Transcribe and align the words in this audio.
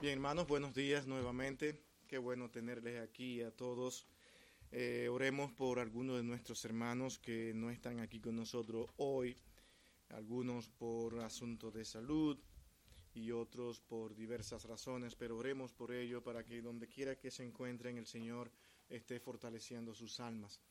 Bien, 0.00 0.14
hermanos, 0.14 0.46
buenos 0.48 0.74
días 0.74 1.06
nuevamente. 1.06 1.78
Qué 2.06 2.16
bueno 2.16 2.50
tenerles 2.50 3.02
aquí 3.02 3.42
a 3.42 3.50
todos. 3.50 4.06
Eh, 4.72 5.10
oremos 5.10 5.52
por 5.52 5.78
algunos 5.78 6.16
de 6.16 6.22
nuestros 6.22 6.64
hermanos 6.64 7.18
que 7.18 7.52
no 7.54 7.68
están 7.68 8.00
aquí 8.00 8.18
con 8.18 8.34
nosotros 8.34 8.88
hoy, 8.96 9.36
algunos 10.08 10.70
por 10.70 11.20
asuntos 11.20 11.74
de 11.74 11.84
salud 11.84 12.38
y 13.12 13.30
otros 13.30 13.82
por 13.82 14.14
diversas 14.14 14.64
razones, 14.64 15.14
pero 15.14 15.36
oremos 15.36 15.74
por 15.74 15.92
ello 15.92 16.22
para 16.22 16.44
que 16.44 16.62
donde 16.62 16.88
quiera 16.88 17.18
que 17.18 17.30
se 17.30 17.44
encuentren 17.44 17.98
el 17.98 18.06
Señor 18.06 18.50
esté 18.88 19.20
fortaleciendo 19.20 19.92
sus 19.92 20.18
almas. 20.18 20.62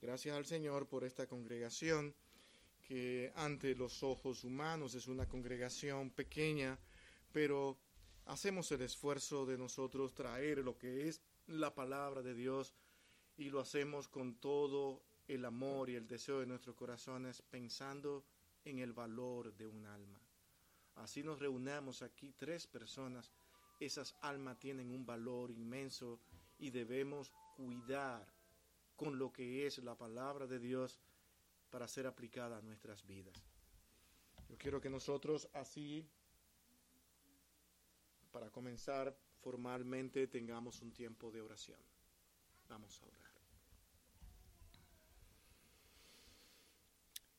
Gracias 0.00 0.34
al 0.34 0.46
Señor 0.46 0.88
por 0.88 1.04
esta 1.04 1.26
congregación 1.26 2.14
que 2.86 3.34
ante 3.36 3.74
los 3.74 4.02
ojos 4.02 4.44
humanos 4.44 4.94
es 4.94 5.08
una 5.08 5.28
congregación 5.28 6.08
pequeña, 6.08 6.78
pero 7.34 7.76
hacemos 8.28 8.70
el 8.72 8.82
esfuerzo 8.82 9.46
de 9.46 9.56
nosotros 9.56 10.14
traer 10.14 10.58
lo 10.58 10.76
que 10.76 11.08
es 11.08 11.20
la 11.46 11.74
palabra 11.74 12.22
de 12.22 12.34
Dios 12.34 12.74
y 13.38 13.48
lo 13.48 13.60
hacemos 13.60 14.06
con 14.06 14.34
todo 14.34 15.02
el 15.26 15.44
amor 15.46 15.88
y 15.88 15.96
el 15.96 16.06
deseo 16.06 16.40
de 16.40 16.46
nuestros 16.46 16.76
corazones 16.76 17.42
pensando 17.42 18.24
en 18.64 18.80
el 18.80 18.92
valor 18.92 19.54
de 19.56 19.66
un 19.66 19.86
alma. 19.86 20.20
Así 20.96 21.22
nos 21.22 21.38
reunamos 21.38 22.02
aquí 22.02 22.34
tres 22.36 22.66
personas, 22.66 23.32
esas 23.80 24.14
almas 24.20 24.58
tienen 24.58 24.90
un 24.90 25.06
valor 25.06 25.50
inmenso 25.50 26.20
y 26.58 26.70
debemos 26.70 27.32
cuidar 27.56 28.26
con 28.94 29.18
lo 29.18 29.32
que 29.32 29.66
es 29.66 29.78
la 29.78 29.96
palabra 29.96 30.46
de 30.46 30.58
Dios 30.58 31.00
para 31.70 31.88
ser 31.88 32.06
aplicada 32.06 32.58
a 32.58 32.62
nuestras 32.62 33.06
vidas. 33.06 33.42
Yo 34.50 34.58
quiero 34.58 34.80
que 34.80 34.90
nosotros 34.90 35.48
así 35.54 36.06
para 38.30 38.50
comenzar 38.50 39.16
formalmente 39.40 40.26
tengamos 40.26 40.82
un 40.82 40.92
tiempo 40.92 41.30
de 41.30 41.40
oración. 41.40 41.80
Vamos 42.68 43.00
a 43.02 43.06
orar. 43.06 43.28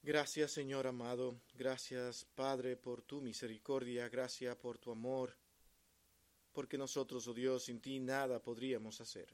Gracias 0.02 0.52
Señor 0.52 0.88
amado, 0.88 1.42
gracias 1.54 2.26
Padre 2.26 2.78
por 2.78 3.02
tu 3.02 3.22
misericordia, 3.22 4.08
gracias 4.10 4.56
por 4.56 4.78
tu 4.78 4.92
amor, 4.92 5.36
porque 6.54 6.78
nosotros, 6.78 7.28
oh 7.28 7.34
Dios, 7.34 7.66
sin 7.66 7.82
ti 7.82 8.00
nada 8.00 8.42
podríamos 8.42 9.02
hacer. 9.02 9.28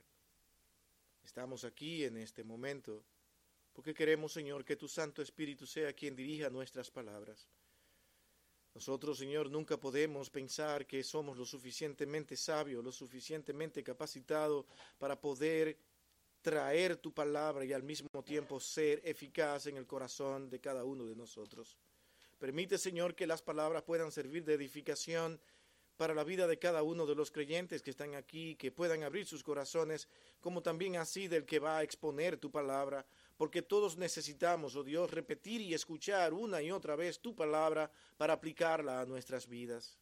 Estamos 1.23 1.63
aquí 1.63 2.03
en 2.03 2.17
este 2.17 2.43
momento 2.43 3.05
porque 3.75 3.93
queremos, 3.93 4.31
Señor, 4.31 4.63
que 4.63 4.77
tu 4.77 4.87
Santo 4.87 5.21
Espíritu 5.21 5.67
sea 5.67 5.91
quien 5.91 6.15
dirija 6.15 6.49
nuestras 6.49 6.89
palabras. 6.89 7.49
Nosotros, 8.75 9.17
Señor, 9.17 9.49
nunca 9.49 9.77
podemos 9.77 10.29
pensar 10.29 10.85
que 10.85 11.01
somos 11.01 11.37
lo 11.37 11.45
suficientemente 11.45 12.35
sabios, 12.35 12.83
lo 12.83 12.91
suficientemente 12.91 13.81
capacitados 13.81 14.65
para 14.97 15.19
poder 15.19 15.77
traer 16.41 16.97
tu 16.97 17.13
palabra 17.13 17.63
y 17.63 17.71
al 17.71 17.83
mismo 17.83 18.21
tiempo 18.21 18.59
ser 18.59 19.01
eficaz 19.05 19.67
en 19.67 19.77
el 19.77 19.87
corazón 19.87 20.49
de 20.49 20.59
cada 20.59 20.83
uno 20.83 21.05
de 21.05 21.15
nosotros. 21.15 21.77
Permite, 22.37 22.77
Señor, 22.77 23.15
que 23.15 23.25
las 23.25 23.41
palabras 23.41 23.83
puedan 23.83 24.11
servir 24.11 24.43
de 24.43 24.55
edificación 24.55 25.39
para 25.95 26.13
la 26.13 26.25
vida 26.25 26.45
de 26.45 26.59
cada 26.59 26.83
uno 26.83 27.05
de 27.05 27.15
los 27.15 27.31
creyentes 27.31 27.81
que 27.81 27.91
están 27.91 28.13
aquí, 28.15 28.55
que 28.57 28.73
puedan 28.73 29.03
abrir 29.03 29.25
sus 29.25 29.41
corazones, 29.41 30.09
como 30.41 30.61
también 30.61 30.97
así 30.97 31.29
del 31.29 31.45
que 31.45 31.59
va 31.59 31.77
a 31.77 31.83
exponer 31.83 32.37
tu 32.37 32.51
palabra, 32.51 33.05
porque 33.37 33.61
todos 33.61 33.97
necesitamos, 33.97 34.75
oh 34.75 34.83
Dios, 34.83 35.11
repetir 35.11 35.61
y 35.61 35.73
escuchar 35.73 36.33
una 36.33 36.61
y 36.61 36.71
otra 36.71 36.95
vez 36.95 37.19
tu 37.19 37.35
palabra 37.35 37.91
para 38.17 38.33
aplicarla 38.33 39.01
a 39.01 39.05
nuestras 39.05 39.47
vidas. 39.47 39.97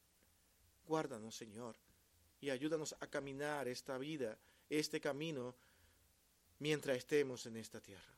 Guárdanos, 0.85 1.35
Señor, 1.35 1.75
y 2.39 2.49
ayúdanos 2.49 2.95
a 2.99 3.07
caminar 3.07 3.67
esta 3.67 3.97
vida, 3.97 4.37
este 4.69 4.99
camino, 4.99 5.55
mientras 6.59 6.97
estemos 6.97 7.45
en 7.45 7.57
esta 7.57 7.81
tierra. 7.81 8.13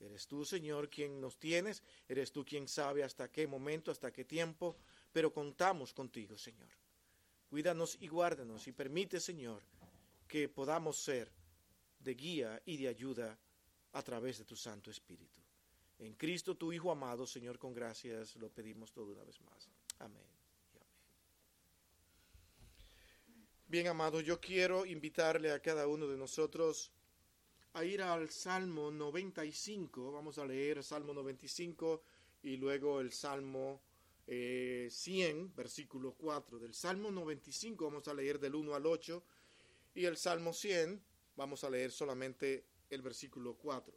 Eres 0.00 0.26
tú, 0.26 0.44
Señor, 0.44 0.88
quien 0.88 1.20
nos 1.20 1.38
tienes, 1.38 1.82
eres 2.08 2.30
tú 2.30 2.44
quien 2.44 2.68
sabe 2.68 3.02
hasta 3.02 3.30
qué 3.30 3.46
momento, 3.46 3.90
hasta 3.90 4.12
qué 4.12 4.24
tiempo, 4.24 4.76
pero 5.12 5.32
contamos 5.32 5.92
contigo, 5.92 6.38
Señor. 6.38 6.68
Cuídanos 7.48 7.96
y 8.00 8.08
guárdanos 8.08 8.68
y 8.68 8.72
permite, 8.72 9.18
Señor, 9.18 9.62
que 10.28 10.48
podamos 10.48 10.98
ser 10.98 11.32
de 11.98 12.14
guía 12.14 12.62
y 12.64 12.76
de 12.76 12.88
ayuda 12.88 13.38
a 13.98 14.02
través 14.02 14.38
de 14.38 14.44
tu 14.44 14.54
Santo 14.54 14.92
Espíritu. 14.92 15.42
En 15.98 16.14
Cristo, 16.14 16.56
tu 16.56 16.72
Hijo 16.72 16.92
amado, 16.92 17.26
Señor, 17.26 17.58
con 17.58 17.74
gracias 17.74 18.36
lo 18.36 18.48
pedimos 18.48 18.92
todo 18.92 19.10
una 19.10 19.24
vez 19.24 19.40
más. 19.40 19.68
Amén. 19.98 20.22
Y 20.72 20.76
amén. 20.76 20.94
Bien, 23.66 23.88
amado, 23.88 24.20
yo 24.20 24.40
quiero 24.40 24.86
invitarle 24.86 25.50
a 25.50 25.60
cada 25.60 25.88
uno 25.88 26.06
de 26.06 26.16
nosotros 26.16 26.92
a 27.72 27.84
ir 27.84 28.00
al 28.00 28.30
Salmo 28.30 28.92
95. 28.92 30.12
Vamos 30.12 30.38
a 30.38 30.46
leer 30.46 30.78
el 30.78 30.84
Salmo 30.84 31.12
95 31.12 32.00
y 32.44 32.56
luego 32.56 33.00
el 33.00 33.10
Salmo 33.12 33.82
100, 34.26 34.28
eh, 34.28 35.50
versículo 35.56 36.12
4. 36.12 36.60
Del 36.60 36.72
Salmo 36.72 37.10
95 37.10 37.84
vamos 37.84 38.06
a 38.06 38.14
leer 38.14 38.38
del 38.38 38.54
1 38.54 38.76
al 38.76 38.86
8 38.86 39.24
y 39.96 40.04
el 40.04 40.16
Salmo 40.16 40.52
100 40.52 41.02
vamos 41.34 41.64
a 41.64 41.70
leer 41.70 41.90
solamente 41.90 42.67
el 42.90 43.02
versículo 43.02 43.54
4. 43.54 43.94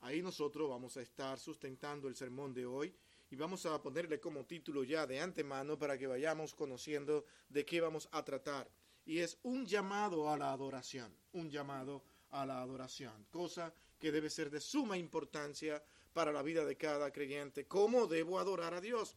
Ahí 0.00 0.22
nosotros 0.22 0.68
vamos 0.68 0.96
a 0.96 1.02
estar 1.02 1.38
sustentando 1.38 2.08
el 2.08 2.14
sermón 2.14 2.54
de 2.54 2.66
hoy 2.66 2.94
y 3.30 3.36
vamos 3.36 3.66
a 3.66 3.80
ponerle 3.82 4.20
como 4.20 4.46
título 4.46 4.84
ya 4.84 5.06
de 5.06 5.20
antemano 5.20 5.78
para 5.78 5.98
que 5.98 6.06
vayamos 6.06 6.54
conociendo 6.54 7.24
de 7.48 7.64
qué 7.64 7.80
vamos 7.80 8.08
a 8.12 8.24
tratar. 8.24 8.70
Y 9.04 9.18
es 9.18 9.38
un 9.42 9.66
llamado 9.66 10.30
a 10.30 10.36
la 10.36 10.52
adoración, 10.52 11.14
un 11.32 11.50
llamado 11.50 12.02
a 12.30 12.46
la 12.46 12.60
adoración, 12.60 13.26
cosa 13.30 13.74
que 13.98 14.12
debe 14.12 14.30
ser 14.30 14.50
de 14.50 14.60
suma 14.60 14.96
importancia 14.96 15.82
para 16.12 16.32
la 16.32 16.42
vida 16.42 16.64
de 16.64 16.76
cada 16.76 17.10
creyente. 17.10 17.66
¿Cómo 17.66 18.06
debo 18.06 18.38
adorar 18.38 18.74
a 18.74 18.80
Dios? 18.80 19.16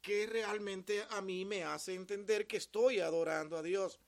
¿Qué 0.00 0.26
realmente 0.26 1.04
a 1.10 1.20
mí 1.20 1.44
me 1.44 1.64
hace 1.64 1.94
entender 1.94 2.46
que 2.46 2.56
estoy 2.56 3.00
adorando 3.00 3.56
a 3.56 3.62
Dios? 3.62 3.98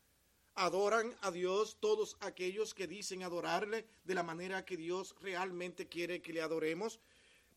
Adoran 0.60 1.16
a 1.22 1.30
Dios 1.30 1.78
todos 1.80 2.18
aquellos 2.20 2.74
que 2.74 2.86
dicen 2.86 3.22
adorarle 3.22 3.86
de 4.04 4.14
la 4.14 4.22
manera 4.22 4.64
que 4.66 4.76
Dios 4.76 5.14
realmente 5.22 5.88
quiere 5.88 6.20
que 6.20 6.34
le 6.34 6.42
adoremos. 6.42 7.00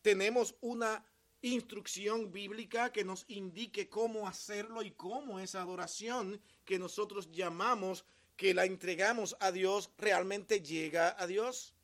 Tenemos 0.00 0.54
una 0.62 1.04
instrucción 1.42 2.32
bíblica 2.32 2.92
que 2.92 3.04
nos 3.04 3.26
indique 3.28 3.90
cómo 3.90 4.26
hacerlo 4.26 4.82
y 4.82 4.90
cómo 4.92 5.38
esa 5.38 5.60
adoración 5.60 6.40
que 6.64 6.78
nosotros 6.78 7.30
llamamos, 7.30 8.06
que 8.36 8.54
la 8.54 8.64
entregamos 8.64 9.36
a 9.38 9.52
Dios, 9.52 9.90
realmente 9.98 10.62
llega 10.62 11.14
a 11.20 11.26
Dios. 11.26 11.74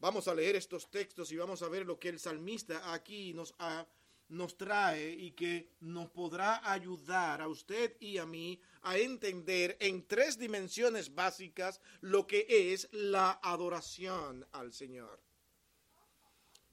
Vamos 0.00 0.26
a 0.26 0.34
leer 0.34 0.56
estos 0.56 0.90
textos 0.90 1.30
y 1.32 1.36
vamos 1.36 1.60
a 1.60 1.68
ver 1.68 1.84
lo 1.84 1.98
que 1.98 2.08
el 2.08 2.18
salmista 2.18 2.94
aquí 2.94 3.34
nos 3.34 3.54
ha 3.58 3.86
nos 4.28 4.56
trae 4.56 5.10
y 5.10 5.32
que 5.32 5.70
nos 5.80 6.10
podrá 6.10 6.70
ayudar 6.70 7.40
a 7.40 7.48
usted 7.48 7.96
y 8.00 8.18
a 8.18 8.26
mí 8.26 8.60
a 8.82 8.98
entender 8.98 9.76
en 9.80 10.06
tres 10.06 10.38
dimensiones 10.38 11.14
básicas 11.14 11.80
lo 12.00 12.26
que 12.26 12.46
es 12.72 12.88
la 12.92 13.40
adoración 13.42 14.46
al 14.52 14.72
Señor. 14.72 15.20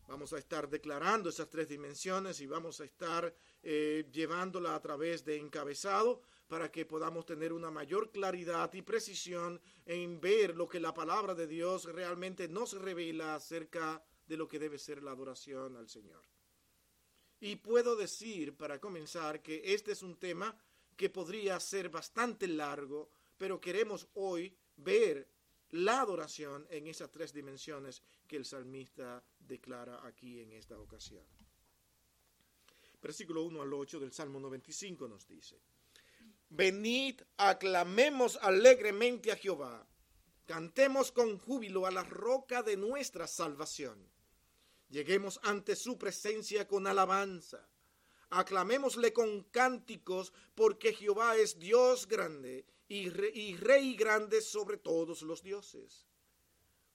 Vamos 0.07 0.33
a 0.33 0.37
estar 0.37 0.69
declarando 0.69 1.29
esas 1.29 1.49
tres 1.49 1.67
dimensiones 1.67 2.39
y 2.39 2.45
vamos 2.45 2.79
a 2.79 2.85
estar 2.85 3.33
eh, 3.63 4.07
llevándola 4.11 4.75
a 4.75 4.81
través 4.81 5.25
de 5.25 5.37
encabezado 5.37 6.21
para 6.47 6.71
que 6.71 6.85
podamos 6.85 7.25
tener 7.25 7.51
una 7.51 7.71
mayor 7.71 8.11
claridad 8.11 8.71
y 8.73 8.83
precisión 8.83 9.59
en 9.85 10.21
ver 10.21 10.55
lo 10.55 10.69
que 10.69 10.79
la 10.79 10.93
palabra 10.93 11.33
de 11.33 11.47
Dios 11.47 11.85
realmente 11.85 12.47
nos 12.47 12.73
revela 12.73 13.33
acerca 13.33 14.03
de 14.27 14.37
lo 14.37 14.47
que 14.47 14.59
debe 14.59 14.77
ser 14.77 15.01
la 15.01 15.11
adoración 15.11 15.75
al 15.75 15.89
Señor. 15.89 16.34
Y 17.39 17.57
puedo 17.57 17.95
decir, 17.95 18.55
para 18.55 18.79
comenzar, 18.79 19.41
que 19.41 19.61
este 19.73 19.91
es 19.91 20.01
un 20.01 20.15
tema 20.17 20.55
que 20.95 21.09
podría 21.09 21.59
ser 21.59 21.89
bastante 21.89 22.47
largo, 22.47 23.09
pero 23.37 23.59
queremos 23.59 24.07
hoy 24.13 24.55
ver 24.77 25.27
la 25.71 26.01
adoración 26.01 26.65
en 26.69 26.87
esas 26.87 27.11
tres 27.11 27.33
dimensiones 27.33 28.01
que 28.27 28.37
el 28.37 28.45
salmista 28.45 29.23
declara 29.39 30.05
aquí 30.05 30.39
en 30.41 30.53
esta 30.53 30.79
ocasión. 30.79 31.25
Versículo 33.01 33.43
1 33.43 33.61
al 33.61 33.73
8 33.73 33.99
del 33.99 34.13
Salmo 34.13 34.39
95 34.39 35.07
nos 35.07 35.27
dice, 35.27 35.59
Venid, 36.49 37.21
aclamemos 37.37 38.37
alegremente 38.37 39.31
a 39.31 39.35
Jehová, 39.35 39.85
cantemos 40.45 41.11
con 41.11 41.37
júbilo 41.37 41.85
a 41.85 41.91
la 41.91 42.03
roca 42.03 42.63
de 42.63 42.77
nuestra 42.77 43.27
salvación 43.27 44.14
Lleguemos 44.95 45.41
ante 45.43 45.75
su 45.75 45.97
presencia 45.97 46.69
con 46.69 46.87
alabanza. 46.87 47.67
Aclamémosle 48.29 49.11
con 49.11 49.43
cánticos, 49.43 50.31
porque 50.55 50.93
Jehová 50.93 51.35
es 51.35 51.59
Dios 51.59 52.07
grande 52.07 52.65
y, 52.87 53.09
Rey 53.09 53.97
grande 53.97 54.39
sobre 54.39 54.77
todos 54.77 55.21
los 55.21 55.43
dioses. 55.43 56.07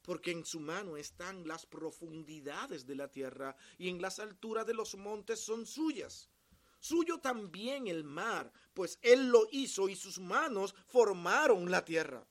Porque 0.01 0.31
en 0.31 0.47
su 0.47 0.61
mano 0.61 0.97
están 0.97 1.47
las 1.47 1.67
profundidades 1.67 2.87
de 2.87 2.95
la 2.95 3.09
tierra 3.11 3.55
y 3.77 3.91
en 3.91 4.01
las 4.01 4.19
alturas 4.19 4.67
de 4.67 4.73
los 4.73 4.95
montes 4.95 5.39
son 5.39 5.67
suyas. 5.67 6.31
suyo 6.79 7.21
también 7.21 7.87
el 7.87 8.03
mar, 8.03 8.51
pues 8.73 8.99
él 9.03 9.29
lo 9.29 9.47
hizo 9.53 9.91
y 9.91 9.95
sus 9.95 10.19
manos 10.19 10.75
formaron 10.87 11.71
la 11.71 11.85
tierra. 11.85 12.27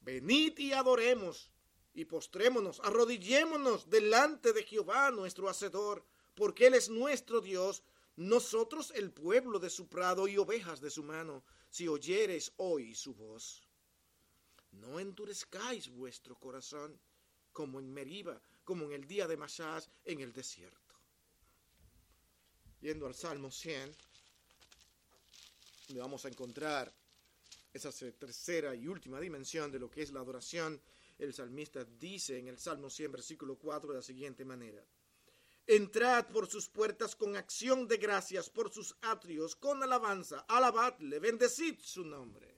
Venid 0.00 0.56
y 0.58 0.72
adoremos 0.74 1.50
y 1.94 2.04
postrémonos, 2.04 2.80
arrodillémonos 2.80 3.88
delante 3.88 4.52
de 4.52 4.64
Jehová 4.64 5.12
nuestro 5.12 5.48
Hacedor, 5.48 6.04
porque 6.34 6.66
Él 6.66 6.74
es 6.74 6.90
nuestro 6.90 7.40
Dios, 7.40 7.84
nosotros 8.16 8.92
el 8.96 9.12
pueblo 9.12 9.60
de 9.60 9.70
su 9.70 9.88
prado 9.88 10.26
y 10.26 10.36
ovejas 10.36 10.80
de 10.80 10.90
su 10.90 11.04
mano, 11.04 11.44
si 11.70 11.86
oyereis 11.86 12.52
hoy 12.56 12.94
su 12.94 13.14
voz. 13.14 13.62
No 14.72 14.98
endurezcáis 14.98 15.88
vuestro 15.88 16.34
corazón, 16.34 16.98
como 17.52 17.78
en 17.78 17.92
Meriba, 17.92 18.40
como 18.64 18.86
en 18.86 18.92
el 18.92 19.06
día 19.06 19.28
de 19.28 19.36
Masás 19.36 19.88
en 20.04 20.20
el 20.20 20.32
desierto. 20.32 20.94
Yendo 22.80 23.06
al 23.06 23.14
Salmo 23.14 23.52
100, 23.52 23.96
le 25.88 26.00
vamos 26.00 26.24
a 26.24 26.28
encontrar 26.28 26.92
esa 27.72 27.90
tercera 28.12 28.74
y 28.74 28.88
última 28.88 29.20
dimensión 29.20 29.70
de 29.70 29.78
lo 29.78 29.90
que 29.90 30.02
es 30.02 30.12
la 30.12 30.20
adoración 30.20 30.80
el 31.18 31.32
salmista 31.32 31.84
dice 31.84 32.38
en 32.38 32.48
el 32.48 32.58
Salmo 32.58 32.90
100, 32.90 33.12
versículo 33.12 33.56
4 33.56 33.90
de 33.90 33.96
la 33.96 34.02
siguiente 34.02 34.44
manera. 34.44 34.84
Entrad 35.66 36.26
por 36.26 36.46
sus 36.46 36.68
puertas 36.68 37.16
con 37.16 37.36
acción 37.36 37.88
de 37.88 37.96
gracias, 37.96 38.50
por 38.50 38.70
sus 38.70 38.96
atrios 39.00 39.56
con 39.56 39.82
alabanza, 39.82 40.40
alabadle, 40.48 41.18
bendecid 41.18 41.78
su 41.80 42.04
nombre. 42.04 42.54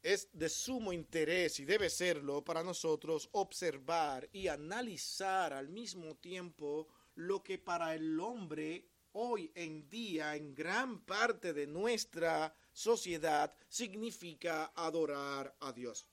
Es 0.00 0.28
de 0.32 0.48
sumo 0.48 0.92
interés 0.92 1.58
y 1.58 1.64
debe 1.64 1.90
serlo 1.90 2.44
para 2.44 2.62
nosotros 2.62 3.28
observar 3.32 4.28
y 4.32 4.46
analizar 4.46 5.52
al 5.52 5.68
mismo 5.68 6.16
tiempo 6.16 6.86
lo 7.16 7.42
que 7.42 7.58
para 7.58 7.94
el 7.96 8.20
hombre 8.20 8.86
hoy 9.12 9.50
en 9.54 9.88
día 9.88 10.36
en 10.36 10.54
gran 10.54 11.00
parte 11.00 11.52
de 11.52 11.66
nuestra 11.66 12.54
sociedad 12.72 13.54
significa 13.68 14.72
adorar 14.74 15.54
a 15.60 15.72
Dios. 15.72 16.06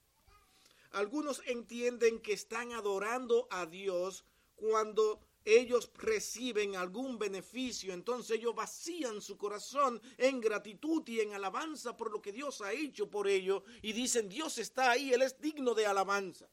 Algunos 0.92 1.42
entienden 1.46 2.20
que 2.20 2.34
están 2.34 2.72
adorando 2.72 3.48
a 3.52 3.66
Dios 3.66 4.24
cuando 4.56 5.20
ellos 5.44 5.92
reciben 5.94 6.76
algún 6.76 7.20
beneficio, 7.20 7.94
entonces 7.94 8.38
ellos 8.38 8.56
vacían 8.56 9.22
su 9.22 9.38
corazón 9.38 10.02
en 10.18 10.42
gratitud 10.42 11.08
y 11.08 11.20
en 11.20 11.34
alabanza 11.34 11.96
por 11.96 12.12
lo 12.12 12.22
que 12.22 12.32
Dios 12.32 12.62
ha 12.62 12.74
hecho 12.74 13.10
por 13.10 13.28
ellos 13.28 13.62
y 13.84 13.94
dicen, 13.94 14.28
Dios 14.28 14.58
está 14.58 14.92
ahí, 14.92 15.14
Él 15.14 15.22
es 15.22 15.40
digno 15.40 15.76
de 15.76 15.86
alabanza. 15.86 16.50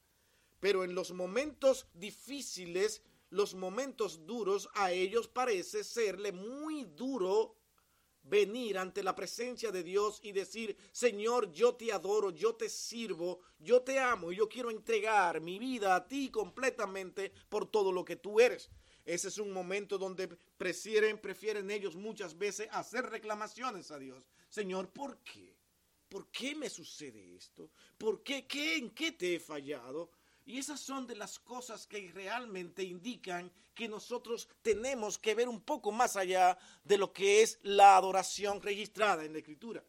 Pero 0.59 0.83
en 0.83 0.93
los 0.93 1.11
momentos 1.11 1.87
difíciles, 1.93 3.01
los 3.33 3.55
momentos 3.55 4.25
duros, 4.25 4.69
a 4.75 4.91
ellos 4.91 5.27
parece 5.27 5.83
serle 5.83 6.31
muy 6.31 6.85
duro 6.85 7.55
venir 8.21 8.77
ante 8.77 9.03
la 9.03 9.15
presencia 9.15 9.71
de 9.71 9.83
Dios 9.83 10.19
y 10.23 10.31
decir, 10.31 10.77
Señor, 10.91 11.51
yo 11.51 11.75
te 11.75 11.91
adoro, 11.91 12.29
yo 12.29 12.55
te 12.55 12.69
sirvo, 12.69 13.41
yo 13.59 13.81
te 13.81 13.99
amo 13.99 14.31
y 14.31 14.37
yo 14.37 14.47
quiero 14.47 14.69
entregar 14.69 15.41
mi 15.41 15.57
vida 15.57 15.95
a 15.95 16.07
ti 16.07 16.29
completamente 16.29 17.31
por 17.49 17.69
todo 17.69 17.91
lo 17.91 18.05
que 18.05 18.15
tú 18.15 18.39
eres. 18.39 18.69
Ese 19.03 19.27
es 19.27 19.39
un 19.39 19.51
momento 19.51 19.97
donde 19.97 20.27
prefieren, 20.57 21.19
prefieren 21.19 21.71
ellos 21.71 21.95
muchas 21.95 22.37
veces 22.37 22.69
hacer 22.71 23.09
reclamaciones 23.09 23.89
a 23.89 23.97
Dios. 23.97 24.23
Señor, 24.47 24.89
¿por 24.91 25.17
qué? 25.23 25.57
¿Por 26.07 26.29
qué 26.29 26.55
me 26.55 26.69
sucede 26.69 27.35
esto? 27.35 27.71
¿Por 27.97 28.21
qué? 28.21 28.45
¿Qué? 28.45 28.77
¿En 28.77 28.91
qué 28.91 29.11
te 29.11 29.35
he 29.35 29.39
fallado? 29.39 30.11
Y 30.45 30.57
esas 30.57 30.79
son 30.79 31.07
de 31.07 31.15
las 31.15 31.39
cosas 31.39 31.87
que 31.87 32.11
realmente 32.13 32.83
indican 32.83 33.51
que 33.73 33.87
nosotros 33.87 34.49
tenemos 34.61 35.17
que 35.17 35.35
ver 35.35 35.47
un 35.47 35.61
poco 35.61 35.91
más 35.91 36.15
allá 36.15 36.57
de 36.83 36.97
lo 36.97 37.13
que 37.13 37.41
es 37.41 37.59
la 37.63 37.95
adoración 37.95 38.61
registrada 38.61 39.23
en 39.23 39.33
la 39.33 39.39
Escritura. 39.39 39.83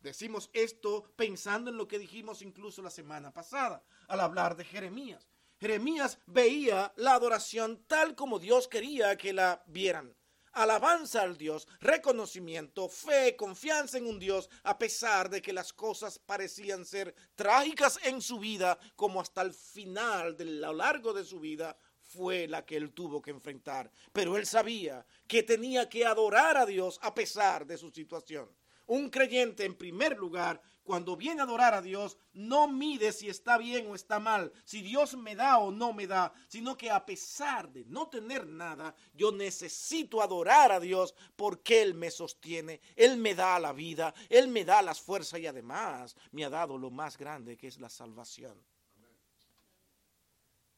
Decimos 0.00 0.50
esto 0.52 1.04
pensando 1.16 1.70
en 1.70 1.76
lo 1.76 1.88
que 1.88 1.98
dijimos 1.98 2.42
incluso 2.42 2.82
la 2.82 2.90
semana 2.90 3.32
pasada, 3.32 3.82
al 4.08 4.20
hablar 4.20 4.56
de 4.56 4.64
Jeremías. 4.64 5.28
Jeremías 5.58 6.18
veía 6.26 6.92
la 6.96 7.14
adoración 7.14 7.84
tal 7.86 8.14
como 8.14 8.38
Dios 8.38 8.68
quería 8.68 9.16
que 9.16 9.32
la 9.32 9.62
vieran 9.66 10.14
alabanza 10.54 11.22
al 11.22 11.36
Dios, 11.36 11.68
reconocimiento, 11.80 12.88
fe, 12.88 13.36
confianza 13.36 13.98
en 13.98 14.06
un 14.06 14.18
Dios, 14.18 14.48
a 14.62 14.78
pesar 14.78 15.28
de 15.28 15.42
que 15.42 15.52
las 15.52 15.72
cosas 15.72 16.18
parecían 16.18 16.84
ser 16.84 17.14
trágicas 17.34 17.98
en 18.02 18.20
su 18.20 18.38
vida, 18.38 18.78
como 18.96 19.20
hasta 19.20 19.42
el 19.42 19.52
final, 19.52 20.36
de 20.36 20.44
lo 20.44 20.72
largo 20.72 21.12
de 21.12 21.24
su 21.24 21.40
vida, 21.40 21.76
fue 22.00 22.46
la 22.46 22.64
que 22.64 22.76
él 22.76 22.92
tuvo 22.92 23.20
que 23.20 23.30
enfrentar. 23.30 23.90
Pero 24.12 24.36
él 24.36 24.46
sabía 24.46 25.04
que 25.26 25.42
tenía 25.42 25.88
que 25.88 26.06
adorar 26.06 26.56
a 26.56 26.66
Dios 26.66 26.98
a 27.02 27.14
pesar 27.14 27.66
de 27.66 27.76
su 27.76 27.90
situación. 27.90 28.48
Un 28.86 29.08
creyente, 29.08 29.64
en 29.64 29.74
primer 29.74 30.16
lugar, 30.16 30.60
cuando 30.84 31.16
viene 31.16 31.40
a 31.40 31.44
adorar 31.44 31.74
a 31.74 31.82
Dios, 31.82 32.18
no 32.34 32.68
mide 32.68 33.12
si 33.12 33.28
está 33.28 33.56
bien 33.56 33.86
o 33.88 33.94
está 33.94 34.20
mal, 34.20 34.52
si 34.64 34.82
Dios 34.82 35.16
me 35.16 35.34
da 35.34 35.58
o 35.58 35.70
no 35.70 35.92
me 35.92 36.06
da, 36.06 36.32
sino 36.46 36.76
que 36.76 36.90
a 36.90 37.04
pesar 37.04 37.72
de 37.72 37.84
no 37.86 38.08
tener 38.08 38.46
nada, 38.46 38.94
yo 39.14 39.32
necesito 39.32 40.20
adorar 40.20 40.70
a 40.70 40.80
Dios 40.80 41.14
porque 41.36 41.82
Él 41.82 41.94
me 41.94 42.10
sostiene, 42.10 42.80
Él 42.94 43.16
me 43.16 43.34
da 43.34 43.58
la 43.58 43.72
vida, 43.72 44.14
Él 44.28 44.48
me 44.48 44.64
da 44.64 44.82
las 44.82 45.00
fuerzas 45.00 45.40
y 45.40 45.46
además 45.46 46.14
me 46.32 46.44
ha 46.44 46.50
dado 46.50 46.76
lo 46.76 46.90
más 46.90 47.16
grande 47.16 47.56
que 47.56 47.66
es 47.66 47.80
la 47.80 47.88
salvación. 47.88 48.62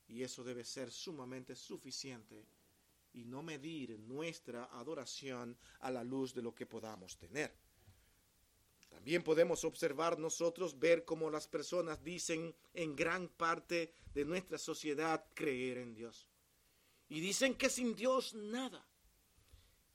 Y 0.08 0.22
eso 0.22 0.44
debe 0.44 0.64
ser 0.64 0.92
sumamente 0.92 1.56
suficiente 1.56 2.46
y 3.12 3.24
no 3.24 3.42
medir 3.42 3.98
nuestra 3.98 4.66
adoración 4.66 5.56
a 5.80 5.90
la 5.90 6.04
luz 6.04 6.32
de 6.32 6.42
lo 6.42 6.54
que 6.54 6.66
podamos 6.66 7.16
tener. 7.16 7.52
También 8.96 9.22
podemos 9.22 9.62
observar 9.64 10.18
nosotros, 10.18 10.80
ver 10.80 11.04
cómo 11.04 11.30
las 11.30 11.46
personas 11.46 12.02
dicen 12.02 12.56
en 12.72 12.96
gran 12.96 13.28
parte 13.28 13.92
de 14.14 14.24
nuestra 14.24 14.58
sociedad 14.58 15.22
creer 15.34 15.78
en 15.78 15.94
Dios. 15.94 16.28
Y 17.08 17.20
dicen 17.20 17.54
que 17.54 17.68
sin 17.68 17.94
Dios 17.94 18.34
nada. 18.34 18.84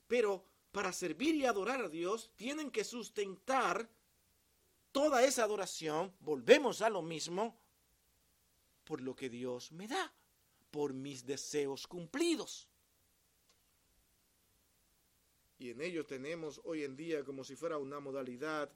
Pero 0.07 0.45
para 0.71 0.93
servir 0.93 1.35
y 1.35 1.45
adorar 1.45 1.81
a 1.81 1.89
Dios 1.89 2.31
tienen 2.37 2.69
que 2.69 2.83
sustentar 2.83 3.89
toda 4.91 5.25
esa 5.25 5.43
adoración, 5.43 6.13
volvemos 6.19 6.81
a 6.81 6.89
lo 6.89 7.01
mismo, 7.01 7.59
por 8.83 9.01
lo 9.01 9.15
que 9.15 9.29
Dios 9.29 9.71
me 9.71 9.87
da, 9.87 10.13
por 10.69 10.93
mis 10.93 11.25
deseos 11.25 11.87
cumplidos. 11.87 12.69
Y 15.57 15.71
en 15.71 15.81
ello 15.81 16.05
tenemos 16.05 16.61
hoy 16.63 16.83
en 16.83 16.95
día 16.95 17.25
como 17.25 17.43
si 17.43 17.55
fuera 17.55 17.77
una 17.77 17.99
modalidad 17.99 18.71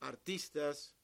artistas, 0.00 0.94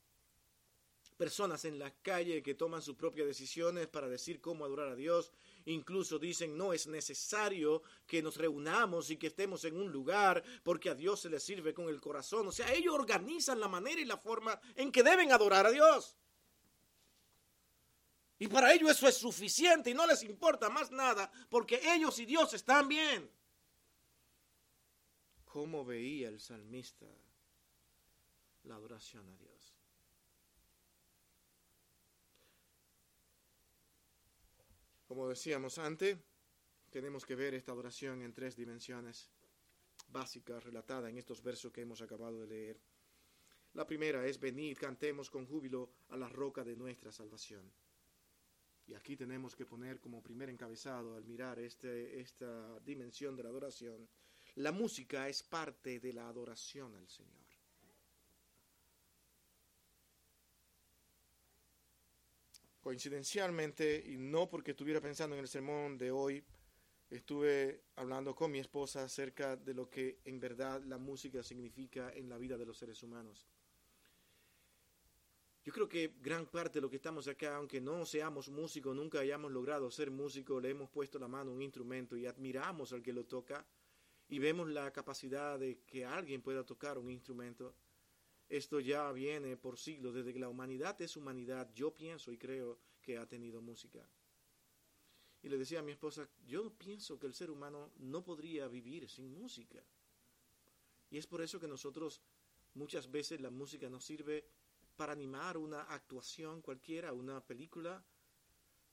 personas 1.17 1.65
en 1.65 1.79
la 1.79 1.91
calle 2.03 2.43
que 2.43 2.55
toman 2.55 2.83
sus 2.83 2.97
propias 2.97 3.27
decisiones 3.27 3.87
para 3.87 4.09
decir 4.09 4.41
cómo 4.41 4.65
adorar 4.65 4.89
a 4.89 4.97
Dios. 4.97 5.33
Incluso 5.67 6.19
dicen 6.19 6.57
no 6.57 6.73
es 6.73 6.87
necesario 6.87 7.83
que 8.07 8.23
nos 8.23 8.37
reunamos 8.37 9.11
y 9.11 9.17
que 9.17 9.29
estemos 9.29 9.65
en 9.65 9.77
un 9.77 9.91
lugar 9.91 10.43
porque 10.63 10.91
a 10.91 10.95
Dios 10.95 11.21
se 11.21 11.31
le 11.31 11.41
sirve 11.41 11.73
con 11.73 11.89
el 11.89 12.01
corazón. 12.01 12.47
O 12.49 12.53
sea, 12.53 12.73
ellos 12.73 12.95
organizan 12.95 13.61
la 13.61 13.69
manera 13.69 14.01
y 14.01 14.05
la 14.05 14.19
forma 14.19 14.61
en 14.75 14.91
que 14.91 15.03
deben 15.03 15.33
adorar 15.33 15.67
a 15.67 15.71
Dios. 15.71 16.17
Y 18.39 18.49
para 18.49 18.75
ellos 18.75 18.91
eso 18.91 19.09
es 19.09 19.17
suficiente 19.17 19.91
y 19.91 19.95
no 19.95 20.07
les 20.07 20.23
importa 20.25 20.69
más 20.69 20.91
nada 20.91 21.31
porque 21.49 21.81
ellos 21.95 22.19
y 22.19 22.27
Dios 22.27 22.53
están 22.53 22.89
bien. 22.89 23.31
¿Cómo 25.45 25.85
veía 25.85 26.29
el 26.29 26.41
salmista 26.41 27.07
la 28.65 28.77
adoración 28.77 29.29
a 29.29 29.37
Dios. 29.37 29.75
Como 35.07 35.29
decíamos 35.29 35.79
antes, 35.79 36.19
tenemos 36.91 37.25
que 37.27 37.35
ver 37.35 37.55
esta 37.55 37.73
adoración 37.73 38.23
en 38.23 38.33
tres 38.33 38.57
dimensiones 38.57 39.31
básicas 40.09 40.63
relatadas 40.65 41.11
en 41.11 41.19
estos 41.19 41.43
versos 41.43 41.73
que 41.73 41.83
hemos 41.83 42.01
acabado 42.01 42.41
de 42.41 42.47
leer. 42.47 42.81
La 43.75 43.87
primera 43.87 44.27
es 44.27 44.39
venid, 44.39 44.79
cantemos 44.79 45.29
con 45.31 45.47
júbilo 45.47 45.93
a 46.09 46.17
la 46.17 46.29
roca 46.29 46.65
de 46.65 46.77
nuestra 46.77 47.13
salvación. 47.13 47.73
Y 48.87 48.95
aquí 48.95 49.17
tenemos 49.17 49.57
que 49.57 49.67
poner 49.67 50.01
como 50.01 50.23
primer 50.23 50.51
encabezado 50.51 51.17
al 51.17 51.25
mirar 51.25 51.59
este, 51.59 52.21
esta 52.21 52.79
dimensión 52.81 53.35
de 53.35 53.43
la 53.43 53.49
adoración. 53.49 54.09
La 54.57 54.73
música 54.73 55.29
es 55.29 55.43
parte 55.43 56.01
de 56.01 56.13
la 56.13 56.29
adoración 56.29 56.95
al 56.95 57.09
Señor. 57.09 57.44
Coincidencialmente, 62.85 64.05
y 64.07 64.19
no 64.19 64.47
porque 64.51 64.73
estuviera 64.73 65.01
pensando 65.01 65.35
en 65.35 65.41
el 65.41 65.49
sermón 65.49 65.97
de 65.97 66.11
hoy, 66.11 66.45
estuve 67.09 67.81
hablando 67.97 68.35
con 68.35 68.51
mi 68.51 68.59
esposa 68.59 69.05
acerca 69.05 69.57
de 69.57 69.73
lo 69.73 69.89
que 69.89 70.19
en 70.27 70.39
verdad 70.39 70.83
la 70.85 70.99
música 70.99 71.43
significa 71.43 72.13
en 72.13 72.29
la 72.29 72.37
vida 72.37 72.59
de 72.59 72.67
los 72.67 72.77
seres 72.77 73.03
humanos. 73.03 73.49
Yo 75.65 75.73
creo 75.73 75.89
que 75.89 76.13
gran 76.21 76.45
parte 76.45 76.75
de 76.75 76.83
lo 76.83 76.91
que 76.91 76.97
estamos 76.97 77.27
acá, 77.27 77.57
aunque 77.57 77.81
no 77.81 78.05
seamos 78.05 78.51
músicos, 78.51 78.95
nunca 78.95 79.21
hayamos 79.21 79.51
logrado 79.51 79.91
ser 79.91 80.11
músicos, 80.11 80.63
le 80.63 80.69
hemos 80.69 80.91
puesto 80.91 81.19
la 81.19 81.27
mano 81.27 81.53
a 81.53 81.55
un 81.55 81.63
instrumento 81.63 82.19
y 82.19 82.27
admiramos 82.27 82.93
al 82.93 83.03
que 83.03 83.15
lo 83.15 83.25
toca 83.25 83.65
y 84.29 84.39
vemos 84.39 84.69
la 84.69 84.93
capacidad 84.93 85.59
de 85.59 85.79
que 85.87 86.05
alguien 86.05 86.43
pueda 86.43 86.65
tocar 86.65 86.99
un 86.99 87.09
instrumento. 87.09 87.75
Esto 88.55 88.79
ya 88.79 89.11
viene 89.11 89.57
por 89.57 89.77
siglos, 89.77 90.15
desde 90.15 90.33
que 90.33 90.39
la 90.39 90.49
humanidad 90.49 91.03
es 91.03 91.17
humanidad, 91.17 91.75
yo 91.75 91.93
pienso 91.93 92.31
y 92.31 92.39
creo 92.39 92.79
que 93.03 93.19
ha 93.19 93.27
tenido 93.27 93.61
música. 93.61 94.09
Y 95.43 95.49
le 95.49 95.59
decía 95.59 95.81
a 95.81 95.83
mi 95.83 95.91
esposa, 95.91 96.31
yo 96.47 96.73
pienso 96.73 97.19
que 97.19 97.27
el 97.27 97.35
ser 97.35 97.51
humano 97.51 97.91
no 97.97 98.23
podría 98.23 98.69
vivir 98.69 99.11
sin 99.11 99.37
música. 99.37 99.85
Y 101.11 101.19
es 101.19 101.27
por 101.27 101.43
eso 101.43 101.59
que 101.59 101.67
nosotros 101.67 102.23
muchas 102.75 103.11
veces 103.11 103.41
la 103.41 103.51
música 103.51 103.91
nos 103.91 104.05
sirve 104.05 104.49
para 104.95 105.15
animar 105.15 105.57
una 105.57 105.83
actuación 105.83 106.63
cualquiera, 106.63 107.13
una 107.13 107.45
película, 107.45 108.07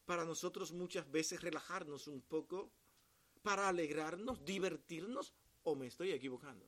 para 0.06 0.25
nosotros 0.25 0.72
muchas 0.72 1.12
veces 1.12 1.39
relajarnos 1.39 2.08
un 2.08 2.24
poco, 2.24 2.74
para 3.44 3.70
alegrarnos, 3.70 4.44
divertirnos, 4.44 5.36
o 5.62 5.75
me 5.75 5.86
estoy 5.86 6.13
equivocando. 6.13 6.68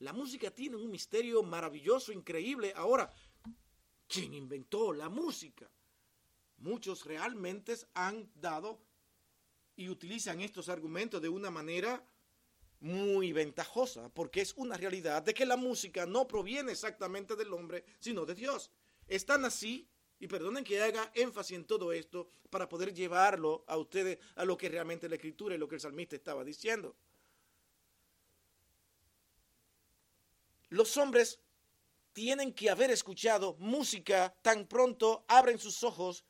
La 0.00 0.12
música 0.12 0.50
tiene 0.50 0.76
un 0.76 0.90
misterio 0.90 1.42
maravilloso, 1.42 2.12
increíble. 2.12 2.72
Ahora, 2.76 3.12
¿quién 4.06 4.34
inventó 4.34 4.92
la 4.92 5.08
música? 5.08 5.70
Muchos 6.58 7.04
realmente 7.04 7.76
han 7.94 8.30
dado 8.34 8.80
y 9.76 9.88
utilizan 9.88 10.40
estos 10.40 10.68
argumentos 10.68 11.22
de 11.22 11.28
una 11.28 11.50
manera 11.50 12.04
muy 12.80 13.32
ventajosa, 13.32 14.08
porque 14.08 14.40
es 14.40 14.54
una 14.56 14.76
realidad 14.76 15.22
de 15.22 15.34
que 15.34 15.46
la 15.46 15.56
música 15.56 16.06
no 16.06 16.28
proviene 16.28 16.72
exactamente 16.72 17.34
del 17.34 17.52
hombre, 17.52 17.84
sino 17.98 18.24
de 18.24 18.34
Dios. 18.34 18.70
Están 19.08 19.44
así, 19.44 19.88
y 20.20 20.26
perdonen 20.26 20.64
que 20.64 20.80
haga 20.80 21.10
énfasis 21.14 21.56
en 21.56 21.64
todo 21.64 21.92
esto 21.92 22.28
para 22.50 22.68
poder 22.68 22.92
llevarlo 22.92 23.64
a 23.66 23.76
ustedes 23.76 24.18
a 24.36 24.44
lo 24.44 24.56
que 24.56 24.68
realmente 24.68 25.08
la 25.08 25.14
escritura 25.14 25.54
y 25.54 25.58
lo 25.58 25.68
que 25.68 25.76
el 25.76 25.80
salmista 25.80 26.16
estaba 26.16 26.44
diciendo. 26.44 26.96
Los 30.68 30.96
hombres 30.96 31.40
tienen 32.12 32.52
que 32.52 32.70
haber 32.70 32.90
escuchado 32.90 33.56
música 33.58 34.34
tan 34.42 34.66
pronto 34.66 35.24
abren 35.28 35.58
sus 35.58 35.82
ojos, 35.82 36.24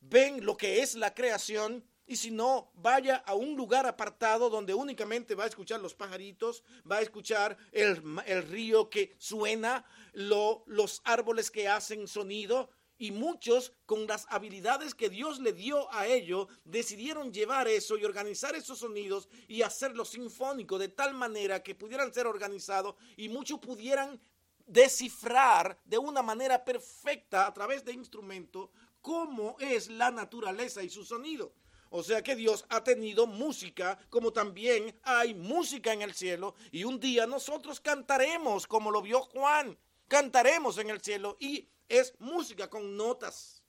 ven 0.00 0.44
lo 0.44 0.56
que 0.56 0.82
es 0.82 0.94
la 0.94 1.14
creación 1.14 1.84
y 2.10 2.16
si 2.16 2.32
no, 2.32 2.72
vaya 2.74 3.22
a 3.24 3.34
un 3.34 3.56
lugar 3.56 3.86
apartado 3.86 4.50
donde 4.50 4.74
únicamente 4.74 5.36
va 5.36 5.44
a 5.44 5.46
escuchar 5.46 5.78
los 5.78 5.94
pajaritos, 5.94 6.64
va 6.90 6.96
a 6.96 7.02
escuchar 7.02 7.56
el, 7.70 8.02
río 8.48 8.90
que 8.90 9.14
suena, 9.16 9.84
los 10.12 11.02
árboles 11.04 11.52
que 11.52 11.68
hacen 11.68 12.08
sonido. 12.08 12.68
Y 13.00 13.12
muchos, 13.12 13.72
con 13.86 14.06
las 14.06 14.26
habilidades 14.28 14.94
que 14.94 15.08
Dios 15.08 15.40
le 15.40 15.54
dio 15.54 15.90
a 15.90 16.06
ellos, 16.06 16.48
decidieron 16.64 17.32
llevar 17.32 17.66
eso 17.66 17.96
y 17.96 18.04
organizar 18.04 18.54
esos 18.54 18.80
sonidos 18.80 19.30
y 19.48 19.62
hacerlo 19.62 20.04
sinfónico 20.04 20.78
de 20.78 20.88
tal 20.88 21.14
manera 21.14 21.62
que 21.62 21.74
pudieran 21.74 22.12
ser 22.12 22.26
organizados 22.26 22.96
y 23.16 23.30
muchos 23.30 23.58
pudieran 23.58 24.20
descifrar 24.66 25.80
de 25.86 25.96
una 25.96 26.20
manera 26.20 26.62
perfecta 26.62 27.46
a 27.46 27.54
través 27.54 27.86
de 27.86 27.94
instrumentos 27.94 28.68
cómo 29.00 29.56
es 29.60 29.88
la 29.88 30.10
naturaleza 30.10 30.82
y 30.82 30.90
su 30.90 31.02
sonido. 31.02 31.54
O 31.88 32.02
sea 32.02 32.22
que 32.22 32.36
Dios 32.36 32.66
ha 32.68 32.84
tenido 32.84 33.26
música, 33.26 33.98
como 34.10 34.30
también 34.30 34.94
hay 35.04 35.32
música 35.32 35.94
en 35.94 36.02
el 36.02 36.12
cielo. 36.12 36.54
Y 36.70 36.84
un 36.84 37.00
día 37.00 37.26
nosotros 37.26 37.80
cantaremos, 37.80 38.66
como 38.66 38.90
lo 38.90 39.00
vio 39.00 39.22
Juan. 39.22 39.78
Cantaremos 40.06 40.76
en 40.76 40.90
el 40.90 41.00
cielo 41.00 41.38
y 41.40 41.66
es 41.90 42.14
música 42.20 42.70
con 42.70 42.96
notas. 42.96 43.62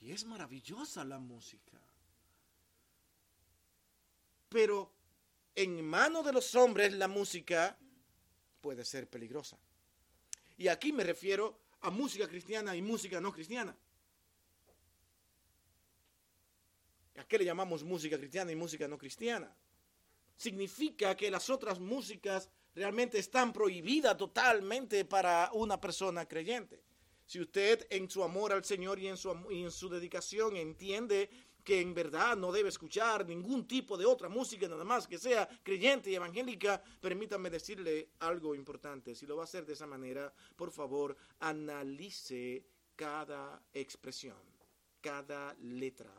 Y 0.00 0.10
es 0.12 0.24
maravillosa 0.24 1.04
la 1.04 1.18
música. 1.18 1.80
Pero 4.48 4.92
en 5.54 5.82
mano 5.82 6.22
de 6.22 6.32
los 6.32 6.54
hombres 6.56 6.92
la 6.92 7.06
música 7.06 7.78
puede 8.60 8.84
ser 8.84 9.08
peligrosa. 9.08 9.56
Y 10.58 10.66
aquí 10.68 10.92
me 10.92 11.04
refiero 11.04 11.60
a 11.80 11.90
música 11.90 12.28
cristiana 12.28 12.74
y 12.74 12.82
música 12.82 13.20
no 13.20 13.32
cristiana. 13.32 13.74
¿A 17.16 17.24
qué 17.24 17.38
le 17.38 17.44
llamamos 17.44 17.84
música 17.84 18.18
cristiana 18.18 18.50
y 18.50 18.56
música 18.56 18.88
no 18.88 18.98
cristiana? 18.98 19.54
Significa 20.36 21.16
que 21.16 21.30
las 21.30 21.48
otras 21.50 21.78
músicas 21.78 22.50
realmente 22.74 23.18
están 23.18 23.52
prohibidas 23.52 24.16
totalmente 24.16 25.04
para 25.04 25.50
una 25.52 25.80
persona 25.80 26.26
creyente. 26.26 26.82
Si 27.26 27.40
usted 27.40 27.86
en 27.90 28.10
su 28.10 28.22
amor 28.22 28.52
al 28.52 28.64
Señor 28.64 28.98
y 28.98 29.08
en 29.08 29.16
su, 29.16 29.34
y 29.50 29.62
en 29.62 29.70
su 29.70 29.88
dedicación 29.88 30.56
entiende 30.56 31.30
que 31.64 31.80
en 31.80 31.94
verdad 31.94 32.36
no 32.36 32.52
debe 32.52 32.68
escuchar 32.68 33.26
ningún 33.26 33.66
tipo 33.66 33.96
de 33.96 34.04
otra 34.04 34.28
música, 34.28 34.68
nada 34.68 34.84
más 34.84 35.08
que 35.08 35.18
sea 35.18 35.48
creyente 35.62 36.10
y 36.10 36.14
evangélica, 36.14 36.82
permítame 37.00 37.48
decirle 37.48 38.10
algo 38.18 38.54
importante. 38.54 39.14
Si 39.14 39.26
lo 39.26 39.36
va 39.36 39.44
a 39.44 39.44
hacer 39.44 39.64
de 39.64 39.72
esa 39.72 39.86
manera, 39.86 40.32
por 40.54 40.70
favor, 40.70 41.16
analice 41.40 42.66
cada 42.94 43.62
expresión, 43.72 44.36
cada 45.00 45.54
letra, 45.54 46.12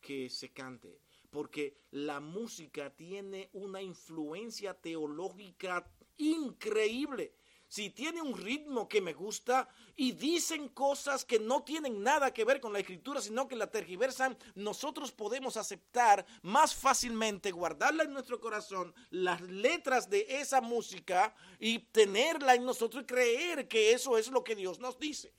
que 0.00 0.30
se 0.30 0.52
cante, 0.52 1.00
porque 1.30 1.76
la 1.90 2.20
música 2.20 2.90
tiene 2.90 3.50
una 3.52 3.82
influencia 3.82 4.74
teológica 4.74 5.86
increíble. 6.16 7.34
Si 7.68 7.90
tiene 7.90 8.22
un 8.22 8.34
ritmo 8.34 8.88
que 8.88 9.02
me 9.02 9.12
gusta 9.12 9.68
y 9.94 10.12
dicen 10.12 10.68
cosas 10.68 11.26
que 11.26 11.38
no 11.38 11.64
tienen 11.64 12.02
nada 12.02 12.32
que 12.32 12.46
ver 12.46 12.60
con 12.60 12.72
la 12.72 12.78
escritura, 12.78 13.20
sino 13.20 13.46
que 13.46 13.56
la 13.56 13.70
tergiversan, 13.70 14.38
nosotros 14.54 15.12
podemos 15.12 15.58
aceptar 15.58 16.24
más 16.40 16.74
fácilmente, 16.74 17.52
guardarla 17.52 18.04
en 18.04 18.14
nuestro 18.14 18.40
corazón, 18.40 18.94
las 19.10 19.42
letras 19.42 20.08
de 20.08 20.26
esa 20.40 20.62
música 20.62 21.34
y 21.58 21.80
tenerla 21.80 22.54
en 22.54 22.64
nosotros 22.64 23.02
y 23.02 23.06
creer 23.06 23.68
que 23.68 23.92
eso 23.92 24.16
es 24.16 24.30
lo 24.30 24.42
que 24.42 24.56
Dios 24.56 24.78
nos 24.78 24.98
dice 24.98 25.34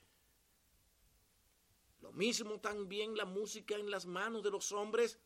mismo 2.19 2.59
también 2.59 3.15
la 3.15 3.25
música 3.25 3.75
en 3.75 3.89
las 3.89 4.05
manos 4.05 4.43
de 4.43 4.51
los 4.51 4.73
hombres 4.73 5.17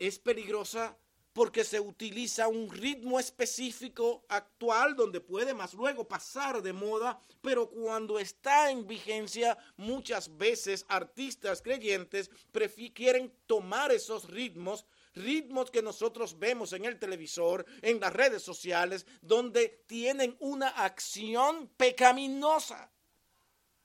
es 0.00 0.18
peligrosa 0.18 0.96
porque 1.32 1.62
se 1.62 1.78
utiliza 1.78 2.48
un 2.48 2.68
ritmo 2.68 3.20
específico 3.20 4.24
actual 4.28 4.96
donde 4.96 5.20
puede 5.20 5.54
más 5.54 5.74
luego 5.74 6.08
pasar 6.08 6.60
de 6.60 6.72
moda, 6.72 7.20
pero 7.40 7.70
cuando 7.70 8.18
está 8.18 8.70
en 8.70 8.86
vigencia 8.86 9.56
muchas 9.76 10.36
veces 10.36 10.84
artistas 10.88 11.62
creyentes 11.62 12.30
prefieren 12.50 13.32
tomar 13.46 13.92
esos 13.92 14.28
ritmos, 14.28 14.86
ritmos 15.14 15.70
que 15.70 15.82
nosotros 15.82 16.36
vemos 16.36 16.72
en 16.72 16.84
el 16.84 16.98
televisor, 16.98 17.64
en 17.82 18.00
las 18.00 18.12
redes 18.12 18.42
sociales, 18.42 19.06
donde 19.22 19.84
tienen 19.86 20.36
una 20.40 20.68
acción 20.68 21.68
pecaminosa. 21.76 22.90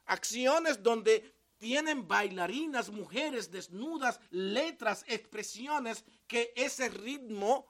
Acciones 0.07 0.81
donde 0.81 1.34
tienen 1.65 2.07
bailarinas, 2.07 2.91
mujeres 2.91 3.49
desnudas, 3.49 4.19
letras, 4.29 5.03
expresiones, 5.07 6.05
que 6.27 6.53
ese 6.55 6.89
ritmo 6.89 7.65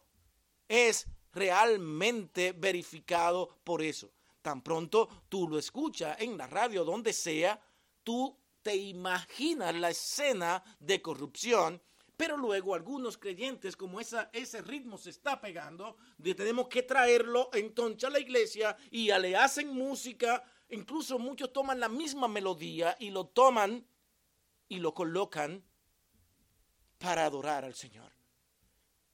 es 0.68 1.08
realmente 1.32 2.52
verificado 2.52 3.58
por 3.64 3.82
eso. 3.82 4.12
Tan 4.42 4.62
pronto 4.62 5.08
tú 5.30 5.48
lo 5.48 5.58
escuchas 5.58 6.20
en 6.20 6.38
la 6.38 6.46
radio, 6.46 6.84
donde 6.84 7.14
sea, 7.14 7.58
tú 8.04 8.38
te 8.62 8.76
imaginas 8.76 9.74
la 9.74 9.92
escena 9.92 10.62
de 10.78 11.02
corrupción, 11.02 11.82
pero 12.18 12.36
luego 12.36 12.76
algunos 12.76 13.18
creyentes, 13.18 13.78
como 13.78 14.02
esa, 14.02 14.30
ese 14.34 14.62
ritmo 14.62 14.98
se 14.98 15.12
está 15.12 15.40
pegando, 15.40 15.96
tenemos 16.22 16.68
que 16.68 16.84
traerlo 16.84 17.50
entonces 17.54 18.04
a 18.04 18.10
la 18.10 18.20
iglesia 18.20 18.76
y 18.92 19.06
ya 19.06 19.20
le 19.20 19.38
hacen 19.38 19.74
música 19.74 20.44
Incluso 20.70 21.20
muchos 21.20 21.54
toman 21.54 21.80
la 21.80 21.90
misma 21.90 22.28
melodía 22.28 22.96
y 23.00 23.12
lo 23.12 23.28
toman 23.28 23.86
y 24.68 24.80
lo 24.80 24.94
colocan 24.94 25.64
para 26.98 27.26
adorar 27.26 27.66
al 27.66 27.76
Señor. 27.76 28.12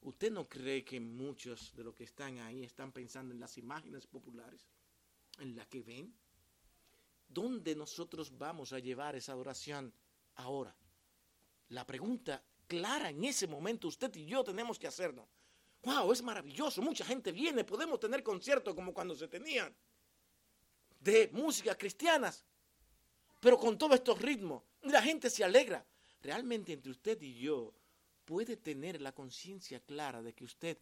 ¿Usted 0.02 0.32
no 0.32 0.48
cree 0.48 0.84
que 0.84 1.00
muchos 1.00 1.76
de 1.76 1.84
los 1.84 1.94
que 1.94 2.06
están 2.06 2.40
ahí 2.40 2.64
están 2.64 2.92
pensando 2.92 3.34
en 3.34 3.40
las 3.40 3.58
imágenes 3.58 4.08
populares, 4.08 4.68
en 5.40 5.56
las 5.56 5.68
que 5.68 5.84
ven? 5.84 6.16
¿Dónde 7.28 7.76
nosotros 7.76 8.38
vamos 8.38 8.74
a 8.74 8.80
llevar 8.80 9.16
esa 9.16 9.34
adoración 9.34 9.94
ahora? 10.36 10.76
La 11.70 11.86
pregunta 11.86 12.44
clara 12.66 13.10
en 13.10 13.24
ese 13.24 13.48
momento 13.48 13.88
usted 13.88 14.14
y 14.16 14.26
yo 14.26 14.44
tenemos 14.44 14.80
que 14.80 14.88
hacernos. 14.88 15.28
¡Wow! 15.84 16.12
Es 16.12 16.22
maravilloso, 16.22 16.82
mucha 16.82 17.06
gente 17.06 17.32
viene, 17.32 17.64
podemos 17.64 18.00
tener 18.00 18.24
conciertos 18.24 18.74
como 18.74 18.94
cuando 18.94 19.16
se 19.16 19.28
tenían 19.28 19.76
de 21.02 21.30
música 21.34 21.76
cristianas, 21.76 22.46
pero 23.40 23.58
con 23.58 23.78
todos 23.78 23.96
estos 23.96 24.22
ritmos. 24.22 24.64
La 24.84 25.02
gente 25.02 25.30
se 25.30 25.44
alegra. 25.44 25.86
Realmente 26.22 26.72
entre 26.72 26.92
usted 26.92 27.22
y 27.22 27.40
yo 27.40 27.74
puede 28.26 28.56
tener 28.56 29.02
la 29.02 29.12
conciencia 29.12 29.80
clara 29.80 30.22
de 30.22 30.34
que 30.34 30.46
usted 30.46 30.78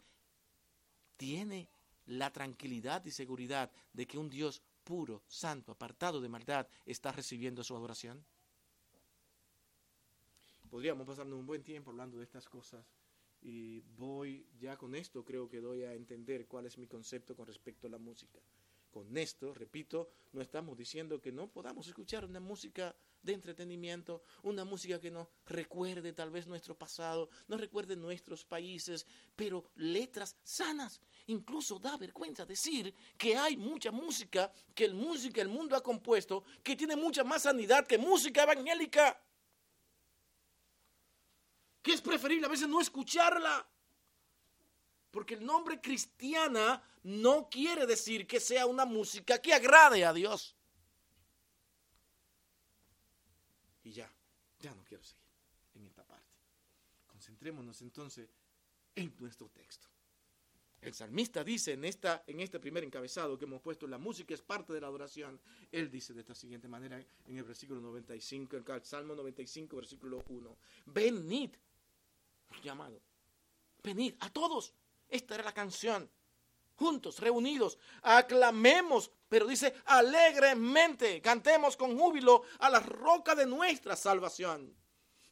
tiene 1.15 1.69
la 2.05 2.31
tranquilidad 2.31 3.05
y 3.05 3.11
seguridad 3.11 3.71
de 3.93 4.05
que 4.05 4.17
un 4.17 4.29
Dios 4.29 4.61
puro, 4.83 5.23
santo, 5.27 5.71
apartado 5.71 6.19
de 6.19 6.29
maldad, 6.29 6.67
está 6.85 7.11
recibiendo 7.11 7.63
su 7.63 7.75
adoración? 7.75 8.25
Podríamos 10.69 11.07
pasarnos 11.07 11.39
un 11.39 11.45
buen 11.45 11.63
tiempo 11.63 11.91
hablando 11.91 12.17
de 12.17 12.23
estas 12.23 12.47
cosas 12.47 12.85
y 13.41 13.81
voy 13.97 14.45
ya 14.59 14.77
con 14.77 14.95
esto 14.95 15.23
creo 15.23 15.47
que 15.47 15.61
doy 15.61 15.83
a 15.83 15.93
entender 15.93 16.47
cuál 16.47 16.65
es 16.65 16.77
mi 16.77 16.87
concepto 16.87 17.35
con 17.35 17.47
respecto 17.47 17.87
a 17.87 17.89
la 17.89 17.97
música. 17.97 18.39
Con 18.91 19.15
esto, 19.17 19.53
repito, 19.53 20.09
no 20.31 20.41
estamos 20.41 20.75
diciendo 20.75 21.21
que 21.21 21.31
no 21.31 21.47
podamos 21.47 21.87
escuchar 21.87 22.25
una 22.25 22.39
música 22.39 22.95
de 23.21 23.33
entretenimiento, 23.33 24.23
una 24.43 24.65
música 24.65 24.99
que 24.99 25.11
nos 25.11 25.27
recuerde 25.45 26.13
tal 26.13 26.31
vez 26.31 26.47
nuestro 26.47 26.75
pasado, 26.75 27.29
nos 27.47 27.59
recuerde 27.59 27.95
nuestros 27.95 28.45
países, 28.45 29.05
pero 29.35 29.71
letras 29.75 30.35
sanas. 30.43 31.01
Incluso 31.27 31.77
da 31.77 31.97
vergüenza 31.97 32.45
decir 32.45 32.93
que 33.15 33.35
hay 33.37 33.57
mucha 33.57 33.91
música 33.91 34.51
que 34.73 34.85
el 34.85 34.95
mundo 34.95 35.75
ha 35.75 35.83
compuesto 35.83 36.43
que 36.63 36.75
tiene 36.75 36.95
mucha 36.95 37.23
más 37.23 37.43
sanidad 37.43 37.85
que 37.85 37.99
música 37.99 38.43
evangélica. 38.43 39.21
Que 41.83 41.93
es 41.93 42.01
preferible 42.01 42.47
a 42.47 42.49
veces 42.49 42.67
no 42.67 42.81
escucharla. 42.81 43.69
Porque 45.11 45.35
el 45.35 45.45
nombre 45.45 45.81
cristiana 45.81 46.83
no 47.03 47.49
quiere 47.49 47.85
decir 47.85 48.27
que 48.27 48.39
sea 48.39 48.65
una 48.65 48.85
música 48.85 49.41
que 49.41 49.53
agrade 49.53 50.05
a 50.05 50.13
Dios. 50.13 50.55
Y 53.83 53.91
ya, 53.91 54.11
ya 54.59 54.73
no 54.75 54.83
quiero 54.83 55.03
seguir 55.03 55.25
en 55.75 55.87
esta 55.87 56.03
parte. 56.03 56.27
Concentrémonos 57.07 57.81
entonces 57.81 58.29
en 58.95 59.15
nuestro 59.19 59.49
texto. 59.49 59.87
El 60.81 60.93
salmista 60.93 61.43
dice 61.43 61.73
en, 61.73 61.83
esta, 61.83 62.23
en 62.25 62.39
este 62.39 62.59
primer 62.59 62.83
encabezado 62.85 63.37
que 63.37 63.43
hemos 63.43 63.61
puesto, 63.61 63.85
la 63.85 63.97
música 63.97 64.33
es 64.33 64.41
parte 64.41 64.71
de 64.71 64.79
la 64.79 64.87
adoración. 64.87 65.39
Él 65.71 65.91
dice 65.91 66.13
de 66.13 66.21
esta 66.21 66.33
siguiente 66.33 66.69
manera 66.69 67.03
en 67.25 67.37
el 67.37 67.43
versículo 67.43 67.81
95, 67.81 68.55
el 68.55 68.85
Salmo 68.85 69.13
95, 69.13 69.75
versículo 69.75 70.23
1. 70.29 70.57
Venid, 70.85 71.51
llamado, 72.63 73.01
venid 73.83 74.13
a 74.21 74.29
todos. 74.29 74.73
Esta 75.09 75.35
era 75.35 75.43
la 75.43 75.53
canción. 75.53 76.09
Juntos, 76.75 77.19
reunidos, 77.19 77.77
aclamemos, 78.01 79.11
pero 79.27 79.47
dice 79.47 79.75
alegremente, 79.85 81.21
cantemos 81.21 81.75
con 81.75 81.97
júbilo 81.97 82.43
a 82.59 82.69
la 82.69 82.79
roca 82.79 83.35
de 83.35 83.45
nuestra 83.45 83.95
salvación. 83.95 84.73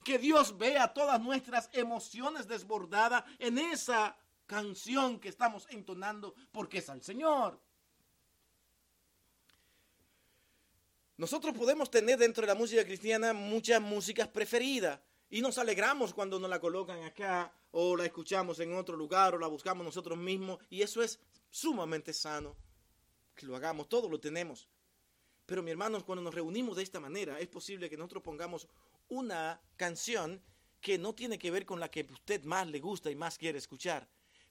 Que 0.03 0.17
Dios 0.17 0.57
vea 0.57 0.93
todas 0.93 1.22
nuestras 1.22 1.69
emociones 1.72 2.48
desbordadas 2.48 3.24
en 3.39 3.60
esa 3.60 4.17
canción 4.46 5.19
que 5.19 5.29
estamos 5.29 5.67
entonando 5.69 6.36
porque 6.51 6.79
es 6.79 6.89
al 6.89 7.01
Señor. 7.01 7.62
Nosotros 11.17 11.55
podemos 11.55 11.89
tener 11.89 12.19
dentro 12.19 12.41
de 12.41 12.48
la 12.48 12.55
música 12.55 12.84
cristiana 12.84 13.34
muchas 13.34 13.81
músicas 13.81 14.27
preferidas 14.27 15.00
y 15.29 15.41
nos 15.41 15.57
alegramos 15.57 16.13
cuando 16.13 16.39
nos 16.39 16.50
la 16.50 16.60
colocan 16.60 17.03
acá 17.03 17.53
o 17.72 17.96
la 17.96 18.05
escuchamos 18.05 18.60
en 18.60 18.74
otro 18.74 18.96
lugar 18.96 19.36
o 19.36 19.39
la 19.39 19.48
buscamos 19.48 19.86
nosotros 19.86 20.17
mismos 20.17 20.60
y 20.69 20.81
eso 20.81 21.03
es 21.03 21.19
sumamente 21.50 22.13
sano. 22.13 22.55
Que 23.36 23.46
lo 23.46 23.55
hagamos, 23.55 23.89
todo 23.89 24.10
lo 24.10 24.19
tenemos. 24.19 24.67
Pero 25.46 25.62
mi 25.62 25.72
hermanos, 25.72 26.03
cuando 26.03 26.24
nos 26.24 26.34
reunimos 26.34 26.77
de 26.77 26.84
esta 26.84 27.00
manera, 27.00 27.39
es 27.39 27.48
posible 27.48 27.89
que 27.89 27.98
nosotros 27.98 28.24
pongamos 28.24 28.67
una 29.10 29.62
canción 29.75 30.41
que 30.81 30.98
no 30.98 31.13
tiene 31.13 31.38
que 31.38 31.51
ver 31.51 31.65
con 31.65 31.79
la 31.79 31.89
que 31.89 32.07
usted 32.12 32.43
más 32.43 32.67
le 32.67 32.79
gusta 32.79 33.12
y 33.12 33.15
más 33.15 33.38
quiere 33.38 33.57
escuchar. 33.57 34.07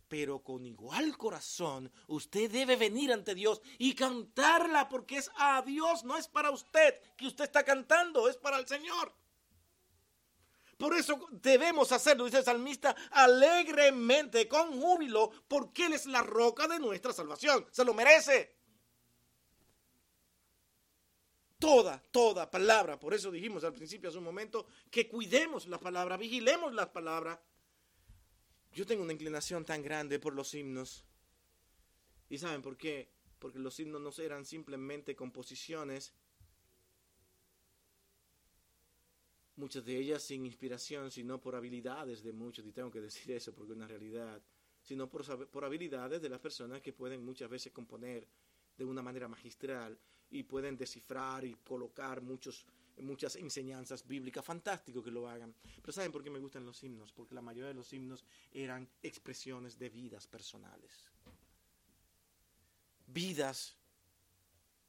Pero 0.09 0.40
con 0.42 0.64
igual 0.64 1.16
corazón, 1.16 1.90
usted 2.06 2.50
debe 2.50 2.76
venir 2.76 3.12
ante 3.12 3.35
Dios 3.35 3.61
y 3.78 3.95
cantarla 3.95 4.88
porque 4.88 5.16
es 5.16 5.30
a 5.37 5.62
Dios, 5.62 6.04
no 6.04 6.16
es 6.16 6.28
para 6.28 6.50
usted 6.50 7.00
que 7.16 7.26
usted 7.26 7.45
está 7.45 7.64
cantando, 7.64 8.28
es 8.28 8.37
para 8.37 8.59
el 8.59 8.68
Señor. 8.68 9.12
Por 10.76 10.95
eso 10.95 11.26
debemos 11.33 11.90
hacerlo, 11.92 12.26
dice 12.26 12.38
el 12.38 12.45
salmista, 12.45 12.95
alegremente, 13.11 14.47
con 14.47 14.78
júbilo, 14.78 15.30
porque 15.49 15.87
Él 15.87 15.95
es 15.95 16.06
la 16.06 16.23
roca 16.23 16.68
de 16.68 16.78
nuestra 16.78 17.12
salvación. 17.12 17.66
Se 17.71 17.84
lo 17.84 17.95
merece. 17.95 18.54
Toda, 21.58 22.02
toda 22.10 22.50
palabra. 22.50 23.00
Por 23.00 23.15
eso 23.15 23.30
dijimos 23.30 23.65
al 23.65 23.73
principio, 23.73 24.10
hace 24.10 24.19
un 24.19 24.25
momento, 24.25 24.67
que 24.91 25.08
cuidemos 25.08 25.67
la 25.67 25.80
palabra, 25.80 26.19
vigilemos 26.19 26.75
las 26.75 26.89
palabras. 26.89 27.39
Yo 28.73 28.84
tengo 28.84 29.02
una 29.02 29.15
inclinación 29.15 29.65
tan 29.65 29.82
grande 29.82 30.19
por 30.19 30.34
los 30.34 30.52
himnos. 30.52 31.06
¿Y 32.28 32.36
saben 32.36 32.60
por 32.60 32.76
qué? 32.76 33.08
Porque 33.39 33.58
los 33.58 33.80
himnos 33.80 34.02
no 34.02 34.23
eran 34.23 34.45
simplemente 34.45 35.17
composiciones 35.17 36.12
muchas 39.56 39.84
de 39.84 39.97
ellas 39.97 40.23
sin 40.23 40.45
inspiración, 40.45 41.10
sino 41.10 41.40
por 41.40 41.54
habilidades 41.54 42.23
de 42.23 42.32
muchos, 42.32 42.64
y 42.66 42.73
tengo 42.73 42.90
que 42.90 43.00
decir 43.00 43.32
eso 43.32 43.52
porque 43.52 43.73
es 43.73 43.76
una 43.76 43.88
realidad, 43.88 44.40
sino 44.82 45.08
por, 45.08 45.49
por 45.49 45.64
habilidades 45.64 46.23
de 46.23 46.28
las 46.28 46.40
personas 46.40 46.80
que 46.80 46.92
pueden 46.92 47.25
muchas 47.25 47.50
veces 47.50 47.73
componer 47.73 48.26
de 48.76 48.84
una 48.84 49.02
manera 49.02 49.28
magistral 49.28 49.99
y 50.30 50.42
pueden 50.42 50.76
descifrar 50.76 51.45
y 51.45 51.54
colocar 51.54 52.21
muchos, 52.21 52.66
muchas 52.99 53.36
enseñanzas 53.36 54.06
bíblicas. 54.06 54.45
Fantástico 54.45 55.02
que 55.02 55.10
lo 55.10 55.28
hagan. 55.28 55.54
Pero 55.80 55.92
¿saben 55.92 56.12
por 56.12 56.23
qué 56.23 56.30
me 56.30 56.38
gustan 56.38 56.64
los 56.64 56.82
himnos? 56.82 57.12
Porque 57.12 57.34
la 57.34 57.42
mayoría 57.42 57.69
de 57.69 57.75
los 57.75 57.92
himnos 57.92 58.25
eran 58.52 58.88
expresiones 59.02 59.78
de 59.78 59.88
vidas 59.88 60.26
personales. 60.26 60.92
Vidas 63.06 63.76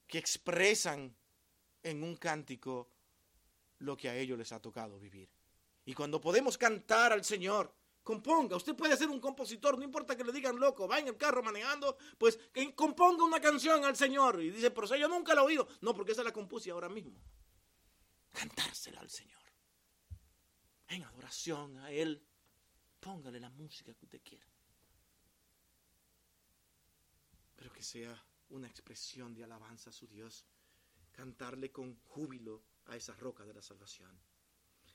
que 0.08 0.18
expresan 0.18 1.16
en 1.84 2.04
un 2.04 2.16
cántico 2.18 2.90
lo 3.80 3.96
que 3.96 4.10
a 4.10 4.16
ellos 4.16 4.38
les 4.38 4.52
ha 4.52 4.62
tocado 4.62 5.00
vivir. 5.00 5.30
Y 5.86 5.94
cuando 5.94 6.20
podemos 6.20 6.58
cantar 6.58 7.14
al 7.14 7.24
Señor, 7.24 7.74
componga. 8.04 8.56
Usted 8.56 8.76
puede 8.76 8.96
ser 8.96 9.10
un 9.10 9.20
compositor, 9.20 9.78
no 9.78 9.84
importa 9.84 10.16
que 10.16 10.24
le 10.24 10.32
digan 10.32 10.58
loco, 10.58 10.88
va 10.88 11.00
en 11.00 11.10
el 11.10 11.18
carro 11.18 11.44
manejando, 11.44 11.98
pues 12.18 12.38
que 12.54 12.74
componga 12.74 13.24
una 13.24 13.42
canción 13.42 13.84
al 13.84 13.96
Señor. 13.96 14.42
Y 14.42 14.52
dice, 14.52 14.72
pero 14.72 14.88
yo 14.96 15.08
nunca 15.08 15.36
la 15.36 15.42
he 15.42 15.46
oído. 15.46 15.68
No, 15.82 15.94
porque 15.94 16.14
esa 16.14 16.24
la 16.24 16.32
compuse 16.32 16.72
ahora 16.72 16.88
mismo. 16.88 17.20
Cantársela 18.32 19.02
al 19.02 19.10
Señor. 19.10 19.42
En 20.88 21.04
adoración 21.04 21.78
a 21.80 21.92
Él. 21.92 22.24
Póngale 23.00 23.40
la 23.40 23.50
música 23.50 23.94
que 23.94 24.06
usted 24.06 24.22
quiera. 24.24 24.48
Pero 27.58 27.74
que 27.74 27.84
sea 27.84 28.26
una 28.50 28.68
expresión 28.68 29.34
de 29.34 29.44
alabanza 29.44 29.90
a 29.90 29.94
su 29.94 30.08
Dios. 30.08 30.46
Cantarle 31.12 31.72
con 31.72 32.00
júbilo 32.06 32.64
a 32.88 32.96
esa 32.96 33.16
roca 33.16 33.46
de 33.46 33.54
la 33.54 33.62
salvación. 33.62 34.12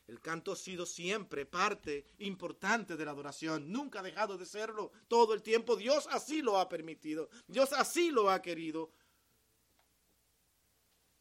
El 0.08 0.20
canto 0.20 0.52
ha 0.52 0.56
sido 0.56 0.84
siempre 0.84 1.46
parte 1.46 2.04
importante 2.18 2.96
de 2.96 3.04
la 3.04 3.12
adoración, 3.12 3.70
nunca 3.70 4.00
ha 4.00 4.02
dejado 4.02 4.36
de 4.36 4.46
serlo 4.46 4.90
todo 5.08 5.32
el 5.32 5.42
tiempo. 5.42 5.76
Dios 5.76 6.08
así 6.10 6.42
lo 6.42 6.58
ha 6.58 6.68
permitido, 6.68 7.28
Dios 7.46 7.72
así 7.72 8.10
lo 8.10 8.28
ha 8.30 8.42
querido. 8.42 8.90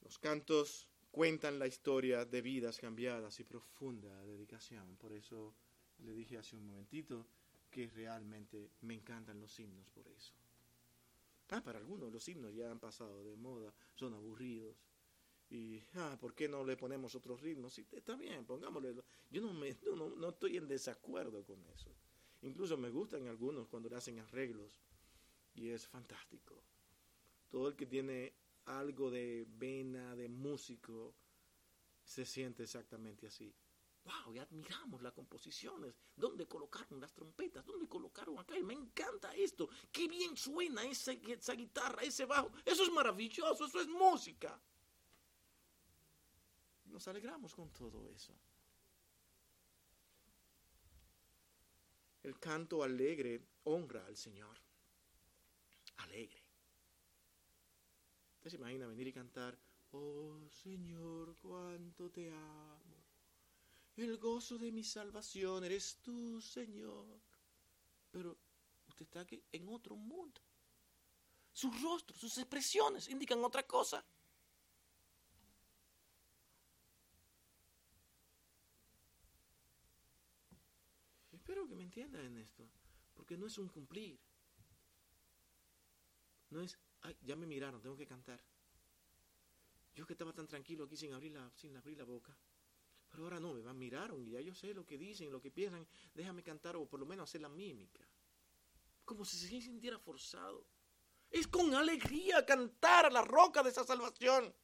Los 0.01 0.17
cantos 0.17 0.87
cuentan 1.11 1.59
la 1.59 1.67
historia 1.67 2.25
de 2.25 2.41
vidas 2.41 2.79
cambiadas 2.79 3.39
y 3.39 3.43
profunda 3.43 4.25
dedicación. 4.25 4.97
Por 4.97 5.13
eso 5.13 5.53
le 5.99 6.13
dije 6.13 6.37
hace 6.37 6.55
un 6.55 6.65
momentito 6.65 7.27
que 7.69 7.87
realmente 7.87 8.71
me 8.81 8.95
encantan 8.95 9.39
los 9.39 9.57
himnos 9.59 9.89
por 9.91 10.07
eso. 10.07 10.33
Ah, 11.49 11.61
para 11.61 11.79
algunos 11.79 12.11
los 12.11 12.27
himnos 12.29 12.53
ya 12.55 12.71
han 12.71 12.79
pasado 12.79 13.23
de 13.25 13.35
moda, 13.35 13.73
son 13.95 14.13
aburridos 14.13 14.77
y, 15.51 15.83
ah, 15.95 16.17
¿por 16.17 16.33
qué 16.33 16.47
no 16.47 16.63
le 16.63 16.77
ponemos 16.77 17.13
otros 17.13 17.41
ritmos? 17.41 17.73
Sí, 17.73 17.85
está 17.91 18.15
bien, 18.15 18.45
pongámosle. 18.45 18.95
Yo 19.29 19.41
no, 19.41 19.51
me, 19.51 19.67
estoy 19.67 20.55
en 20.55 20.65
desacuerdo 20.65 21.43
con 21.43 21.61
eso. 21.65 21.93
Incluso 22.41 22.77
me 22.77 22.89
gustan 22.89 23.27
algunos 23.27 23.67
cuando 23.67 23.89
le 23.89 23.97
hacen 23.97 24.17
arreglos. 24.19 24.79
Y 25.53 25.67
es 25.67 25.85
fantástico. 25.85 26.63
Todo 27.49 27.67
el 27.67 27.75
que 27.75 27.85
tiene 27.85 28.33
algo 28.63 29.11
de 29.11 29.45
vena, 29.45 30.15
de 30.15 30.29
músico, 30.29 31.13
se 32.01 32.23
siente 32.23 32.63
exactamente 32.63 33.27
así. 33.27 33.53
¡Wow! 34.05 34.33
Y 34.33 34.39
admiramos 34.39 35.01
las 35.01 35.11
composiciones. 35.11 35.93
¿Dónde 36.15 36.47
colocaron 36.47 37.01
las 37.01 37.11
trompetas? 37.11 37.65
¿Dónde 37.65 37.89
colocaron 37.89 38.39
acá? 38.39 38.57
Y 38.57 38.63
me 38.63 38.73
encanta 38.73 39.35
esto. 39.35 39.67
¡Qué 39.91 40.07
bien 40.07 40.37
suena 40.37 40.85
esa 40.85 41.11
guitarra, 41.11 42.03
ese 42.03 42.23
bajo! 42.23 42.53
Eso 42.63 42.83
es 42.83 42.91
maravilloso, 42.93 43.65
eso 43.65 43.81
es 43.81 43.89
música. 43.89 44.57
Nos 46.91 47.07
alegramos 47.07 47.55
con 47.55 47.71
todo 47.71 48.07
eso. 48.09 48.33
El 52.21 52.37
canto 52.37 52.83
alegre 52.83 53.41
honra 53.63 54.05
al 54.05 54.17
Señor. 54.17 54.57
Alegre. 55.97 56.43
Usted 58.35 58.49
se 58.51 58.57
imagina 58.57 58.87
venir 58.87 59.07
y 59.07 59.13
cantar, 59.13 59.57
oh 59.91 60.47
Señor, 60.49 61.35
cuánto 61.37 62.11
te 62.11 62.31
amo. 62.31 63.05
El 63.95 64.17
gozo 64.17 64.57
de 64.57 64.71
mi 64.71 64.83
salvación 64.83 65.63
eres 65.63 65.99
tú, 66.01 66.41
Señor. 66.41 67.21
Pero 68.11 68.37
usted 68.87 69.05
está 69.05 69.21
aquí 69.21 69.43
en 69.51 69.69
otro 69.69 69.95
mundo. 69.95 70.41
Sus 71.53 71.81
rostros, 71.81 72.19
sus 72.19 72.37
expresiones 72.37 73.09
indican 73.09 73.43
otra 73.43 73.63
cosa. 73.63 74.03
Entiendan 81.91 82.23
en 82.23 82.37
esto, 82.37 82.63
porque 83.13 83.35
no 83.35 83.47
es 83.47 83.57
un 83.57 83.67
cumplir. 83.67 84.17
No 86.51 86.61
es, 86.61 86.79
ay, 87.01 87.17
ya 87.21 87.35
me 87.35 87.45
miraron, 87.45 87.81
tengo 87.81 87.97
que 87.97 88.07
cantar. 88.07 88.41
Yo 89.93 90.07
que 90.07 90.13
estaba 90.13 90.31
tan 90.31 90.47
tranquilo 90.47 90.85
aquí 90.85 90.95
sin 90.95 91.11
abrir 91.11 91.33
la, 91.33 91.51
sin 91.57 91.75
abrir 91.75 91.97
la 91.97 92.05
boca. 92.05 92.33
Pero 93.09 93.23
ahora 93.23 93.41
no, 93.41 93.53
me 93.53 93.61
van, 93.61 93.77
miraron 93.77 94.25
y 94.25 94.29
ya 94.29 94.39
yo 94.39 94.55
sé 94.55 94.73
lo 94.73 94.85
que 94.85 94.97
dicen, 94.97 95.33
lo 95.33 95.41
que 95.41 95.51
piensan. 95.51 95.85
Déjame 96.13 96.41
cantar 96.43 96.77
o 96.77 96.87
por 96.87 96.97
lo 96.97 97.05
menos 97.05 97.29
hacer 97.29 97.41
la 97.41 97.49
mímica. 97.49 98.07
Como 99.03 99.25
si 99.25 99.35
se 99.35 99.61
sintiera 99.61 99.99
forzado. 99.99 100.65
Es 101.29 101.45
con 101.45 101.75
alegría 101.75 102.45
cantar 102.45 103.07
a 103.07 103.09
la 103.09 103.21
roca 103.21 103.63
de 103.63 103.69
esa 103.69 103.83
salvación. 103.83 104.55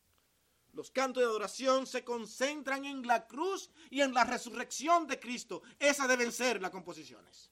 Los 0.78 0.92
cantos 0.92 1.22
de 1.22 1.28
adoración 1.28 1.88
se 1.88 2.04
concentran 2.04 2.86
en 2.86 3.08
la 3.08 3.26
cruz 3.26 3.72
y 3.90 4.02
en 4.02 4.14
la 4.14 4.24
resurrección 4.24 5.08
de 5.08 5.20
Cristo. 5.20 5.64
Esas 5.80 6.08
deben 6.08 6.32
ser 6.32 6.62
las 6.62 6.70
composiciones. 6.70 7.50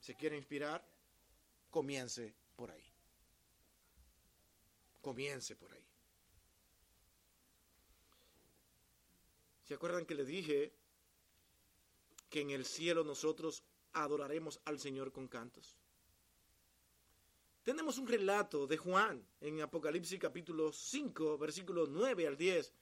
¿Se 0.00 0.16
quiere 0.16 0.36
inspirar? 0.36 0.84
Comience 1.70 2.34
por 2.56 2.72
ahí. 2.72 2.92
Comience 5.00 5.54
por 5.54 5.72
ahí. 5.72 5.86
¿Se 9.62 9.74
acuerdan 9.74 10.04
que 10.04 10.16
le 10.16 10.24
dije 10.24 10.74
que 12.28 12.40
en 12.40 12.50
el 12.50 12.64
cielo 12.64 13.04
nosotros 13.04 13.62
adoraremos 13.92 14.60
al 14.64 14.80
Señor 14.80 15.12
con 15.12 15.28
cantos? 15.28 15.79
Tenemos 17.62 17.98
un 17.98 18.06
relato 18.06 18.66
de 18.66 18.78
Juan 18.78 19.22
en 19.40 19.60
Apocalipsis 19.60 20.18
capítulo 20.18 20.72
5, 20.72 21.36
versículos 21.36 21.90
9 21.90 22.26
al 22.26 22.36
10. 22.36 22.72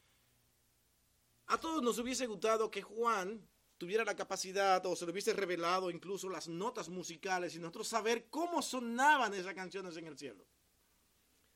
A 1.47 1.59
todos 1.59 1.83
nos 1.83 1.99
hubiese 1.99 2.27
gustado 2.27 2.71
que 2.71 2.83
Juan 2.83 3.45
tuviera 3.77 4.05
la 4.05 4.15
capacidad 4.15 4.85
o 4.87 4.95
se 4.95 5.05
le 5.05 5.11
hubiese 5.11 5.33
revelado 5.33 5.91
incluso 5.91 6.29
las 6.29 6.47
notas 6.47 6.89
musicales 6.89 7.57
y 7.57 7.59
nosotros 7.59 7.89
saber 7.89 8.29
cómo 8.31 8.63
sonaban 8.63 9.35
esas 9.35 9.55
canciones 9.55 9.97
en 9.97 10.07
el 10.07 10.17
cielo. 10.17 10.47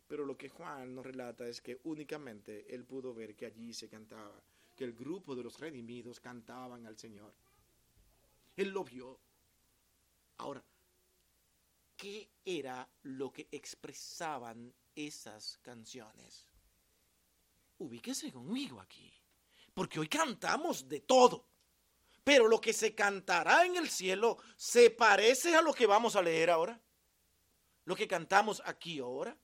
Pero 0.08 0.26
lo 0.26 0.36
que 0.36 0.48
Juan 0.48 0.92
nos 0.94 1.06
relata 1.06 1.46
es 1.46 1.60
que 1.60 1.80
únicamente 1.84 2.74
él 2.74 2.84
pudo 2.84 3.14
ver 3.14 3.36
que 3.36 3.46
allí 3.46 3.72
se 3.72 3.88
cantaba 3.88 4.42
que 4.74 4.84
el 4.84 4.94
grupo 4.94 5.36
de 5.36 5.44
los 5.44 5.60
redimidos 5.60 6.18
cantaban 6.18 6.86
al 6.86 6.98
Señor. 6.98 7.32
Él 8.56 8.70
lo 8.70 8.82
vio. 8.82 9.18
Ahora, 10.38 10.64
¿qué 11.96 12.30
era 12.44 12.88
lo 13.02 13.32
que 13.32 13.48
expresaban 13.50 14.74
esas 14.94 15.58
canciones? 15.62 16.46
Ubíquese 17.78 18.32
conmigo 18.32 18.80
aquí, 18.80 19.12
porque 19.74 19.98
hoy 19.98 20.08
cantamos 20.08 20.88
de 20.88 21.00
todo. 21.00 21.48
Pero 22.24 22.46
lo 22.46 22.60
que 22.60 22.72
se 22.72 22.94
cantará 22.94 23.66
en 23.66 23.76
el 23.76 23.90
cielo 23.90 24.38
se 24.56 24.90
parece 24.90 25.56
a 25.56 25.62
lo 25.62 25.74
que 25.74 25.86
vamos 25.86 26.14
a 26.14 26.22
leer 26.22 26.50
ahora. 26.50 26.80
Lo 27.84 27.96
que 27.96 28.06
cantamos 28.06 28.62
aquí 28.64 29.00
ahora. 29.00 29.36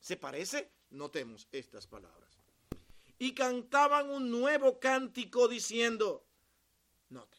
¿Se 0.00 0.16
parece? 0.16 0.72
Notemos 0.90 1.46
estas 1.52 1.86
palabras 1.86 2.28
y 3.18 3.34
cantaban 3.34 4.10
un 4.10 4.30
nuevo 4.30 4.78
cántico 4.78 5.48
diciendo, 5.48 6.24
note, 7.08 7.37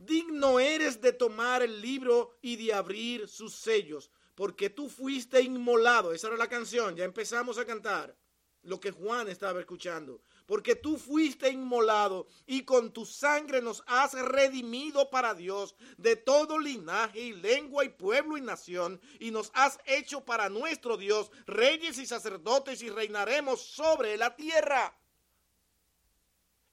digno 0.00 0.58
eres 0.58 1.00
de 1.00 1.12
tomar 1.12 1.62
el 1.62 1.80
libro 1.80 2.38
y 2.42 2.56
de 2.56 2.72
abrir 2.72 3.28
sus 3.28 3.54
sellos, 3.54 4.10
porque 4.34 4.70
tú 4.70 4.88
fuiste 4.88 5.40
inmolado. 5.40 6.12
Esa 6.12 6.28
era 6.28 6.36
la 6.36 6.48
canción, 6.48 6.96
ya 6.96 7.04
empezamos 7.04 7.58
a 7.58 7.64
cantar 7.64 8.16
lo 8.62 8.80
que 8.80 8.90
Juan 8.90 9.28
estaba 9.28 9.60
escuchando 9.60 10.20
porque 10.50 10.74
tú 10.74 10.96
fuiste 10.96 11.48
inmolado 11.48 12.26
y 12.44 12.64
con 12.64 12.92
tu 12.92 13.06
sangre 13.06 13.62
nos 13.62 13.84
has 13.86 14.14
redimido 14.14 15.08
para 15.08 15.32
Dios 15.32 15.76
de 15.96 16.16
todo 16.16 16.58
linaje 16.58 17.20
y 17.20 17.32
lengua 17.34 17.84
y 17.84 17.90
pueblo 17.90 18.36
y 18.36 18.40
nación, 18.40 19.00
y 19.20 19.30
nos 19.30 19.52
has 19.54 19.78
hecho 19.86 20.24
para 20.24 20.48
nuestro 20.48 20.96
Dios 20.96 21.30
reyes 21.46 21.98
y 21.98 22.06
sacerdotes 22.06 22.82
y 22.82 22.90
reinaremos 22.90 23.60
sobre 23.60 24.16
la 24.16 24.34
tierra. 24.34 24.99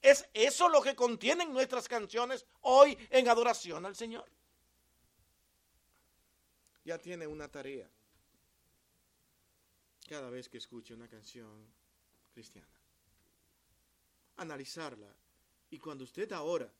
¿Es 0.01 0.27
eso 0.33 0.69
lo 0.69 0.81
que 0.81 0.95
contienen 0.95 1.51
nuestras 1.51 1.87
canciones 1.87 2.45
hoy 2.61 2.97
en 3.09 3.27
adoración 3.27 3.85
al 3.85 3.95
Señor? 3.95 4.29
Ya 6.83 6.97
tiene 6.97 7.27
una 7.27 7.49
tarea 7.49 7.89
cada 10.07 10.29
vez 10.29 10.47
que 10.47 10.57
escuche 10.57 10.93
una 10.93 11.07
canción 11.09 11.67
cristiana 12.33 12.77
analizarla. 14.37 15.13
Y 15.69 15.77
cuando 15.77 16.03
usted 16.03 16.31
ahora, 16.31 16.71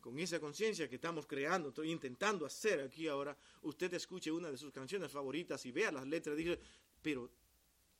con 0.00 0.18
esa 0.18 0.38
conciencia 0.38 0.88
que 0.88 0.96
estamos 0.96 1.26
creando, 1.26 1.72
intentando 1.84 2.46
hacer 2.46 2.80
aquí 2.80 3.08
ahora, 3.08 3.36
usted 3.62 3.92
escuche 3.94 4.30
una 4.30 4.50
de 4.50 4.56
sus 4.56 4.72
canciones 4.72 5.10
favoritas 5.10 5.64
y 5.66 5.72
vea 5.72 5.90
las 5.90 6.06
letras 6.06 6.36
dice, 6.36 6.58
pero 7.02 7.30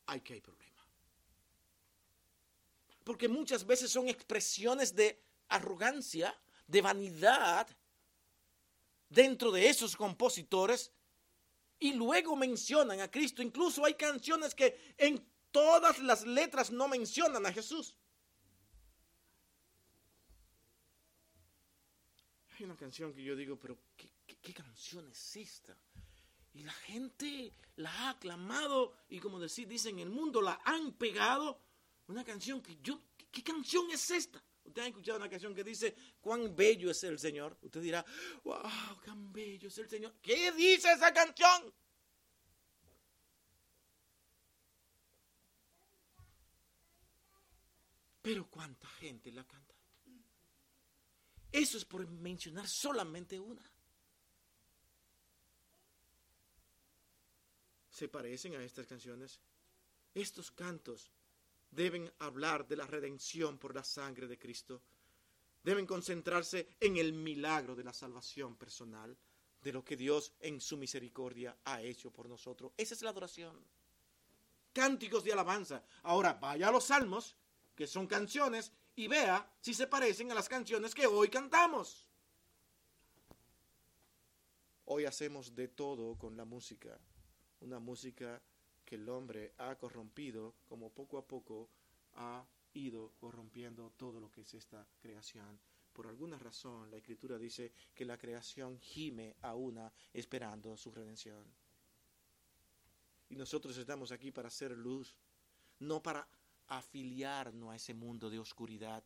hay 0.05 0.21
que 0.21 0.35
hay 0.35 0.41
problema. 0.41 0.76
Porque 3.07 3.29
muchas 3.29 3.65
veces 3.65 3.89
son 3.89 4.09
expresiones 4.09 4.93
de 4.93 5.17
arrogancia, 5.47 6.37
de 6.67 6.81
vanidad 6.81 7.65
dentro 9.07 9.49
de 9.49 9.69
esos 9.69 9.95
compositores 9.95 10.91
y 11.79 11.93
luego 11.93 12.35
mencionan 12.35 12.99
a 12.99 13.09
Cristo. 13.09 13.41
Incluso 13.41 13.85
hay 13.85 13.93
canciones 13.93 14.53
que 14.53 14.93
en 14.97 15.25
todas 15.51 15.99
las 15.99 16.25
letras 16.25 16.69
no 16.69 16.89
mencionan 16.89 17.45
a 17.45 17.53
Jesús. 17.53 17.95
Hay 22.59 22.65
una 22.65 22.75
canción 22.75 23.13
que 23.13 23.23
yo 23.23 23.37
digo, 23.37 23.57
pero 23.57 23.77
¿qué, 23.95 24.53
canción 24.53 25.07
es 25.09 25.37
esta? 25.37 25.77
Y 26.53 26.63
la 26.63 26.73
gente 26.73 27.53
la 27.77 27.89
ha 27.89 28.09
aclamado 28.09 28.97
y 29.07 29.21
como 29.21 29.39
decir, 29.39 29.65
dicen, 29.65 29.99
en 29.99 30.07
el 30.07 30.09
mundo 30.09 30.41
la 30.41 30.59
han 30.65 30.91
pegado. 30.91 31.61
Una 32.07 32.23
canción 32.23 32.61
que 32.61 32.77
yo, 32.81 33.01
¿qué, 33.31 33.43
canción 33.43 33.89
es 33.91 34.09
esta? 34.11 34.41
Usted 34.63 34.81
ha 34.81 34.87
escuchado 34.87 35.17
una 35.17 35.29
canción 35.29 35.53
que 35.53 35.63
dice, 35.63 35.95
cuán 36.21 36.55
bello 36.55 36.91
es 36.91 37.03
el 37.03 37.19
Señor. 37.19 37.57
Usted 37.61 37.81
dirá, 37.81 38.05
wow, 38.43 39.01
cuán 39.03 39.31
bello 39.31 39.67
es 39.67 39.77
el 39.77 39.89
Señor. 39.89 40.15
¿Qué 40.21 40.51
dice 40.53 40.91
esa 40.91 41.13
canción? 41.13 41.73
Pero 48.21 48.49
cuánta 48.49 48.87
gente 48.89 49.31
la 49.31 49.45
canta. 49.45 49.73
Eso 51.51 51.77
es 51.77 51.85
por 51.85 52.07
mencionar 52.07 52.67
solamente 52.67 53.39
una. 53.39 53.63
¿Se 57.89 58.07
parecen 58.07 58.55
a 58.55 58.63
estas 58.63 58.85
canciones? 58.85 59.41
Estos 60.13 60.51
cantos 60.51 61.11
deben 61.71 62.11
hablar 62.19 62.67
de 62.67 62.75
la 62.75 62.87
redención 62.87 63.57
por 63.57 63.75
la 63.75 63.83
sangre 63.83 64.27
de 64.27 64.37
Cristo. 64.37 64.81
Deben 65.63 65.85
concentrarse 65.85 66.75
en 66.79 66.97
el 66.97 67.13
milagro 67.13 67.75
de 67.75 67.83
la 67.83 67.93
salvación 67.93 68.55
personal, 68.55 69.17
de 69.61 69.73
lo 69.73 69.83
que 69.83 69.97
Dios 69.97 70.33
en 70.39 70.61
su 70.61 70.77
misericordia 70.77 71.57
ha 71.65 71.81
hecho 71.81 72.11
por 72.11 72.29
nosotros. 72.29 72.71
Esa 72.77 72.93
es 72.93 73.01
la 73.01 73.09
adoración. 73.09 73.65
Cánticos 74.71 75.23
de 75.23 75.33
alabanza. 75.33 75.83
Ahora 76.03 76.33
vaya 76.33 76.69
a 76.69 76.71
los 76.71 76.85
salmos, 76.85 77.35
que 77.75 77.87
son 77.87 78.07
canciones 78.07 78.71
y 78.95 79.07
vea 79.07 79.51
si 79.59 79.73
se 79.73 79.87
parecen 79.87 80.31
a 80.31 80.35
las 80.35 80.49
canciones 80.49 80.95
que 80.95 81.05
hoy 81.05 81.29
cantamos. 81.29 82.07
Hoy 84.85 85.05
hacemos 85.05 85.53
de 85.53 85.67
todo 85.67 86.17
con 86.17 86.37
la 86.37 86.45
música, 86.45 86.97
una 87.59 87.79
música 87.79 88.41
que 88.87 88.95
el 88.95 89.09
hombre 89.09 89.53
ha 89.57 89.75
corrompido, 89.75 90.55
como 90.65 90.89
poco 90.89 91.17
a 91.17 91.27
poco 91.27 91.69
ha 92.13 92.47
ido 92.73 93.11
corrompiendo 93.19 93.91
todo 93.97 94.21
lo 94.21 94.31
que 94.31 94.41
es 94.41 94.53
esta 94.53 94.87
creación. 95.01 95.59
Por 95.91 96.07
alguna 96.07 96.39
razón 96.39 96.89
la 96.89 96.95
escritura 96.95 97.37
dice 97.37 97.73
que 97.93 98.05
la 98.05 98.17
creación 98.17 98.79
gime 98.79 99.35
a 99.41 99.55
una 99.55 99.91
esperando 100.13 100.77
su 100.77 100.89
redención. 100.89 101.43
Y 103.27 103.35
nosotros 103.35 103.75
estamos 103.77 104.13
aquí 104.13 104.31
para 104.31 104.47
hacer 104.47 104.71
luz, 104.71 105.17
no 105.79 106.01
para 106.01 106.25
afiliarnos 106.67 107.71
a 107.71 107.75
ese 107.75 107.93
mundo 107.93 108.29
de 108.29 108.39
oscuridad. 108.39 109.03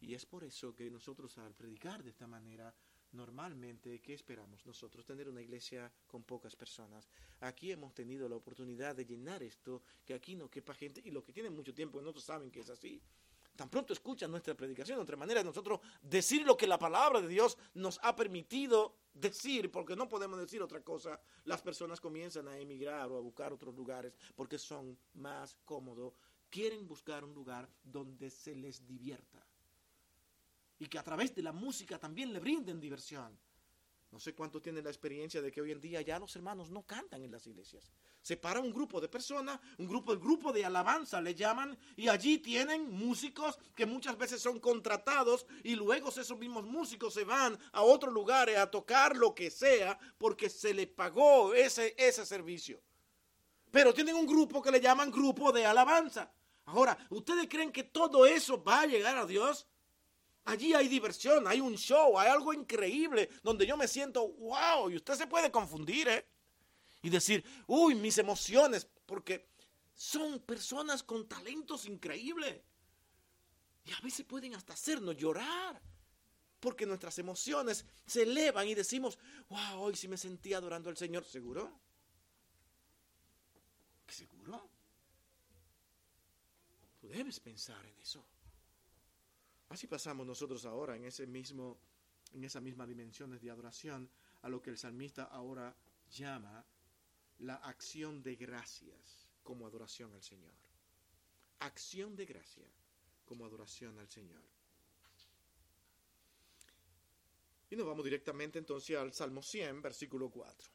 Y 0.00 0.12
es 0.12 0.26
por 0.26 0.44
eso 0.44 0.74
que 0.74 0.90
nosotros 0.90 1.38
al 1.38 1.54
predicar 1.54 2.02
de 2.02 2.10
esta 2.10 2.26
manera, 2.26 2.74
normalmente, 3.12 4.00
¿qué 4.00 4.14
esperamos 4.14 4.64
nosotros? 4.66 5.04
Tener 5.04 5.28
una 5.28 5.42
iglesia 5.42 5.92
con 6.06 6.24
pocas 6.24 6.54
personas. 6.56 7.08
Aquí 7.40 7.70
hemos 7.70 7.94
tenido 7.94 8.28
la 8.28 8.36
oportunidad 8.36 8.94
de 8.94 9.04
llenar 9.04 9.42
esto, 9.42 9.82
que 10.04 10.14
aquí 10.14 10.36
no 10.36 10.50
quepa 10.50 10.74
gente, 10.74 11.00
y 11.04 11.10
los 11.10 11.24
que 11.24 11.32
tienen 11.32 11.54
mucho 11.54 11.74
tiempo, 11.74 12.00
nosotros 12.00 12.24
saben 12.24 12.50
que 12.50 12.60
es 12.60 12.70
así. 12.70 13.00
Tan 13.56 13.68
pronto 13.68 13.92
escuchan 13.92 14.30
nuestra 14.30 14.54
predicación, 14.54 14.98
de 14.98 15.02
otra 15.02 15.16
manera, 15.16 15.42
nosotros 15.42 15.80
decir 16.00 16.46
lo 16.46 16.56
que 16.56 16.68
la 16.68 16.78
palabra 16.78 17.20
de 17.20 17.26
Dios 17.26 17.58
nos 17.74 17.98
ha 18.04 18.14
permitido 18.14 18.94
decir, 19.12 19.72
porque 19.72 19.96
no 19.96 20.08
podemos 20.08 20.38
decir 20.38 20.62
otra 20.62 20.80
cosa, 20.80 21.20
las 21.44 21.60
personas 21.60 22.00
comienzan 22.00 22.46
a 22.46 22.56
emigrar 22.56 23.10
o 23.10 23.16
a 23.16 23.20
buscar 23.20 23.52
otros 23.52 23.74
lugares 23.74 24.14
porque 24.36 24.58
son 24.58 24.96
más 25.14 25.56
cómodos. 25.64 26.14
Quieren 26.48 26.86
buscar 26.86 27.24
un 27.24 27.34
lugar 27.34 27.68
donde 27.82 28.30
se 28.30 28.54
les 28.54 28.86
divierta. 28.86 29.47
Y 30.78 30.86
que 30.86 30.98
a 30.98 31.02
través 31.02 31.34
de 31.34 31.42
la 31.42 31.52
música 31.52 31.98
también 31.98 32.32
le 32.32 32.40
brinden 32.40 32.80
diversión. 32.80 33.38
No 34.10 34.18
sé 34.18 34.34
cuánto 34.34 34.60
tienen 34.60 34.84
la 34.84 34.90
experiencia 34.90 35.42
de 35.42 35.50
que 35.50 35.60
hoy 35.60 35.70
en 35.70 35.80
día 35.80 36.00
ya 36.00 36.18
los 36.18 36.34
hermanos 36.34 36.70
no 36.70 36.82
cantan 36.86 37.22
en 37.22 37.30
las 37.30 37.46
iglesias. 37.46 37.92
Se 38.22 38.38
para 38.38 38.60
un 38.60 38.72
grupo 38.72 39.00
de 39.00 39.08
personas, 39.08 39.60
un 39.76 39.86
grupo, 39.86 40.12
el 40.12 40.18
grupo 40.18 40.50
de 40.50 40.64
alabanza 40.64 41.20
le 41.20 41.34
llaman, 41.34 41.78
y 41.94 42.08
allí 42.08 42.38
tienen 42.38 42.90
músicos 42.90 43.58
que 43.74 43.84
muchas 43.84 44.16
veces 44.16 44.40
son 44.40 44.60
contratados 44.60 45.46
y 45.62 45.74
luego 45.74 46.08
esos 46.08 46.38
mismos 46.38 46.64
músicos 46.64 47.12
se 47.12 47.24
van 47.24 47.58
a 47.72 47.82
otros 47.82 48.12
lugares 48.12 48.56
a 48.56 48.70
tocar 48.70 49.14
lo 49.14 49.34
que 49.34 49.50
sea 49.50 49.98
porque 50.16 50.48
se 50.48 50.72
les 50.72 50.86
pagó 50.86 51.52
ese, 51.52 51.94
ese 51.98 52.24
servicio. 52.24 52.80
Pero 53.70 53.92
tienen 53.92 54.16
un 54.16 54.26
grupo 54.26 54.62
que 54.62 54.70
le 54.70 54.80
llaman 54.80 55.10
grupo 55.10 55.52
de 55.52 55.66
alabanza. 55.66 56.32
Ahora, 56.64 56.96
¿ustedes 57.10 57.46
creen 57.48 57.72
que 57.72 57.84
todo 57.84 58.24
eso 58.24 58.62
va 58.62 58.82
a 58.82 58.86
llegar 58.86 59.18
a 59.18 59.26
Dios? 59.26 59.66
Allí 60.48 60.72
hay 60.72 60.88
diversión, 60.88 61.46
hay 61.46 61.60
un 61.60 61.76
show, 61.76 62.18
hay 62.18 62.30
algo 62.30 62.54
increíble 62.54 63.28
donde 63.42 63.66
yo 63.66 63.76
me 63.76 63.86
siento, 63.86 64.26
wow, 64.26 64.88
y 64.88 64.96
usted 64.96 65.14
se 65.14 65.26
puede 65.26 65.50
confundir, 65.50 66.08
¿eh? 66.08 66.26
Y 67.02 67.10
decir, 67.10 67.44
uy, 67.66 67.94
mis 67.94 68.16
emociones, 68.16 68.88
porque 69.04 69.50
son 69.92 70.38
personas 70.40 71.02
con 71.02 71.28
talentos 71.28 71.84
increíbles. 71.84 72.62
Y 73.84 73.92
a 73.92 74.00
veces 74.00 74.24
pueden 74.24 74.54
hasta 74.54 74.72
hacernos 74.72 75.18
llorar, 75.18 75.82
porque 76.60 76.86
nuestras 76.86 77.18
emociones 77.18 77.84
se 78.06 78.22
elevan 78.22 78.66
y 78.66 78.74
decimos, 78.74 79.18
wow, 79.50 79.82
hoy 79.82 79.96
sí 79.96 80.08
me 80.08 80.16
sentí 80.16 80.54
adorando 80.54 80.88
al 80.88 80.96
Señor, 80.96 81.26
¿seguro? 81.26 81.78
¿Seguro? 84.08 84.66
Tú 87.02 87.08
debes 87.08 87.38
pensar 87.38 87.84
en 87.84 88.00
eso. 88.00 88.24
Así 89.68 89.86
pasamos 89.86 90.26
nosotros 90.26 90.64
ahora 90.64 90.96
en 90.96 91.04
ese 91.04 91.26
mismo 91.26 91.78
en 92.32 92.44
esa 92.44 92.60
misma 92.60 92.86
dimensiones 92.86 93.40
de 93.40 93.50
adoración 93.50 94.10
a 94.42 94.48
lo 94.48 94.60
que 94.60 94.70
el 94.70 94.78
salmista 94.78 95.24
ahora 95.24 95.74
llama 96.10 96.64
la 97.38 97.56
acción 97.56 98.22
de 98.22 98.36
gracias 98.36 99.28
como 99.42 99.66
adoración 99.66 100.12
al 100.12 100.22
Señor. 100.22 100.52
Acción 101.60 102.16
de 102.16 102.26
gracia 102.26 102.66
como 103.24 103.44
adoración 103.44 103.98
al 103.98 104.08
Señor. 104.08 104.42
Y 107.70 107.76
nos 107.76 107.86
vamos 107.86 108.04
directamente 108.04 108.58
entonces 108.58 108.96
al 108.96 109.12
Salmo 109.12 109.42
100, 109.42 109.82
versículo 109.82 110.30
4. 110.30 110.70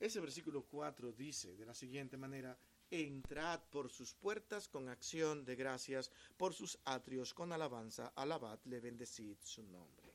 Ese 0.00 0.20
versículo 0.20 0.64
4 0.64 1.12
dice 1.12 1.56
de 1.56 1.64
la 1.64 1.74
siguiente 1.74 2.16
manera, 2.16 2.58
entrad 2.92 3.60
por 3.70 3.88
sus 3.88 4.12
puertas 4.14 4.68
con 4.68 4.90
acción 4.90 5.46
de 5.46 5.56
gracias, 5.56 6.10
por 6.36 6.52
sus 6.52 6.78
atrios 6.84 7.32
con 7.32 7.50
alabanza, 7.52 8.12
alabadle, 8.14 8.80
bendecid 8.80 9.38
su 9.42 9.62
nombre. 9.62 10.12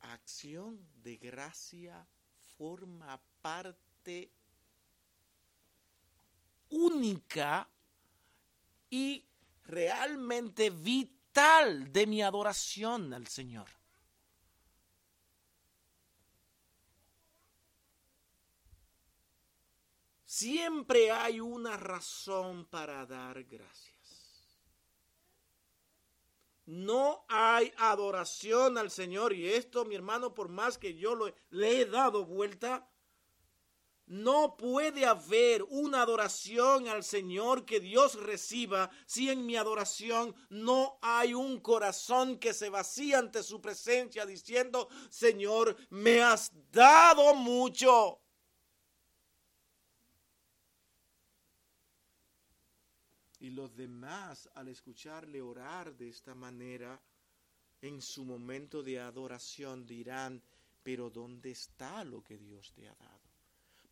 Acción 0.00 0.86
de 1.02 1.16
gracia 1.16 2.06
forma 2.58 3.18
parte 3.40 4.30
única 6.68 7.66
y 8.90 9.24
realmente 9.64 10.68
vital 10.68 11.90
de 11.90 12.06
mi 12.06 12.22
adoración 12.22 13.14
al 13.14 13.26
Señor. 13.28 13.83
Siempre 20.36 21.12
hay 21.12 21.38
una 21.38 21.76
razón 21.76 22.66
para 22.66 23.06
dar 23.06 23.44
gracias. 23.44 24.58
No 26.66 27.24
hay 27.28 27.72
adoración 27.76 28.76
al 28.76 28.90
Señor 28.90 29.32
y 29.32 29.48
esto, 29.48 29.84
mi 29.84 29.94
hermano, 29.94 30.34
por 30.34 30.48
más 30.48 30.76
que 30.76 30.96
yo 30.96 31.14
lo, 31.14 31.32
le 31.50 31.80
he 31.80 31.86
dado 31.86 32.24
vuelta, 32.24 32.90
no 34.06 34.56
puede 34.56 35.06
haber 35.06 35.62
una 35.68 36.02
adoración 36.02 36.88
al 36.88 37.04
Señor 37.04 37.64
que 37.64 37.78
Dios 37.78 38.20
reciba 38.20 38.90
si 39.06 39.30
en 39.30 39.46
mi 39.46 39.54
adoración 39.54 40.34
no 40.48 40.98
hay 41.00 41.32
un 41.32 41.60
corazón 41.60 42.40
que 42.40 42.52
se 42.54 42.70
vacía 42.70 43.20
ante 43.20 43.44
su 43.44 43.60
presencia 43.60 44.26
diciendo, 44.26 44.88
Señor, 45.10 45.76
me 45.90 46.22
has 46.22 46.50
dado 46.72 47.36
mucho. 47.36 48.23
Y 53.44 53.50
los 53.50 53.76
demás, 53.76 54.48
al 54.54 54.68
escucharle 54.68 55.42
orar 55.42 55.94
de 55.98 56.08
esta 56.08 56.34
manera, 56.34 56.98
en 57.82 58.00
su 58.00 58.24
momento 58.24 58.82
de 58.82 58.98
adoración 58.98 59.84
dirán, 59.84 60.42
pero 60.82 61.10
¿dónde 61.10 61.50
está 61.50 62.04
lo 62.04 62.24
que 62.24 62.38
Dios 62.38 62.72
te 62.72 62.88
ha 62.88 62.94
dado? 62.94 63.20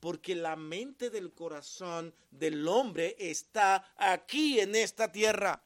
Porque 0.00 0.34
la 0.34 0.56
mente 0.56 1.10
del 1.10 1.34
corazón 1.34 2.14
del 2.30 2.66
hombre 2.66 3.14
está 3.18 3.92
aquí 3.98 4.58
en 4.58 4.74
esta 4.74 5.12
tierra. 5.12 5.62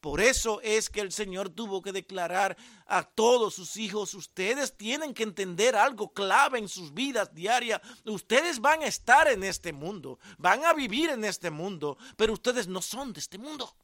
Por 0.00 0.22
eso 0.22 0.60
es 0.62 0.88
que 0.88 1.00
el 1.00 1.12
Señor 1.12 1.50
tuvo 1.50 1.82
que 1.82 1.92
declarar 1.92 2.56
a 2.86 3.02
todos 3.02 3.54
sus 3.54 3.76
hijos, 3.76 4.14
ustedes 4.14 4.76
tienen 4.76 5.12
que 5.12 5.22
entender 5.22 5.76
algo 5.76 6.12
clave 6.12 6.58
en 6.58 6.68
sus 6.68 6.94
vidas 6.94 7.34
diarias. 7.34 7.80
Ustedes 8.04 8.60
van 8.60 8.82
a 8.82 8.86
estar 8.86 9.28
en 9.28 9.44
este 9.44 9.72
mundo, 9.72 10.18
van 10.38 10.64
a 10.64 10.72
vivir 10.72 11.10
en 11.10 11.24
este 11.24 11.50
mundo, 11.50 11.98
pero 12.16 12.32
ustedes 12.32 12.66
no 12.66 12.80
son 12.80 13.12
de 13.12 13.20
este 13.20 13.36
mundo. 13.36 13.76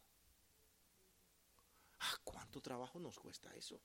Ah, 2.01 2.17
¿Cuánto 2.25 2.63
trabajo 2.63 2.99
nos 2.99 3.19
cuesta 3.19 3.55
eso? 3.55 3.79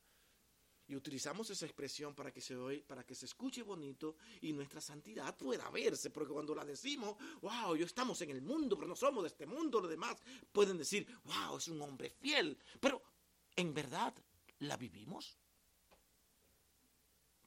Y 0.92 0.96
utilizamos 0.98 1.50
esa 1.50 1.66
expresión 1.66 2.14
para 2.14 2.34
que 2.34 2.42
se 2.42 2.54
para 2.86 3.06
que 3.06 3.16
se 3.16 3.26
escuche 3.26 3.64
bonito 3.64 4.18
y 4.42 4.52
nuestra 4.52 4.82
santidad 4.82 5.38
pueda 5.38 5.70
verse, 5.70 6.10
porque 6.10 6.34
cuando 6.34 6.54
la 6.54 6.66
decimos, 6.66 7.16
wow, 7.42 7.78
yo 7.78 7.86
estamos 7.86 8.22
en 8.24 8.32
el 8.32 8.42
mundo, 8.42 8.76
pero 8.76 8.90
no 8.90 8.96
somos 8.98 9.24
de 9.24 9.30
este 9.30 9.46
mundo, 9.46 9.80
los 9.80 9.90
demás 9.90 10.18
pueden 10.52 10.78
decir, 10.78 11.08
wow, 11.24 11.56
es 11.56 11.70
un 11.70 11.82
hombre 11.82 12.10
fiel, 12.10 12.58
pero 12.82 13.02
en 13.56 13.74
verdad, 13.74 14.14
¿la 14.60 14.76
vivimos? 14.76 15.38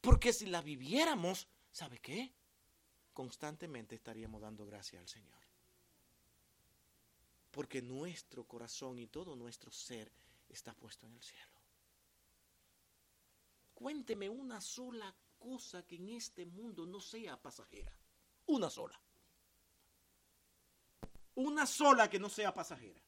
Porque 0.00 0.32
si 0.32 0.46
la 0.46 0.62
viviéramos, 0.62 1.46
¿sabe 1.70 1.98
qué? 1.98 2.32
Constantemente 3.12 3.94
estaríamos 3.94 4.40
dando 4.40 4.64
gracias 4.64 5.02
al 5.02 5.08
Señor. 5.08 5.42
Porque 7.50 7.82
nuestro 7.82 8.44
corazón 8.44 8.98
y 8.98 9.06
todo 9.06 9.36
nuestro 9.36 9.70
ser 9.70 10.10
está 10.48 10.72
puesto 10.72 11.06
en 11.06 11.12
el 11.12 11.22
cielo. 11.22 11.53
Cuénteme 13.74 14.28
una 14.28 14.60
sola 14.60 15.14
cosa 15.38 15.86
que 15.86 15.96
en 15.96 16.08
este 16.10 16.46
mundo 16.46 16.86
no 16.86 17.00
sea 17.00 17.40
pasajera. 17.40 17.92
Una 18.46 18.70
sola. 18.70 19.00
Una 21.34 21.66
sola 21.66 22.08
que 22.08 22.18
no 22.18 22.28
sea 22.28 22.54
pasajera. 22.54 23.02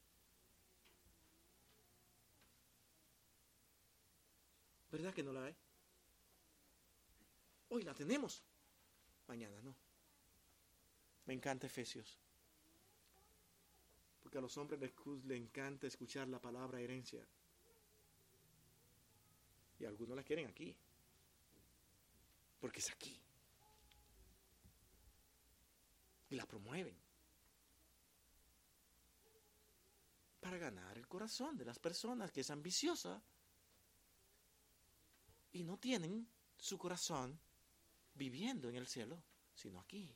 ¿Verdad 4.91 5.13
que 5.13 5.23
no 5.23 5.33
la 5.33 5.45
hay? 5.45 5.55
Hoy 7.69 7.83
la 7.83 7.93
tenemos. 7.93 8.43
Mañana 9.27 9.61
no. 9.61 9.75
Me 11.25 11.33
encanta 11.33 11.67
Efesios. 11.67 12.17
Porque 14.21 14.37
a 14.37 14.41
los 14.41 14.57
hombres 14.57 14.79
les, 14.79 14.93
les 15.25 15.41
encanta 15.41 15.87
escuchar 15.87 16.27
la 16.27 16.39
palabra 16.39 16.79
herencia. 16.79 17.27
Y 19.79 19.85
algunos 19.85 20.15
la 20.15 20.23
quieren 20.23 20.47
aquí. 20.47 20.75
Porque 22.59 22.79
es 22.79 22.91
aquí. 22.91 23.21
Y 26.29 26.35
la 26.35 26.45
promueven. 26.45 26.97
Para 30.39 30.57
ganar 30.57 30.97
el 30.97 31.07
corazón 31.07 31.57
de 31.57 31.65
las 31.65 31.79
personas 31.79 32.31
que 32.31 32.41
es 32.41 32.49
ambiciosa. 32.49 33.21
Y 35.51 35.63
no 35.63 35.77
tienen 35.77 36.27
su 36.57 36.77
corazón 36.77 37.39
viviendo 38.13 38.69
en 38.69 38.75
el 38.75 38.87
cielo, 38.87 39.23
sino 39.53 39.79
aquí. 39.79 40.15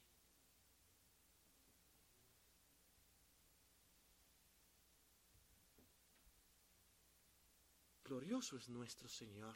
Glorioso 8.12 8.58
es 8.58 8.68
nuestro 8.68 9.08
Señor, 9.08 9.56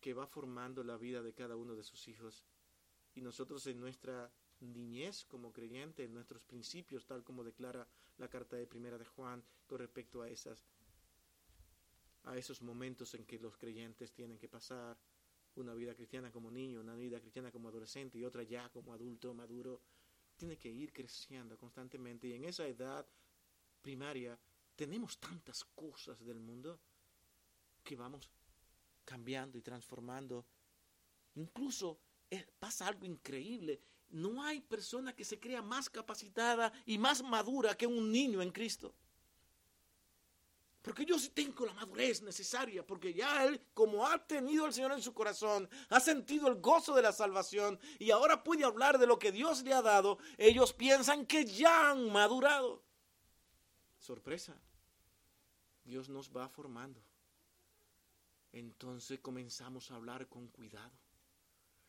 que 0.00 0.14
va 0.14 0.26
formando 0.26 0.82
la 0.82 0.96
vida 0.96 1.20
de 1.20 1.34
cada 1.34 1.54
uno 1.54 1.76
de 1.76 1.84
sus 1.84 2.08
hijos. 2.08 2.46
Y 3.14 3.20
nosotros 3.20 3.66
en 3.66 3.78
nuestra 3.78 4.32
niñez 4.60 5.26
como 5.26 5.52
creyentes, 5.52 6.06
en 6.06 6.14
nuestros 6.14 6.46
principios, 6.46 7.04
tal 7.04 7.22
como 7.22 7.44
declara 7.44 7.86
la 8.16 8.30
carta 8.30 8.56
de 8.56 8.66
primera 8.66 8.96
de 8.96 9.04
Juan 9.04 9.44
con 9.66 9.80
respecto 9.80 10.22
a 10.22 10.30
esas 10.30 10.66
a 12.24 12.38
esos 12.38 12.62
momentos 12.62 13.12
en 13.12 13.26
que 13.26 13.38
los 13.38 13.58
creyentes 13.58 14.14
tienen 14.14 14.38
que 14.38 14.48
pasar 14.48 14.96
una 15.56 15.74
vida 15.74 15.94
cristiana 15.94 16.32
como 16.32 16.50
niño, 16.50 16.80
una 16.80 16.94
vida 16.94 17.20
cristiana 17.20 17.52
como 17.52 17.68
adolescente 17.68 18.16
y 18.16 18.24
otra 18.24 18.44
ya 18.44 18.70
como 18.70 18.94
adulto 18.94 19.34
maduro. 19.34 19.82
Tiene 20.38 20.56
que 20.56 20.70
ir 20.70 20.94
creciendo 20.94 21.58
constantemente 21.58 22.28
y 22.28 22.32
en 22.32 22.44
esa 22.44 22.66
edad 22.66 23.06
primaria 23.82 24.38
tenemos 24.78 25.18
tantas 25.18 25.64
cosas 25.64 26.24
del 26.24 26.38
mundo 26.38 26.78
que 27.82 27.96
vamos 27.96 28.30
cambiando 29.04 29.58
y 29.58 29.60
transformando. 29.60 30.46
Incluso 31.34 31.98
eh, 32.30 32.46
pasa 32.60 32.86
algo 32.86 33.04
increíble. 33.04 33.80
No 34.10 34.40
hay 34.40 34.60
persona 34.60 35.16
que 35.16 35.24
se 35.24 35.40
crea 35.40 35.62
más 35.62 35.90
capacitada 35.90 36.72
y 36.86 36.96
más 36.96 37.24
madura 37.24 37.76
que 37.76 37.88
un 37.88 38.12
niño 38.12 38.40
en 38.40 38.52
Cristo. 38.52 38.94
Porque 40.80 41.04
yo 41.04 41.18
sí 41.18 41.30
tengo 41.30 41.66
la 41.66 41.74
madurez 41.74 42.22
necesaria, 42.22 42.86
porque 42.86 43.12
ya 43.12 43.44
él, 43.46 43.60
como 43.74 44.06
ha 44.06 44.24
tenido 44.24 44.64
al 44.64 44.72
Señor 44.72 44.92
en 44.92 45.02
su 45.02 45.12
corazón, 45.12 45.68
ha 45.88 45.98
sentido 45.98 46.46
el 46.46 46.60
gozo 46.60 46.94
de 46.94 47.02
la 47.02 47.12
salvación 47.12 47.80
y 47.98 48.12
ahora 48.12 48.44
puede 48.44 48.62
hablar 48.64 48.96
de 48.96 49.08
lo 49.08 49.18
que 49.18 49.32
Dios 49.32 49.64
le 49.64 49.74
ha 49.74 49.82
dado, 49.82 50.18
ellos 50.36 50.72
piensan 50.72 51.26
que 51.26 51.44
ya 51.44 51.90
han 51.90 52.12
madurado. 52.12 52.84
Sorpresa, 53.98 54.56
Dios 55.88 56.10
nos 56.10 56.30
va 56.36 56.50
formando. 56.50 57.02
Entonces 58.52 59.20
comenzamos 59.20 59.90
a 59.90 59.96
hablar 59.96 60.28
con 60.28 60.48
cuidado. 60.48 60.92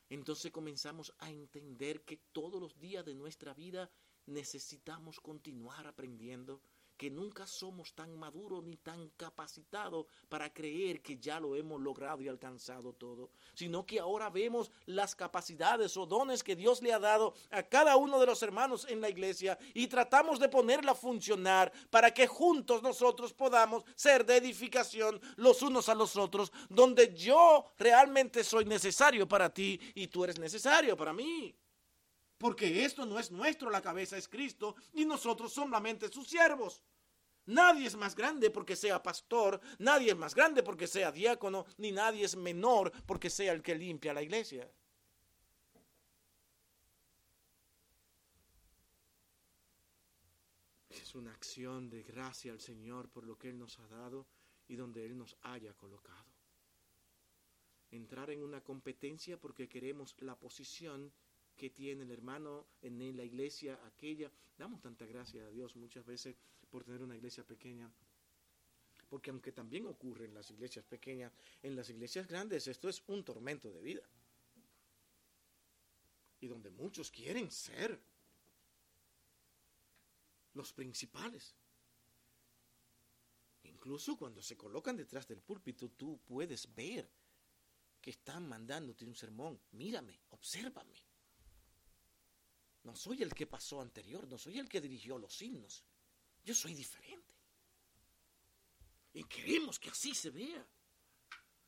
Entonces 0.09 0.53
comenzamos 0.53 1.13
a 1.19 1.29
entender 1.29 2.05
que 2.05 2.15
todos 2.31 2.61
los 2.61 2.79
días 2.79 3.05
de 3.05 3.13
nuestra 3.13 3.53
vida 3.53 3.91
necesitamos 4.25 5.19
continuar 5.19 5.85
aprendiendo 5.85 6.61
que 6.99 7.09
nunca 7.09 7.47
somos 7.47 7.93
tan 7.93 8.19
maduros 8.19 8.61
ni 8.65 8.75
tan 8.75 9.07
capacitados 9.15 10.05
para 10.27 10.51
creer 10.53 11.01
que 11.01 11.17
ya 11.17 11.39
lo 11.39 11.55
hemos 11.55 11.79
logrado 11.79 12.21
y 12.21 12.27
alcanzado 12.27 12.91
todo, 12.91 13.31
sino 13.53 13.85
que 13.85 14.01
ahora 14.01 14.29
vemos 14.29 14.69
las 14.85 15.15
capacidades 15.15 15.95
o 15.95 16.05
dones 16.05 16.43
que 16.43 16.57
Dios 16.57 16.81
le 16.81 16.91
ha 16.91 16.99
dado 16.99 17.35
a 17.51 17.63
cada 17.63 17.95
uno 17.95 18.19
de 18.19 18.25
los 18.25 18.43
hermanos 18.43 18.85
en 18.89 18.99
la 18.99 19.07
iglesia 19.07 19.57
y 19.73 19.87
tratamos 19.87 20.39
de 20.39 20.49
ponerla 20.49 20.91
a 20.91 20.95
funcionar 20.95 21.71
para 21.89 22.13
que 22.13 22.27
juntos 22.27 22.83
nosotros 22.83 23.31
podamos 23.31 23.85
ser 23.95 24.25
de 24.25 24.35
edificación 24.35 25.21
los 25.37 25.61
unos 25.61 25.87
a 25.87 25.95
los 25.95 26.17
otros, 26.17 26.51
donde 26.67 27.15
yo 27.15 27.71
realmente 27.77 28.43
soy 28.43 28.65
necesario 28.65 29.25
para 29.25 29.53
ti 29.53 29.79
y 29.95 30.07
tú 30.07 30.25
eres 30.25 30.37
necesario 30.37 30.97
para 30.97 31.13
mí. 31.13 31.55
Porque 32.39 32.85
esto 32.85 33.05
no 33.05 33.19
es 33.19 33.31
nuestro, 33.31 33.69
la 33.69 33.81
cabeza 33.81 34.17
es 34.17 34.29
Cristo 34.29 34.75
y 34.93 35.05
nosotros 35.05 35.51
solamente 35.53 36.07
sus 36.09 36.27
siervos. 36.27 36.81
Nadie 37.47 37.87
es 37.87 37.97
más 37.97 38.15
grande 38.15 38.49
porque 38.49 38.77
sea 38.77 39.03
pastor, 39.03 39.59
nadie 39.77 40.11
es 40.11 40.17
más 40.17 40.33
grande 40.33 40.63
porque 40.63 40.87
sea 40.87 41.11
diácono, 41.11 41.65
ni 41.77 41.91
nadie 41.91 42.23
es 42.23 42.37
menor 42.37 42.93
porque 43.05 43.29
sea 43.29 43.51
el 43.51 43.61
que 43.61 43.75
limpia 43.75 44.13
la 44.13 44.21
iglesia. 44.21 44.71
Es 50.89 51.13
una 51.13 51.33
acción 51.33 51.89
de 51.89 52.03
gracia 52.03 52.53
al 52.53 52.61
Señor 52.61 53.09
por 53.09 53.25
lo 53.25 53.37
que 53.37 53.49
Él 53.49 53.59
nos 53.59 53.79
ha 53.79 53.87
dado 53.87 54.25
y 54.69 54.77
donde 54.77 55.05
Él 55.05 55.17
nos 55.17 55.35
haya 55.41 55.73
colocado. 55.73 56.29
Entrar 57.91 58.29
en 58.29 58.43
una 58.43 58.61
competencia 58.61 59.37
porque 59.37 59.67
queremos 59.67 60.15
la 60.19 60.35
posición 60.35 61.11
que 61.59 61.69
tiene 61.69 62.03
el 62.03 62.11
hermano 62.11 62.67
en 62.81 63.17
la 63.17 63.23
iglesia 63.23 63.77
aquella. 63.85 64.31
Damos 64.57 64.81
tanta 64.81 65.05
gracia 65.05 65.45
a 65.45 65.49
Dios 65.49 65.75
muchas 65.75 66.05
veces 66.05 66.37
por 66.69 66.85
tener 66.85 67.03
una 67.03 67.17
iglesia 67.17 67.43
pequeña. 67.43 67.91
Porque 69.09 69.29
aunque 69.29 69.51
también 69.51 69.85
ocurre 69.85 70.25
en 70.25 70.33
las 70.33 70.49
iglesias 70.51 70.85
pequeñas, 70.85 71.33
en 71.61 71.75
las 71.75 71.89
iglesias 71.89 72.27
grandes 72.27 72.65
esto 72.67 72.87
es 72.87 73.03
un 73.07 73.25
tormento 73.25 73.69
de 73.71 73.81
vida. 73.81 74.09
Y 76.39 76.47
donde 76.47 76.69
muchos 76.69 77.11
quieren 77.11 77.51
ser 77.51 77.99
los 80.53 80.71
principales. 80.71 81.53
Incluso 83.63 84.15
cuando 84.15 84.41
se 84.41 84.55
colocan 84.55 84.95
detrás 84.95 85.27
del 85.27 85.41
púlpito, 85.41 85.89
tú 85.89 86.21
puedes 86.25 86.73
ver 86.73 87.09
que 87.99 88.11
están 88.11 88.47
mandándote 88.47 89.03
un 89.03 89.13
sermón. 89.13 89.59
Mírame, 89.73 90.21
obsérvame. 90.29 91.08
No 92.89 92.95
soy 92.95 93.21
el 93.21 93.35
que 93.35 93.45
pasó 93.45 93.81
anterior, 93.81 94.27
no 94.27 94.39
soy 94.39 94.57
el 94.57 94.67
que 94.67 94.81
dirigió 94.81 95.19
los 95.19 95.39
himnos. 95.43 95.83
Yo 96.43 96.55
soy 96.55 96.73
diferente. 96.73 97.35
Y 99.13 99.23
queremos 99.25 99.77
que 99.77 99.91
así 99.91 100.15
se 100.15 100.31
vea. 100.31 100.67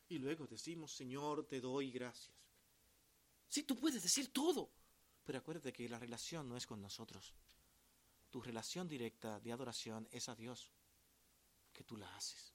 Y 0.08 0.18
luego 0.18 0.48
decimos, 0.48 0.90
Señor, 0.92 1.46
te 1.46 1.60
doy 1.60 1.92
gracias. 1.92 2.34
Sí, 3.48 3.62
tú 3.62 3.78
puedes 3.78 4.02
decir 4.02 4.32
todo, 4.32 4.72
pero 5.22 5.38
acuérdate 5.38 5.72
que 5.72 5.88
la 5.88 6.00
relación 6.00 6.48
no 6.48 6.56
es 6.56 6.66
con 6.66 6.82
nosotros. 6.82 7.32
Tu 8.28 8.42
relación 8.42 8.88
directa 8.88 9.38
de 9.38 9.52
adoración 9.52 10.08
es 10.10 10.28
a 10.28 10.34
Dios, 10.34 10.72
que 11.72 11.84
tú 11.84 11.96
la 11.96 12.12
haces. 12.16 12.52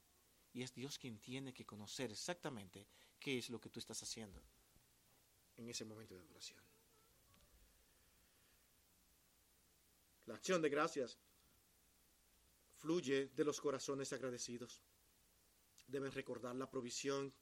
Y 0.51 0.63
es 0.63 0.73
Dios 0.73 0.99
quien 0.99 1.19
tiene 1.19 1.53
que 1.53 1.65
conocer 1.65 2.11
exactamente 2.11 2.85
qué 3.17 3.37
es 3.37 3.49
lo 3.49 3.61
que 3.61 3.69
tú 3.69 3.79
estás 3.79 4.03
haciendo 4.03 4.43
en 5.55 5.69
ese 5.69 5.85
momento 5.85 6.15
de 6.15 6.21
adoración. 6.21 6.76
La 10.27 10.35
acción 10.35 10.61
de 10.61 10.69
gracias 10.69 11.17
fluye 12.75 13.29
de 13.29 13.43
los 13.43 13.59
corazones 13.59 14.11
agradecidos. 14.13 14.81
Deben 15.87 16.11
recordar 16.11 16.55
la 16.55 16.69
provisión 16.69 17.33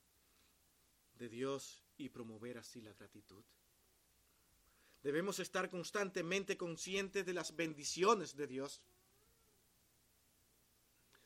de 1.15 1.27
Dios 1.27 1.83
y 1.97 2.09
promover 2.09 2.59
así 2.59 2.81
la 2.81 2.93
gratitud. 2.93 3.43
Debemos 5.01 5.39
estar 5.39 5.69
constantemente 5.69 6.57
conscientes 6.57 7.25
de 7.25 7.33
las 7.33 7.55
bendiciones 7.55 8.35
de 8.35 8.47
Dios. 8.47 8.81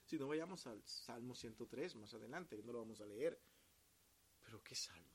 Si 0.06 0.18
no 0.18 0.28
vayamos 0.28 0.66
al 0.66 0.82
Salmo 0.86 1.36
103 1.36 1.96
más 1.96 2.14
adelante, 2.14 2.62
no 2.64 2.72
lo 2.72 2.80
vamos 2.80 3.02
a 3.02 3.06
leer. 3.06 3.40
Pero 4.42 4.64
¿qué 4.64 4.76
salmo? 4.76 5.12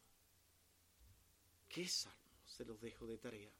¿Qué 1.68 1.88
salmo? 1.88 2.18
Se 2.46 2.64
los 2.64 2.80
dejo 2.80 3.06
de 3.06 3.18
tarea. 3.18 3.52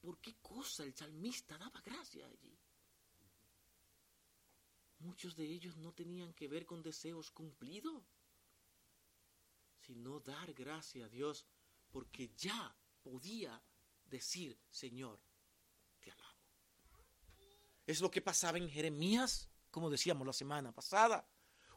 ¿Por 0.00 0.18
qué 0.18 0.36
cosa 0.40 0.84
el 0.84 0.94
salmista 0.94 1.58
daba 1.58 1.80
gracia 1.82 2.26
allí? 2.26 2.58
Muchos 5.00 5.34
de 5.36 5.44
ellos 5.44 5.76
no 5.76 5.92
tenían 5.92 6.32
que 6.34 6.48
ver 6.48 6.66
con 6.66 6.82
deseos 6.82 7.30
cumplidos, 7.30 8.04
sino 9.80 10.20
dar 10.20 10.52
gracia 10.52 11.06
a 11.06 11.08
Dios 11.08 11.46
porque 11.90 12.32
ya 12.36 12.74
podía 13.02 13.62
decir, 14.04 14.58
Señor, 14.70 15.20
te 16.00 16.10
alabo. 16.10 16.38
Es 17.86 18.00
lo 18.00 18.10
que 18.10 18.20
pasaba 18.20 18.58
en 18.58 18.68
Jeremías, 18.68 19.48
como 19.70 19.90
decíamos 19.90 20.26
la 20.26 20.32
semana 20.32 20.72
pasada. 20.72 21.26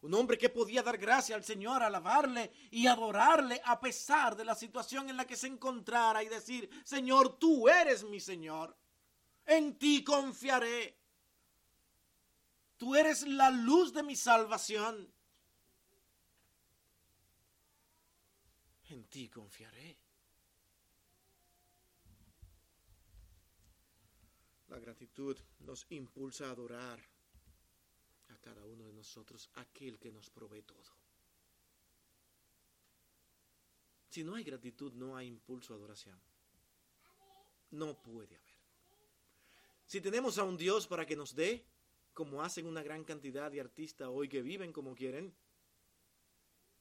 Un 0.03 0.13
hombre 0.15 0.37
que 0.37 0.49
podía 0.49 0.83
dar 0.83 0.97
gracia 0.97 1.33
al 1.33 1.45
Señor, 1.45 1.81
alabarle 1.81 2.51
y 2.71 2.87
adorarle 2.87 3.61
a 3.63 3.79
pesar 3.79 4.35
de 4.35 4.43
la 4.43 4.53
situación 4.53 5.09
en 5.09 5.15
la 5.15 5.25
que 5.25 5.37
se 5.37 5.47
encontrara 5.47 6.21
y 6.21 6.27
decir, 6.27 6.69
Señor, 6.83 7.39
tú 7.39 7.69
eres 7.69 8.03
mi 8.03 8.19
Señor. 8.19 8.77
En 9.45 9.79
ti 9.79 10.03
confiaré. 10.03 10.99
Tú 12.75 12.95
eres 12.95 13.25
la 13.25 13.49
luz 13.49 13.93
de 13.93 14.03
mi 14.03 14.17
salvación. 14.17 15.09
En 18.89 19.05
ti 19.05 19.29
confiaré. 19.29 19.97
La 24.67 24.79
gratitud 24.79 25.39
nos 25.59 25.89
impulsa 25.91 26.47
a 26.47 26.51
adorar 26.51 27.12
cada 28.43 28.65
uno 28.65 28.85
de 28.85 28.93
nosotros 28.93 29.49
aquel 29.55 29.97
que 29.97 30.11
nos 30.11 30.29
provee 30.29 30.63
todo. 30.63 30.83
Si 34.09 34.23
no 34.23 34.35
hay 34.35 34.43
gratitud, 34.43 34.93
no 34.93 35.15
hay 35.15 35.27
impulso 35.27 35.73
a 35.73 35.77
adoración. 35.77 36.19
No 37.71 37.99
puede 37.99 38.35
haber. 38.35 38.53
Si 39.87 40.01
tenemos 40.01 40.37
a 40.37 40.43
un 40.43 40.57
Dios 40.57 40.85
para 40.85 41.05
que 41.05 41.15
nos 41.15 41.33
dé, 41.33 41.65
como 42.13 42.43
hacen 42.43 42.67
una 42.67 42.83
gran 42.83 43.03
cantidad 43.03 43.49
de 43.49 43.61
artistas 43.61 44.07
hoy 44.11 44.29
que 44.29 44.41
viven 44.41 44.71
como 44.71 44.93
quieren 44.93 45.33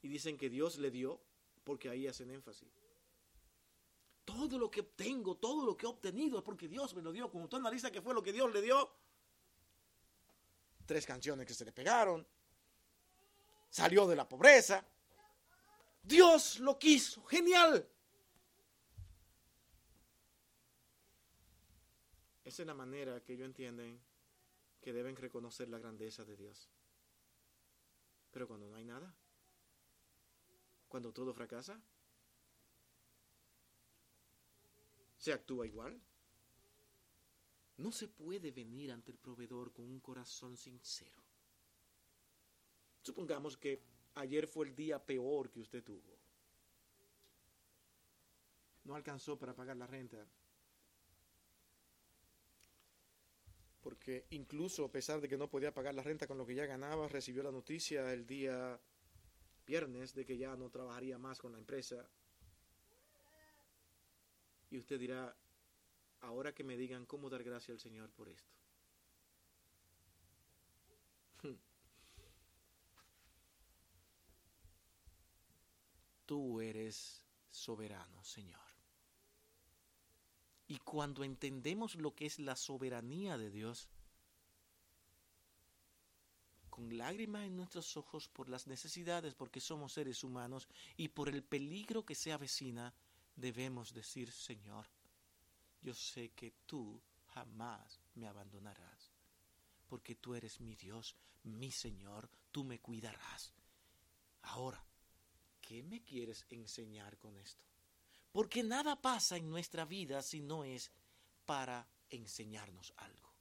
y 0.02 0.08
dicen 0.08 0.36
que 0.36 0.50
Dios 0.50 0.76
le 0.78 0.90
dio, 0.90 1.22
porque 1.64 1.88
ahí 1.88 2.06
hacen 2.06 2.30
énfasis. 2.30 2.68
Todo 4.24 4.58
lo 4.58 4.70
que 4.70 4.82
tengo, 4.82 5.36
todo 5.36 5.64
lo 5.64 5.76
que 5.76 5.86
he 5.86 5.88
obtenido 5.88 6.38
es 6.38 6.44
porque 6.44 6.68
Dios 6.68 6.94
me 6.94 7.02
lo 7.02 7.12
dio. 7.12 7.30
Como 7.30 7.48
tú 7.48 7.56
analizas 7.56 7.90
que 7.90 8.02
fue 8.02 8.14
lo 8.14 8.22
que 8.22 8.32
Dios 8.32 8.52
le 8.52 8.60
dio, 8.60 8.90
tres 10.92 11.06
canciones 11.06 11.46
que 11.46 11.54
se 11.54 11.64
le 11.64 11.72
pegaron, 11.72 12.26
salió 13.70 14.06
de 14.06 14.14
la 14.14 14.28
pobreza. 14.28 14.84
Dios 16.02 16.58
lo 16.58 16.78
quiso, 16.78 17.24
genial. 17.24 17.88
Esa 22.44 22.62
es 22.62 22.66
la 22.66 22.74
manera 22.74 23.22
que 23.22 23.32
ellos 23.32 23.46
entienden 23.46 23.98
que 24.82 24.92
deben 24.92 25.16
reconocer 25.16 25.70
la 25.70 25.78
grandeza 25.78 26.26
de 26.26 26.36
Dios. 26.36 26.68
Pero 28.30 28.46
cuando 28.46 28.68
no 28.68 28.76
hay 28.76 28.84
nada, 28.84 29.14
cuando 30.88 31.10
todo 31.10 31.32
fracasa, 31.32 31.80
se 35.16 35.32
actúa 35.32 35.66
igual. 35.66 35.98
No 37.82 37.90
se 37.90 38.06
puede 38.06 38.52
venir 38.52 38.92
ante 38.92 39.10
el 39.10 39.18
proveedor 39.18 39.72
con 39.72 39.86
un 39.86 39.98
corazón 39.98 40.56
sincero. 40.56 41.20
Supongamos 43.02 43.56
que 43.56 43.82
ayer 44.14 44.46
fue 44.46 44.66
el 44.66 44.76
día 44.76 45.04
peor 45.04 45.50
que 45.50 45.58
usted 45.58 45.82
tuvo. 45.82 46.16
No 48.84 48.94
alcanzó 48.94 49.36
para 49.36 49.56
pagar 49.56 49.76
la 49.76 49.88
renta. 49.88 50.24
Porque 53.80 54.26
incluso 54.30 54.84
a 54.84 54.92
pesar 54.92 55.20
de 55.20 55.28
que 55.28 55.36
no 55.36 55.50
podía 55.50 55.74
pagar 55.74 55.92
la 55.92 56.04
renta 56.04 56.28
con 56.28 56.38
lo 56.38 56.46
que 56.46 56.54
ya 56.54 56.66
ganaba, 56.66 57.08
recibió 57.08 57.42
la 57.42 57.50
noticia 57.50 58.12
el 58.12 58.24
día 58.24 58.80
viernes 59.66 60.14
de 60.14 60.24
que 60.24 60.38
ya 60.38 60.54
no 60.54 60.70
trabajaría 60.70 61.18
más 61.18 61.40
con 61.40 61.50
la 61.50 61.58
empresa. 61.58 62.08
Y 64.70 64.78
usted 64.78 65.00
dirá, 65.00 65.36
ahora 66.22 66.54
que 66.54 66.64
me 66.64 66.76
digan 66.76 67.06
cómo 67.06 67.28
dar 67.30 67.44
gracias 67.44 67.76
al 67.76 67.80
Señor 67.80 68.10
por 68.10 68.28
esto. 68.28 68.50
Tú 76.26 76.60
eres 76.60 77.22
soberano, 77.50 78.24
Señor. 78.24 78.60
Y 80.68 80.78
cuando 80.78 81.24
entendemos 81.24 81.96
lo 81.96 82.14
que 82.14 82.24
es 82.24 82.38
la 82.38 82.56
soberanía 82.56 83.36
de 83.36 83.50
Dios, 83.50 83.88
con 86.70 86.96
lágrimas 86.96 87.44
en 87.44 87.56
nuestros 87.56 87.98
ojos 87.98 88.28
por 88.28 88.48
las 88.48 88.66
necesidades, 88.66 89.34
porque 89.34 89.60
somos 89.60 89.92
seres 89.92 90.24
humanos, 90.24 90.68
y 90.96 91.08
por 91.08 91.28
el 91.28 91.42
peligro 91.42 92.06
que 92.06 92.14
se 92.14 92.32
avecina, 92.32 92.94
debemos 93.36 93.92
decir, 93.92 94.32
Señor, 94.32 94.88
yo 95.82 95.94
sé 95.94 96.30
que 96.30 96.52
tú 96.66 97.00
jamás 97.34 98.00
me 98.14 98.28
abandonarás, 98.28 99.12
porque 99.86 100.14
tú 100.14 100.34
eres 100.34 100.60
mi 100.60 100.76
Dios, 100.76 101.16
mi 101.42 101.70
Señor, 101.70 102.30
tú 102.50 102.64
me 102.64 102.80
cuidarás. 102.80 103.52
Ahora, 104.42 104.84
¿qué 105.60 105.82
me 105.82 106.02
quieres 106.02 106.46
enseñar 106.50 107.18
con 107.18 107.36
esto? 107.36 107.64
Porque 108.30 108.62
nada 108.62 109.00
pasa 109.00 109.36
en 109.36 109.50
nuestra 109.50 109.84
vida 109.84 110.22
si 110.22 110.40
no 110.40 110.64
es 110.64 110.90
para 111.44 111.86
enseñarnos 112.10 112.92
algo. 112.96 113.32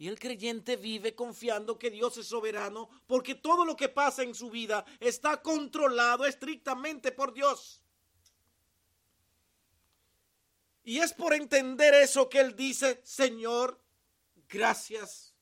Y 0.00 0.06
el 0.06 0.18
creyente 0.18 0.76
vive 0.76 1.16
confiando 1.16 1.76
que 1.76 1.90
Dios 1.90 2.16
es 2.18 2.26
soberano 2.26 2.88
porque 3.06 3.34
todo 3.34 3.64
lo 3.64 3.76
que 3.76 3.88
pasa 3.88 4.22
en 4.22 4.34
su 4.34 4.48
vida 4.48 4.84
está 5.00 5.42
controlado 5.42 6.24
estrictamente 6.24 7.10
por 7.10 7.32
Dios. 7.34 7.82
Y 10.88 11.00
es 11.00 11.12
por 11.12 11.34
entender 11.34 11.92
eso 11.92 12.30
que 12.30 12.40
él 12.40 12.56
dice, 12.56 12.98
Señor, 13.04 13.78
gracias. 14.48 15.34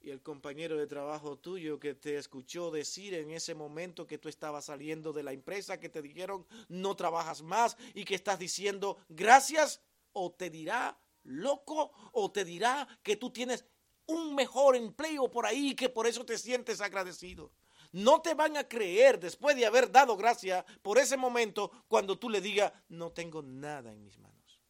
Y 0.00 0.10
el 0.10 0.22
compañero 0.22 0.76
de 0.76 0.86
trabajo 0.86 1.36
tuyo 1.36 1.80
que 1.80 1.94
te 1.94 2.16
escuchó 2.16 2.70
decir 2.70 3.14
en 3.14 3.32
ese 3.32 3.56
momento 3.56 4.06
que 4.06 4.18
tú 4.18 4.28
estabas 4.28 4.66
saliendo 4.66 5.12
de 5.12 5.24
la 5.24 5.32
empresa, 5.32 5.80
que 5.80 5.88
te 5.88 6.02
dijeron 6.02 6.46
no 6.68 6.94
trabajas 6.94 7.42
más 7.42 7.76
y 7.94 8.04
que 8.04 8.14
estás 8.14 8.38
diciendo 8.38 8.96
gracias, 9.08 9.80
o 10.12 10.30
te 10.30 10.48
dirá 10.48 10.96
loco, 11.24 11.90
o 12.12 12.30
te 12.30 12.44
dirá 12.44 12.86
que 13.02 13.16
tú 13.16 13.30
tienes 13.30 13.64
un 14.06 14.36
mejor 14.36 14.76
empleo 14.76 15.28
por 15.28 15.46
ahí 15.46 15.74
que 15.74 15.88
por 15.88 16.06
eso 16.06 16.24
te 16.24 16.38
sientes 16.38 16.80
agradecido. 16.80 17.50
No 17.92 18.22
te 18.22 18.34
van 18.34 18.56
a 18.56 18.66
creer 18.66 19.20
después 19.20 19.54
de 19.54 19.66
haber 19.66 19.90
dado 19.90 20.16
gracia 20.16 20.64
por 20.80 20.98
ese 20.98 21.16
momento 21.16 21.70
cuando 21.88 22.18
tú 22.18 22.30
le 22.30 22.40
digas, 22.40 22.72
no 22.88 23.12
tengo 23.12 23.42
nada 23.42 23.92
en 23.92 24.02
mis 24.02 24.18
manos, 24.18 24.60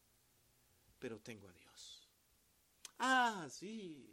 pero 0.99 1.21
tengo 1.21 1.49
a 1.49 1.53
Dios. 1.53 2.09
Ah, 2.99 3.47
sí. 3.49 4.09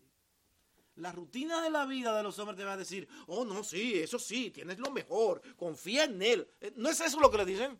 La 0.95 1.11
rutina 1.11 1.61
de 1.61 1.69
la 1.69 1.85
vida 1.85 2.15
de 2.15 2.23
los 2.23 2.37
hombres 2.39 2.57
te 2.57 2.65
va 2.65 2.73
a 2.73 2.77
decir, 2.77 3.07
oh, 3.27 3.45
no, 3.45 3.63
sí, 3.63 3.93
eso 3.95 4.19
sí, 4.19 4.51
tienes 4.51 4.77
lo 4.79 4.91
mejor, 4.91 5.41
confía 5.55 6.03
en 6.03 6.21
Él. 6.21 6.47
Eh, 6.59 6.73
¿No 6.75 6.89
es 6.89 6.99
eso 6.99 7.19
lo 7.19 7.31
que 7.31 7.37
le 7.37 7.45
dicen? 7.45 7.79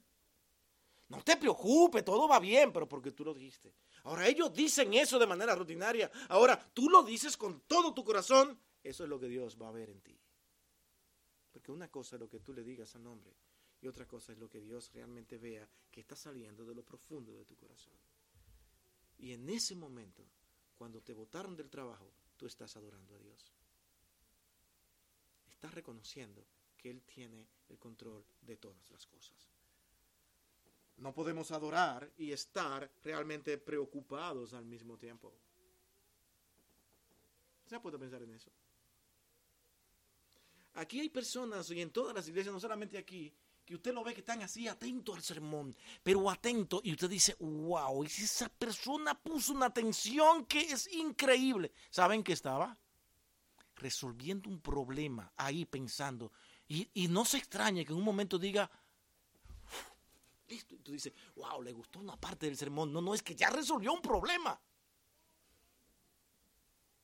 No 1.10 1.24
te 1.24 1.36
preocupes, 1.38 2.06
todo 2.06 2.28
va 2.28 2.40
bien, 2.40 2.72
pero 2.72 2.88
porque 2.88 3.12
tú 3.12 3.26
lo 3.26 3.34
dijiste. 3.34 3.74
Ahora 4.04 4.28
ellos 4.28 4.54
dicen 4.54 4.94
eso 4.94 5.20
de 5.20 5.28
manera 5.28 5.56
rutinaria. 5.56 6.10
Ahora 6.30 6.58
tú 6.74 6.90
lo 6.90 7.04
dices 7.04 7.36
con 7.36 7.62
todo 7.62 7.94
tu 7.94 8.04
corazón. 8.04 8.58
Eso 8.84 9.04
es 9.04 9.10
lo 9.10 9.20
que 9.20 9.28
Dios 9.28 9.58
va 9.62 9.70
a 9.70 9.72
ver 9.72 9.90
en 9.90 10.02
ti. 10.02 10.18
Porque 11.60 11.74
una 11.74 11.92
cosa 11.92 12.16
es 12.16 12.22
lo 12.22 12.30
que 12.30 12.40
tú 12.40 12.54
le 12.54 12.64
digas 12.64 12.96
al 12.96 13.06
hombre 13.06 13.36
y 13.82 13.88
otra 13.90 14.08
cosa 14.08 14.32
es 14.32 14.38
lo 14.38 14.50
que 14.50 14.62
Dios 14.62 14.94
realmente 14.94 15.38
vea 15.38 15.68
que 15.92 16.00
está 16.00 16.16
saliendo 16.16 16.66
de 16.66 16.74
lo 16.74 16.86
profundo 16.86 17.36
de 17.36 17.44
tu 17.44 17.58
corazón. 17.58 17.92
Y 19.18 19.34
en 19.34 19.50
ese 19.50 19.76
momento, 19.76 20.24
cuando 20.78 21.02
te 21.02 21.12
botaron 21.12 21.58
del 21.58 21.70
trabajo, 21.70 22.14
tú 22.38 22.46
estás 22.46 22.78
adorando 22.78 23.14
a 23.14 23.20
Dios. 23.20 23.52
Estás 25.50 25.74
reconociendo 25.74 26.46
que 26.78 26.92
Él 26.92 27.02
tiene 27.02 27.46
el 27.68 27.78
control 27.78 28.24
de 28.40 28.56
todas 28.56 28.90
las 28.90 29.06
cosas. 29.06 29.50
No 30.96 31.14
podemos 31.14 31.52
adorar 31.52 32.10
y 32.18 32.32
estar 32.32 32.90
realmente 33.04 33.58
preocupados 33.58 34.54
al 34.54 34.64
mismo 34.64 34.98
tiempo. 34.98 35.34
¿Se 37.66 37.82
puede 37.82 38.00
pensar 38.00 38.24
en 38.24 38.32
eso? 38.32 38.50
Aquí 40.74 41.00
hay 41.00 41.10
personas, 41.10 41.70
y 41.72 41.82
en 41.82 41.92
todas 41.92 42.16
las 42.16 42.28
iglesias, 42.28 42.54
no 42.54 42.60
solamente 42.60 42.98
aquí, 42.98 43.34
que 43.66 43.76
usted 43.76 43.94
lo 43.94 44.04
ve 44.04 44.14
que 44.14 44.22
están 44.22 44.42
así 44.42 44.68
atentos 44.68 45.16
al 45.16 45.24
sermón, 45.24 45.76
pero 46.02 46.30
atento, 46.30 46.82
y 46.84 46.92
usted 46.92 47.10
dice, 47.10 47.36
wow, 47.40 48.04
y 48.04 48.10
si 48.10 48.24
esa 48.24 48.50
persona 48.50 49.20
puso 49.20 49.54
una 49.54 49.68
atención 49.68 50.46
que 50.46 50.62
es 50.62 50.92
increíble. 50.94 51.72
¿Saben 51.90 52.24
qué 52.24 52.34
estaba? 52.34 52.78
Resolviendo 53.76 54.50
un 54.50 54.60
problema 54.60 55.32
ahí 55.38 55.66
pensando. 55.66 56.32
Y, 56.68 56.90
y 56.94 57.08
no 57.08 57.26
se 57.26 57.38
extrañe 57.38 57.86
que 57.86 57.92
en 57.92 58.00
un 58.00 58.06
momento 58.06 58.38
diga, 58.40 58.70
listo, 60.48 60.76
y 60.76 60.80
tú 60.80 60.92
dices, 60.92 61.14
wow, 61.36 61.62
le 61.62 61.72
gustó 61.72 62.00
una 62.00 62.20
parte 62.20 62.48
del 62.48 62.58
sermón. 62.58 62.92
No, 62.92 63.02
no, 63.02 63.14
es 63.14 63.22
que 63.22 63.36
ya 63.36 63.50
resolvió 63.50 63.94
un 63.94 64.02
problema. 64.02 64.60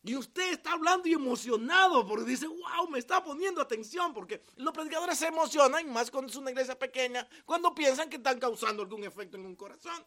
Y 0.05 0.15
usted 0.15 0.53
está 0.53 0.73
hablando 0.73 1.07
y 1.09 1.13
emocionado 1.13 2.05
porque 2.05 2.25
dice, 2.25 2.45
wow, 2.45 2.87
me 2.87 2.99
está 2.99 3.23
poniendo 3.23 3.59
atención, 3.59 4.13
porque 4.13 4.39
los 4.57 4.71
predicadores 4.71 5.17
se 5.17 5.25
emocionan, 5.25 5.91
más 5.91 6.11
cuando 6.11 6.29
es 6.29 6.35
una 6.35 6.51
iglesia 6.51 6.77
pequeña, 6.77 7.27
cuando 7.43 7.73
piensan 7.73 8.07
que 8.07 8.17
están 8.17 8.37
causando 8.39 8.83
algún 8.83 9.03
efecto 9.03 9.35
en 9.35 9.47
un 9.47 9.55
corazón. 9.55 10.05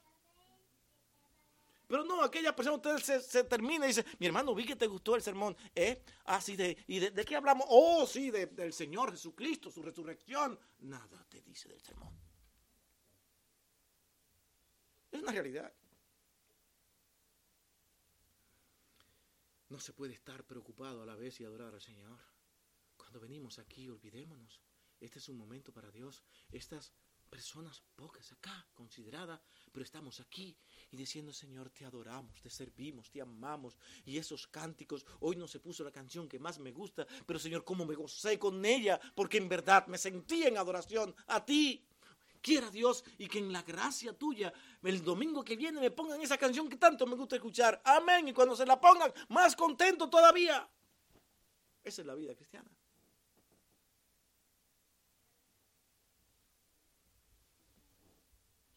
Pero 1.89 2.05
no, 2.05 2.23
aquella 2.23 2.55
persona, 2.55 2.77
usted 2.77 3.21
se, 3.21 3.43
termina 3.43 3.87
y 3.87 3.89
dice, 3.89 4.05
mi 4.21 4.27
hermano, 4.27 4.55
vi 4.55 4.65
que 4.65 4.77
te 4.77 4.87
gustó 4.87 5.17
el 5.17 5.23
sermón. 5.23 5.57
¿Eh? 5.75 6.01
Ah, 6.27 6.41
sí, 6.41 6.55
de, 6.55 6.77
¿y 6.87 7.01
de, 7.01 7.25
qué 7.25 7.35
hablamos? 7.35 7.67
Oh, 7.69 8.07
sí, 8.07 8.31
del 8.31 8.73
Señor 8.73 9.11
Jesucristo, 9.11 9.69
su 9.69 9.83
resurrección. 9.83 10.57
Nada 10.79 11.27
te 11.29 11.41
dice 11.41 11.69
del 11.69 11.81
sermón. 11.81 12.17
Es 15.11 15.21
una 15.21 15.33
realidad. 15.33 15.73
No 19.69 19.79
se 19.79 19.93
puede 19.93 20.15
estar 20.15 20.45
preocupado 20.45 21.03
a 21.03 21.07
la 21.07 21.15
vez 21.15 21.41
y 21.41 21.45
adorar 21.45 21.75
al 21.75 21.83
Señor. 21.83 22.19
Cuando 22.97 23.21
venimos 23.21 23.59
aquí, 23.59 23.89
olvidémonos. 23.89 24.61
Este 25.01 25.19
es 25.19 25.29
un 25.29 25.37
momento 25.37 25.73
para 25.73 25.91
Dios. 25.91 26.25
Estas 26.51 26.93
personas 27.29 27.83
pocas 27.95 28.33
acá, 28.33 28.67
consideradas, 28.75 29.41
pero 29.71 29.85
estamos 29.85 30.21
aquí 30.21 30.57
y 30.91 30.97
diciendo, 30.97 31.33
Señor, 31.33 31.71
te 31.71 31.85
adoramos, 31.85 32.41
te 32.41 32.51
servimos, 32.51 33.11
te 33.11 33.21
amamos. 33.21 33.77
Y 34.05 34.19
esos 34.19 34.47
cánticos, 34.47 35.05
hoy 35.21 35.37
no 35.37 35.47
se 35.47 35.61
puso 35.61 35.85
la 35.85 35.93
canción 35.93 36.29
que 36.29 36.39
más 36.39 36.59
me 36.59 36.73
gusta, 36.73 37.07
pero 37.27 37.39
Señor, 37.39 37.65
cómo 37.65 37.85
me 37.85 37.95
gocé 37.95 38.39
con 38.39 38.65
ella, 38.65 38.99
porque 39.15 39.37
en 39.37 39.49
verdad 39.49 39.87
me 39.87 39.99
sentí 39.99 40.45
en 40.45 40.57
adoración 40.57 41.15
a 41.27 41.45
ti. 41.45 41.88
Quiera 42.49 42.71
Dios 42.71 43.05
y 43.19 43.29
que 43.29 43.41
en 43.41 43.53
la 43.53 43.61
gracia 43.61 44.15
tuya 44.15 44.51
el 44.83 45.05
domingo 45.05 45.45
que 45.45 45.55
viene 45.55 45.83
me 45.83 45.91
pongan 45.91 46.19
esa 46.23 46.39
canción 46.39 46.67
que 46.67 46.79
tanto 46.79 47.07
me 47.07 47.15
gusta 47.15 47.37
escuchar. 47.37 47.79
Amén. 47.85 48.27
Y 48.29 48.33
cuando 48.33 48.57
se 48.57 48.65
la 48.65 48.81
pongan, 48.81 49.13
más 49.29 49.55
contento 49.55 50.09
todavía. 50.09 50.67
Esa 51.85 52.01
es 52.01 52.07
la 52.07 52.15
vida 52.15 52.35
cristiana. 52.35 52.71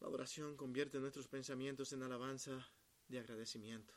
La 0.02 0.10
oración 0.10 0.58
convierte 0.58 1.00
nuestros 1.00 1.30
pensamientos 1.30 1.94
en 1.94 2.04
alabanza 2.04 2.52
de 3.08 3.20
agradecimiento. 3.20 3.94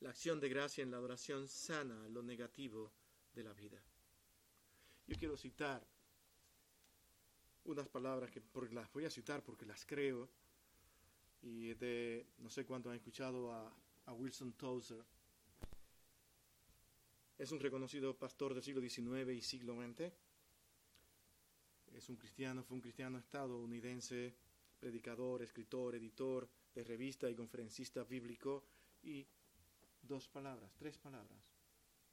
La 0.00 0.08
acción 0.08 0.40
de 0.40 0.48
gracia 0.48 0.82
en 0.82 0.90
la 0.90 0.96
adoración 0.96 1.48
sana 1.48 2.08
lo 2.08 2.22
negativo 2.22 2.94
de 3.34 3.44
la 3.44 3.52
vida. 3.52 3.82
Yo 5.06 5.16
quiero 5.18 5.36
citar 5.36 5.86
unas 7.66 7.88
palabras 7.88 8.30
que 8.30 8.42
las 8.72 8.92
voy 8.92 9.04
a 9.04 9.10
citar 9.10 9.42
porque 9.42 9.66
las 9.66 9.84
creo. 9.84 10.28
Y 11.42 11.74
de, 11.74 12.26
no 12.38 12.50
sé 12.50 12.64
cuánto 12.64 12.90
han 12.90 12.96
escuchado 12.96 13.52
a, 13.52 13.72
Wilson 14.12 14.52
Tozer. 14.52 15.04
Es 17.36 17.50
un 17.50 17.58
reconocido 17.58 18.16
pastor 18.16 18.54
del 18.54 18.62
siglo 18.62 18.80
XIX 18.80 19.32
y 19.36 19.40
siglo 19.42 19.74
XX. 19.74 20.12
Es 21.92 22.08
un 22.08 22.16
cristiano, 22.16 22.62
fue 22.62 22.76
un 22.76 22.80
cristiano 22.80 23.18
estadounidense, 23.18 24.34
predicador, 24.78 25.42
escritor, 25.42 25.96
editor 25.96 26.48
de 26.74 26.84
revista 26.84 27.28
y 27.28 27.34
conferencista 27.34 28.04
bíblico. 28.04 28.64
Y 29.02 29.26
dos 30.02 30.28
palabras, 30.28 30.72
tres 30.78 30.98
palabras 30.98 31.42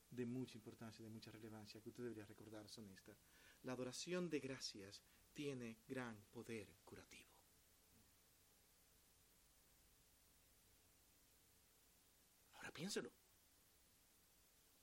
de 0.09 0.25
mucha 0.25 0.57
importancia, 0.57 1.03
de 1.03 1.11
mucha 1.11 1.31
relevancia 1.31 1.79
que 1.81 1.89
usted 1.89 2.03
debería 2.03 2.25
recordar 2.25 2.67
son 2.67 2.89
estas. 2.89 3.17
La 3.63 3.73
adoración 3.73 4.29
de 4.29 4.39
gracias 4.39 5.01
tiene 5.33 5.77
gran 5.87 6.15
poder 6.31 6.67
curativo. 6.85 7.29
Ahora 12.53 12.71
piénselo. 12.71 13.11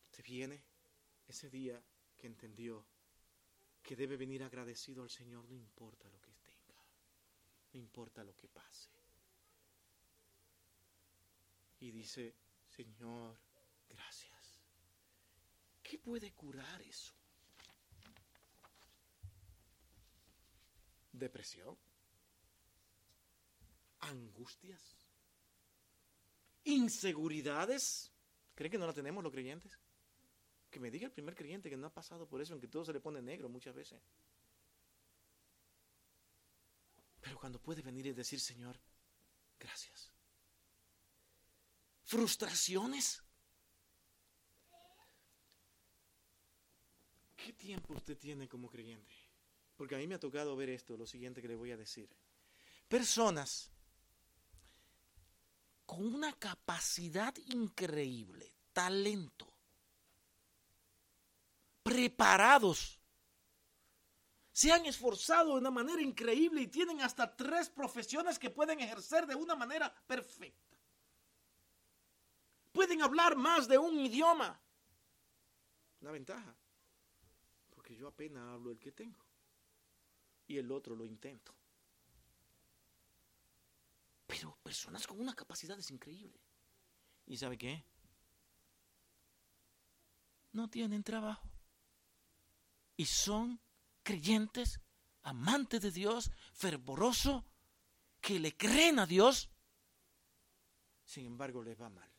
Usted 0.07 0.25
viene 0.25 0.63
ese 1.29 1.49
día 1.49 1.83
que 2.17 2.27
entendió 2.27 2.85
que 3.83 3.97
debe 3.97 4.17
venir 4.17 4.43
agradecido 4.43 5.03
al 5.03 5.11
Señor, 5.11 5.49
no 5.49 5.55
importa 5.55 6.09
lo 6.09 6.21
que 6.21 6.33
tenga, 6.35 6.85
no 7.73 7.79
importa 7.79 8.23
lo 8.23 8.37
que 8.37 8.49
pase. 8.49 8.91
Y 11.79 11.91
dice, 11.91 12.35
Señor, 12.69 13.39
gracias. 13.89 14.61
¿Qué 15.83 15.99
puede 15.99 16.33
curar 16.33 16.83
eso? 16.83 17.20
¿Depresión? 21.13 21.77
¿Angustias? 24.01 24.97
¿Inseguridades? 26.65 28.13
¿Creen 28.55 28.73
que 28.73 28.79
no 28.79 28.87
la 28.87 28.93
tenemos 28.93 29.23
los 29.23 29.33
creyentes? 29.33 29.79
Que 30.71 30.81
me 30.81 30.91
diga 30.91 31.07
el 31.07 31.13
primer 31.13 31.35
creyente 31.35 31.69
que 31.69 31.77
no 31.77 31.87
ha 31.87 31.93
pasado 31.93 32.29
por 32.29 32.41
eso, 32.41 32.55
en 32.55 32.61
que 32.61 32.69
todo 32.69 32.85
se 32.85 32.93
le 32.93 33.01
pone 33.01 33.21
negro 33.21 33.49
muchas 33.49 33.75
veces. 33.75 34.01
Pero 37.21 37.39
cuando 37.39 37.61
puede 37.61 37.83
venir 37.83 38.07
y 38.07 38.13
decir, 38.13 38.41
Señor, 38.41 38.79
gracias. 39.59 40.13
Frustraciones. 42.05 43.23
¿Qué 47.37 47.53
tiempo 47.53 47.95
usted 47.95 48.17
tiene 48.19 48.49
como 48.49 48.69
creyente? 48.69 49.15
Porque 49.81 49.95
a 49.95 49.99
mí 49.99 50.07
me 50.07 50.17
ha 50.17 50.21
tocado 50.21 50.55
ver 50.57 50.69
esto, 50.69 50.95
lo 50.95 51.07
siguiente 51.07 51.41
que 51.41 51.49
le 51.49 51.57
voy 51.57 51.71
a 51.71 51.77
decir. 51.79 52.07
Personas 52.87 53.71
con 55.87 56.05
una 56.05 56.35
capacidad 56.35 57.35
increíble, 57.47 58.59
talento, 58.75 59.51
preparados, 61.83 63.01
se 64.53 64.71
han 64.71 64.85
esforzado 64.85 65.55
de 65.55 65.61
una 65.61 65.71
manera 65.71 66.03
increíble 66.03 66.61
y 66.61 66.67
tienen 66.67 67.01
hasta 67.01 67.35
tres 67.35 67.71
profesiones 67.71 68.39
que 68.39 68.51
pueden 68.51 68.81
ejercer 68.81 69.27
de 69.27 69.35
una 69.35 69.57
manera 69.57 69.91
perfecta. 70.07 70.77
Pueden 72.71 73.01
hablar 73.01 73.35
más 73.35 73.67
de 73.67 73.79
un 73.79 73.99
idioma. 73.99 74.61
Una 76.03 76.11
ventaja. 76.11 76.55
Porque 77.71 77.97
yo 77.97 78.09
apenas 78.09 78.47
hablo 78.47 78.73
el 78.73 78.79
que 78.79 78.93
tengo. 78.93 79.30
Y 80.51 80.59
el 80.59 80.73
otro 80.73 80.97
lo 80.97 81.05
intento. 81.05 81.55
Pero 84.27 84.59
personas 84.65 85.07
con 85.07 85.21
una 85.21 85.33
capacidad 85.33 85.79
es 85.79 85.93
increíble. 85.93 86.41
¿Y 87.25 87.37
sabe 87.37 87.57
qué? 87.57 87.85
No 90.51 90.69
tienen 90.69 91.05
trabajo. 91.05 91.49
Y 92.97 93.05
son 93.05 93.61
creyentes, 94.03 94.81
amantes 95.23 95.83
de 95.83 95.93
Dios, 95.93 96.33
fervorosos, 96.53 97.45
que 98.21 98.41
le 98.41 98.57
creen 98.57 98.99
a 98.99 99.07
Dios. 99.07 99.51
Sin 101.05 101.27
embargo, 101.27 101.63
les 101.63 101.81
va 101.81 101.91
mal. 101.91 102.10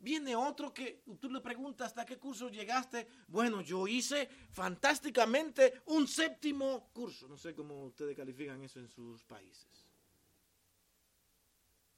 Viene 0.00 0.34
otro 0.34 0.72
que 0.72 1.02
tú 1.20 1.28
le 1.30 1.40
preguntas 1.40 1.88
hasta 1.88 2.06
qué 2.06 2.18
curso 2.18 2.48
llegaste. 2.48 3.06
Bueno, 3.28 3.60
yo 3.60 3.86
hice 3.86 4.28
fantásticamente 4.50 5.82
un 5.86 6.08
séptimo 6.08 6.90
curso. 6.92 7.28
No 7.28 7.36
sé 7.36 7.54
cómo 7.54 7.84
ustedes 7.84 8.16
califican 8.16 8.62
eso 8.62 8.80
en 8.80 8.88
sus 8.88 9.22
países. 9.24 9.86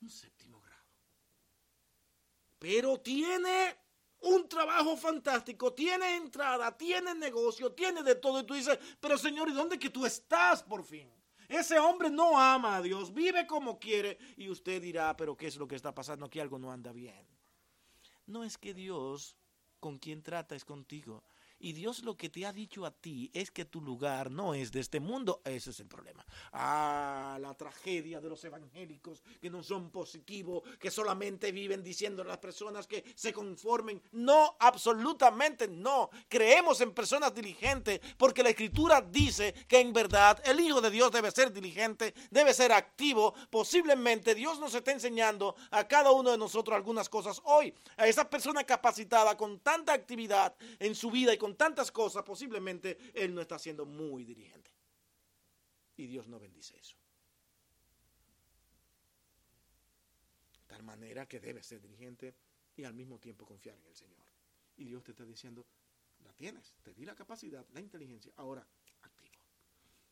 Un 0.01 0.11
séptimo 0.11 0.61
grado. 0.61 0.83
Pero 2.59 3.01
tiene 3.01 3.77
un 4.23 4.49
trabajo 4.49 4.97
fantástico, 4.97 5.73
tiene 5.73 6.17
entrada, 6.17 6.77
tiene 6.77 7.15
negocio, 7.15 7.71
tiene 7.73 8.03
de 8.03 8.17
todo. 8.17 8.41
Y 8.41 8.45
tú 8.45 8.55
dices, 8.55 8.79
pero 9.01 9.17
Señor, 9.17 9.49
¿y 9.49 9.53
dónde 9.53 9.79
que 9.79 9.91
tú 9.91 10.05
estás 10.05 10.61
por 10.65 10.83
fin? 10.83 11.09
Ese 11.49 11.79
hombre 11.79 12.11
no 12.11 12.37
ama 12.41 12.77
a 12.77 12.83
Dios, 12.83 13.15
vive 13.15 13.47
como 13.47 13.79
quiere. 13.79 14.19
Y 14.37 14.49
usted 14.49 14.83
dirá, 14.83 15.17
pero 15.17 15.37
¿qué 15.37 15.47
es 15.47 15.57
lo 15.57 15.69
que 15.69 15.77
está 15.77 15.95
pasando? 15.95 16.27
Aquí 16.27 16.41
algo 16.41 16.59
no 16.59 16.73
anda 16.73 16.93
bien. 16.93 17.25
No 18.27 18.45
es 18.45 18.59
que 18.59 18.75
Dios 18.75 19.37
con 19.81 19.99
quien 19.99 20.23
trata 20.23 20.55
es 20.55 20.65
contigo. 20.65 21.25
Y 21.65 21.75
Dios 21.75 22.03
lo 22.03 22.17
que 22.17 22.29
te 22.29 22.45
ha 22.45 22.53
dicho 22.53 22.85
a 22.85 22.91
ti 22.91 23.31
es 23.33 23.53
que 23.53 23.65
tu 23.65 23.81
lugar 23.81 24.33
no 24.33 24.53
es 24.53 24.73
de 24.73 24.81
este 24.81 24.99
mundo. 24.99 25.43
Ese 25.45 25.71
es 25.71 25.79
el 25.79 25.87
problema. 25.87 26.27
Ah, 26.51 27.39
la 27.41 27.55
tragedia 27.55 28.21
de 28.21 28.29
los 28.29 28.43
evangélicos 28.45 29.23
que 29.41 29.49
no 29.49 29.63
son 29.63 29.91
positivos, 29.91 30.65
que 30.81 30.91
solamente 30.91 31.53
viven 31.53 31.85
diciendo 31.85 32.23
a 32.23 32.25
las 32.25 32.39
personas 32.39 32.89
que 32.89 33.05
se 33.15 33.33
conformen. 33.33 34.03
No, 34.11 34.57
absolutamente 34.59 35.69
no. 35.69 36.11
Creemos 36.29 36.81
en 36.81 36.91
personas 36.91 37.33
diligentes 37.33 38.01
porque 38.17 38.43
la 38.43 38.49
escritura 38.49 39.01
dice 39.01 39.55
que 39.69 39.79
en 39.79 39.93
verdad 39.93 40.43
el 40.45 40.59
Hijo 40.59 40.81
de 40.81 40.91
Dios 40.91 41.13
debe 41.13 41.31
ser 41.31 41.53
diligente, 41.53 42.13
debe 42.33 42.55
ser 42.55 42.73
activo. 42.73 43.35
Posiblemente 43.51 44.35
Dios 44.35 44.59
nos 44.59 44.75
está 44.75 44.91
enseñando 44.91 45.55
a 45.71 45.87
cada 45.87 46.11
uno 46.11 46.33
de 46.33 46.39
nosotros 46.39 46.75
algunas 46.75 47.09
cosas 47.09 47.41
hoy. 47.45 47.73
A 47.97 48.09
esa 48.09 48.29
persona 48.29 48.65
capacitada 48.65 49.37
con 49.37 49.61
tanta 49.61 49.93
actividad 49.93 50.57
en 50.81 50.97
su 50.97 51.13
vida 51.13 51.33
y 51.33 51.39
con 51.39 51.52
tantas 51.57 51.91
cosas, 51.91 52.23
posiblemente 52.25 52.99
él 53.15 53.35
no 53.35 53.41
está 53.41 53.59
siendo 53.59 53.87
muy 53.87 54.25
dirigente. 54.25 54.71
Y 55.97 56.07
Dios 56.07 56.29
no 56.29 56.39
bendice 56.39 56.77
eso. 56.79 56.97
De 60.59 60.67
tal 60.67 60.83
manera 60.83 61.27
que 61.27 61.41
debe 61.41 61.63
ser 61.63 61.81
dirigente 61.81 62.35
y 62.77 62.85
al 62.85 62.95
mismo 62.95 63.19
tiempo 63.19 63.45
confiar 63.45 63.77
en 63.77 63.87
el 63.87 63.95
Señor. 63.95 64.23
Y 64.77 64.85
Dios 64.85 65.03
te 65.05 65.11
está 65.11 65.25
diciendo, 65.25 65.67
la 66.21 66.33
tienes, 66.33 66.75
te 66.83 66.95
di 66.95 67.05
la 67.05 67.15
capacidad, 67.15 67.67
la 67.73 67.81
inteligencia, 67.81 68.33
ahora 68.37 68.67
activo. 69.03 69.37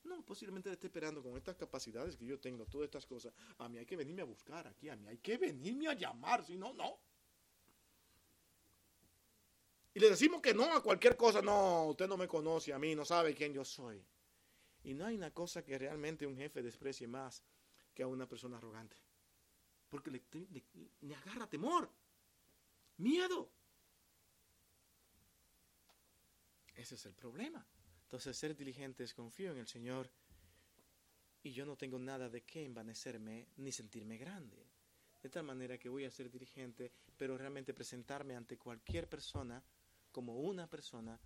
No, 0.05 0.25
posiblemente 0.25 0.71
esté 0.71 0.87
esperando 0.87 1.23
con 1.23 1.37
estas 1.37 1.57
capacidades 1.57 2.17
que 2.17 2.27
yo 2.27 2.39
tengo, 2.39 2.67
todas 2.67 2.87
estas 2.87 3.07
cosas. 3.07 3.33
A 3.59 3.69
mí 3.69 3.79
hay 3.79 3.87
que 3.87 3.97
venirme 3.97 4.23
a 4.23 4.27
buscar 4.27 4.67
aquí, 4.67 4.89
a 4.89 4.97
mí 4.97 5.07
hay 5.09 5.19
que 5.19 5.37
venirme 5.37 5.89
a 5.89 5.95
llamar, 5.95 6.45
si 6.45 6.57
no, 6.57 6.73
no. 6.73 6.99
Y 9.93 10.01
le 10.01 10.11
decimos 10.11 10.41
que 10.41 10.55
no 10.55 10.73
a 10.73 10.83
cualquier 10.83 11.17
cosa. 11.17 11.43
No, 11.43 11.87
usted 11.87 12.07
no 12.07 12.17
me 12.17 12.29
conoce 12.29 12.73
a 12.73 12.79
mí, 12.79 12.95
no 12.95 13.05
sabe 13.05 13.35
quién 13.35 13.53
yo 13.53 13.65
soy. 13.65 14.05
Y 14.85 14.95
no 14.95 15.07
hay 15.07 15.17
una 15.17 15.33
cosa 15.33 15.65
que 15.65 15.79
realmente 15.79 16.27
un 16.27 16.37
jefe 16.37 16.63
desprecie 16.63 17.07
más 17.07 17.43
que 17.93 18.03
a 18.03 18.07
una 18.07 18.29
persona 18.29 18.57
arrogante. 18.57 18.97
Porque 19.89 20.11
le, 20.11 20.23
le 21.01 21.15
agarra 21.17 21.49
temor, 21.49 21.91
miedo. 22.99 23.51
Ese 26.77 26.95
es 26.95 27.05
el 27.07 27.15
problema. 27.15 27.67
Entonces, 28.05 28.37
ser 28.37 28.57
diligente 28.57 29.05
es 29.05 29.13
confío 29.13 29.51
en 29.51 29.59
el 29.59 29.67
Señor 29.67 30.11
y 31.43 31.53
yo 31.53 31.65
no 31.65 31.77
tengo 31.77 31.99
nada 31.99 32.29
de 32.29 32.43
qué 32.43 32.65
envanecerme 32.65 33.49
ni 33.57 33.73
sentirme 33.73 34.17
grande. 34.19 34.67
De 35.23 35.29
tal 35.29 35.45
manera 35.45 35.79
que 35.79 35.89
voy 35.89 36.05
a 36.05 36.11
ser 36.11 36.31
dirigente, 36.31 36.93
pero 37.17 37.37
realmente 37.37 37.75
presentarme 37.75 38.35
ante 38.35 38.57
cualquier 38.57 39.09
persona 39.09 39.63
como 40.11 40.37
una 40.37 40.67
persona 40.67 41.19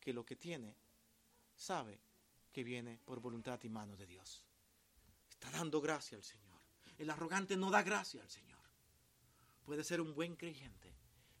que 0.00 0.12
lo 0.12 0.24
que 0.24 0.36
tiene 0.36 0.74
sabe 1.54 2.00
que 2.52 2.64
viene 2.64 2.98
por 3.04 3.20
voluntad 3.20 3.60
y 3.62 3.68
mano 3.68 3.96
de 3.96 4.06
Dios. 4.06 4.44
Está 5.28 5.50
dando 5.50 5.80
gracia 5.80 6.16
al 6.16 6.24
Señor. 6.24 6.60
El 6.96 7.10
arrogante 7.10 7.56
no 7.56 7.70
da 7.70 7.82
gracia 7.82 8.22
al 8.22 8.30
Señor. 8.30 8.58
Puede 9.64 9.84
ser 9.84 10.00
un 10.00 10.14
buen 10.14 10.34
creyente, 10.34 10.94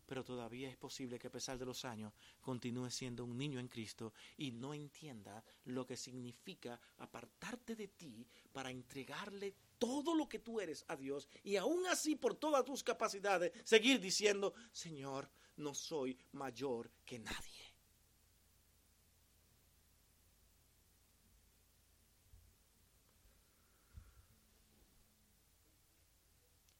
pero 0.06 0.24
todavía 0.24 0.68
es 0.68 0.76
posible 0.76 1.18
que 1.18 1.28
a 1.28 1.32
pesar 1.32 1.58
de 1.58 1.66
los 1.66 1.84
años 1.84 2.12
continúe 2.40 2.90
siendo 2.90 3.24
un 3.24 3.36
niño 3.36 3.58
en 3.58 3.68
Cristo 3.68 4.12
y 4.36 4.52
no 4.52 4.74
entienda 4.74 5.42
lo 5.64 5.86
que 5.86 5.96
significa 5.96 6.80
apartarte 6.98 7.74
de 7.74 7.88
ti 7.88 8.26
para 8.52 8.70
entregarle 8.70 9.54
todo 9.78 10.14
lo 10.14 10.28
que 10.28 10.38
tú 10.38 10.60
eres 10.60 10.84
a 10.88 10.96
Dios 10.96 11.28
y 11.42 11.56
aún 11.56 11.86
así 11.86 12.16
por 12.16 12.34
todas 12.34 12.64
tus 12.64 12.82
capacidades 12.82 13.52
seguir 13.64 14.00
diciendo, 14.00 14.54
Señor, 14.72 15.30
no 15.58 15.74
soy 15.74 16.18
mayor 16.32 16.90
que 17.04 17.18
nadie. 17.18 17.58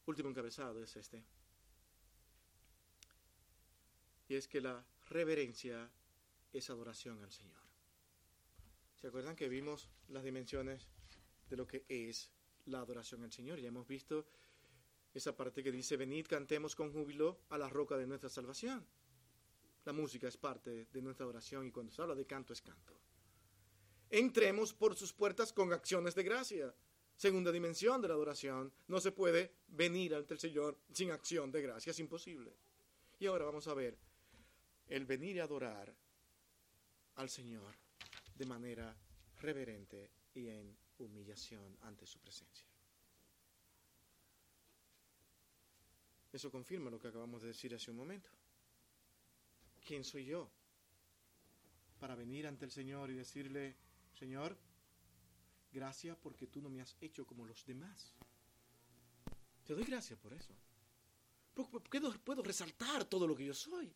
Último 0.06 0.30
encabezado 0.30 0.82
es 0.82 0.96
este. 0.96 1.22
Y 4.28 4.36
es 4.36 4.48
que 4.48 4.60
la 4.60 4.84
reverencia 5.10 5.90
es 6.52 6.70
adoración 6.70 7.22
al 7.22 7.30
Señor. 7.30 7.60
¿Se 8.96 9.08
acuerdan 9.08 9.36
que 9.36 9.48
vimos 9.48 9.90
las 10.08 10.24
dimensiones 10.24 10.88
de 11.50 11.56
lo 11.56 11.66
que 11.66 11.84
es 11.88 12.30
la 12.66 12.78
adoración 12.78 13.22
al 13.22 13.32
Señor? 13.32 13.58
Ya 13.58 13.68
hemos 13.68 13.86
visto 13.86 14.26
esa 15.14 15.36
parte 15.36 15.62
que 15.62 15.72
dice, 15.72 15.96
venid, 15.96 16.26
cantemos 16.26 16.74
con 16.74 16.92
júbilo 16.92 17.40
a 17.50 17.58
la 17.58 17.68
roca 17.68 17.96
de 17.96 18.06
nuestra 18.06 18.28
salvación. 18.28 18.86
La 19.84 19.92
música 19.92 20.28
es 20.28 20.36
parte 20.36 20.86
de 20.92 21.02
nuestra 21.02 21.26
oración 21.26 21.66
y 21.66 21.70
cuando 21.70 21.90
se 21.92 22.02
habla 22.02 22.14
de 22.14 22.26
canto 22.26 22.52
es 22.52 22.60
canto. 22.60 22.94
Entremos 24.10 24.72
por 24.72 24.94
sus 24.94 25.12
puertas 25.12 25.52
con 25.52 25.72
acciones 25.72 26.14
de 26.14 26.22
gracia. 26.22 26.74
Segunda 27.16 27.50
dimensión 27.50 28.00
de 28.00 28.08
la 28.08 28.14
adoración. 28.14 28.72
No 28.86 29.00
se 29.00 29.12
puede 29.12 29.52
venir 29.68 30.14
ante 30.14 30.34
el 30.34 30.40
Señor 30.40 30.78
sin 30.92 31.10
acción 31.10 31.50
de 31.50 31.62
gracia. 31.62 31.90
Es 31.90 31.98
imposible. 31.98 32.54
Y 33.18 33.26
ahora 33.26 33.46
vamos 33.46 33.66
a 33.66 33.74
ver 33.74 33.98
el 34.88 35.04
venir 35.04 35.36
y 35.36 35.40
adorar 35.40 35.94
al 37.16 37.28
Señor 37.28 37.74
de 38.34 38.46
manera 38.46 38.96
reverente 39.40 40.10
y 40.34 40.48
en 40.48 40.76
humillación 40.98 41.76
ante 41.82 42.06
su 42.06 42.18
presencia. 42.20 42.67
Eso 46.38 46.52
confirma 46.52 46.88
lo 46.88 47.00
que 47.00 47.08
acabamos 47.08 47.42
de 47.42 47.48
decir 47.48 47.74
hace 47.74 47.90
un 47.90 47.96
momento. 47.96 48.30
¿Quién 49.84 50.04
soy 50.04 50.24
yo 50.24 50.48
para 51.98 52.14
venir 52.14 52.46
ante 52.46 52.64
el 52.64 52.70
Señor 52.70 53.10
y 53.10 53.14
decirle, 53.14 53.74
Señor, 54.16 54.56
gracias 55.72 56.16
porque 56.16 56.46
tú 56.46 56.62
no 56.62 56.70
me 56.70 56.80
has 56.80 56.96
hecho 57.00 57.26
como 57.26 57.44
los 57.44 57.66
demás? 57.66 58.14
Te 59.64 59.74
doy 59.74 59.82
gracias 59.82 60.16
por 60.20 60.32
eso. 60.32 60.54
Puedo, 61.54 62.12
puedo 62.20 62.40
resaltar 62.44 63.04
todo 63.06 63.26
lo 63.26 63.34
que 63.34 63.46
yo 63.46 63.54
soy. 63.54 63.92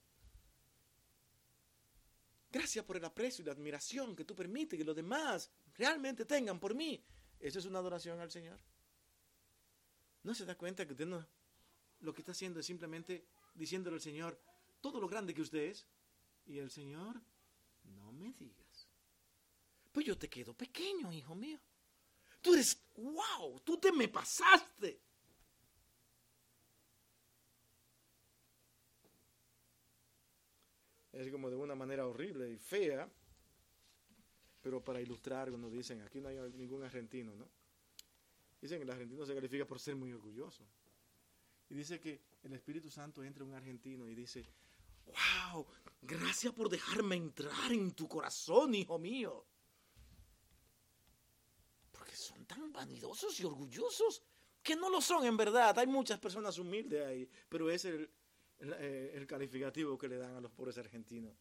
Gracias 2.50 2.84
por 2.84 2.96
el 2.96 3.04
aprecio 3.04 3.42
y 3.42 3.46
la 3.46 3.52
admiración 3.52 4.16
que 4.16 4.24
tú 4.24 4.34
permites 4.34 4.76
que 4.76 4.84
los 4.84 4.96
demás 4.96 5.48
realmente 5.76 6.24
tengan 6.24 6.58
por 6.58 6.74
mí. 6.74 7.06
Eso 7.38 7.60
es 7.60 7.66
una 7.66 7.78
adoración 7.78 8.18
al 8.18 8.32
Señor. 8.32 8.58
¿No 10.24 10.34
se 10.34 10.44
da 10.44 10.58
cuenta 10.58 10.84
que 10.84 10.92
usted 10.92 11.06
no, 11.06 11.24
lo 12.02 12.12
que 12.12 12.20
está 12.20 12.32
haciendo 12.32 12.60
es 12.60 12.66
simplemente 12.66 13.24
diciéndole 13.54 13.96
al 13.96 14.02
Señor 14.02 14.38
todo 14.80 15.00
lo 15.00 15.08
grande 15.08 15.34
que 15.34 15.42
usted 15.42 15.64
es? 15.64 15.86
Y 16.46 16.58
el 16.58 16.70
Señor, 16.70 17.20
no 17.84 18.12
me 18.12 18.32
digas. 18.32 18.88
Pues 19.92 20.06
yo 20.06 20.16
te 20.18 20.28
quedo 20.28 20.54
pequeño, 20.54 21.12
hijo 21.12 21.34
mío. 21.34 21.58
Tú 22.40 22.54
eres, 22.54 22.82
wow, 22.96 23.60
tú 23.60 23.78
te 23.78 23.92
me 23.92 24.08
pasaste. 24.08 25.00
es 31.12 31.30
como 31.30 31.50
de 31.50 31.56
una 31.56 31.74
manera 31.74 32.06
horrible 32.06 32.50
y 32.50 32.56
fea, 32.56 33.08
pero 34.62 34.82
para 34.82 35.00
ilustrar, 35.00 35.50
cuando 35.50 35.68
dicen, 35.70 36.00
aquí 36.00 36.20
no 36.20 36.28
hay 36.28 36.38
ningún 36.54 36.82
argentino, 36.82 37.34
¿no? 37.36 37.48
Dicen 38.60 38.78
que 38.78 38.84
el 38.84 38.90
argentino 38.90 39.26
se 39.26 39.34
califica 39.34 39.66
por 39.66 39.78
ser 39.78 39.94
muy 39.94 40.12
orgulloso. 40.12 40.64
Y 41.72 41.74
dice 41.74 41.98
que 41.98 42.20
el 42.42 42.52
Espíritu 42.52 42.90
Santo 42.90 43.24
entra 43.24 43.44
un 43.44 43.54
argentino 43.54 44.06
y 44.06 44.14
dice, 44.14 44.44
wow, 45.06 45.66
gracias 46.02 46.52
por 46.52 46.68
dejarme 46.68 47.16
entrar 47.16 47.72
en 47.72 47.92
tu 47.92 48.06
corazón, 48.06 48.74
hijo 48.74 48.98
mío. 48.98 49.46
Porque 51.90 52.14
son 52.14 52.44
tan 52.44 52.70
vanidosos 52.74 53.40
y 53.40 53.44
orgullosos 53.44 54.22
que 54.62 54.76
no 54.76 54.90
lo 54.90 55.00
son 55.00 55.24
en 55.24 55.34
verdad. 55.34 55.78
Hay 55.78 55.86
muchas 55.86 56.20
personas 56.20 56.58
humildes 56.58 57.06
ahí, 57.06 57.26
pero 57.48 57.70
es 57.70 57.86
el, 57.86 58.10
eh, 58.58 59.12
el, 59.14 59.26
calificativo 59.26 59.96
que 59.96 60.08
le 60.08 60.18
dan 60.18 60.36
a 60.36 60.42
los 60.42 60.52
pobres 60.52 60.76
argentinos. 60.76 61.34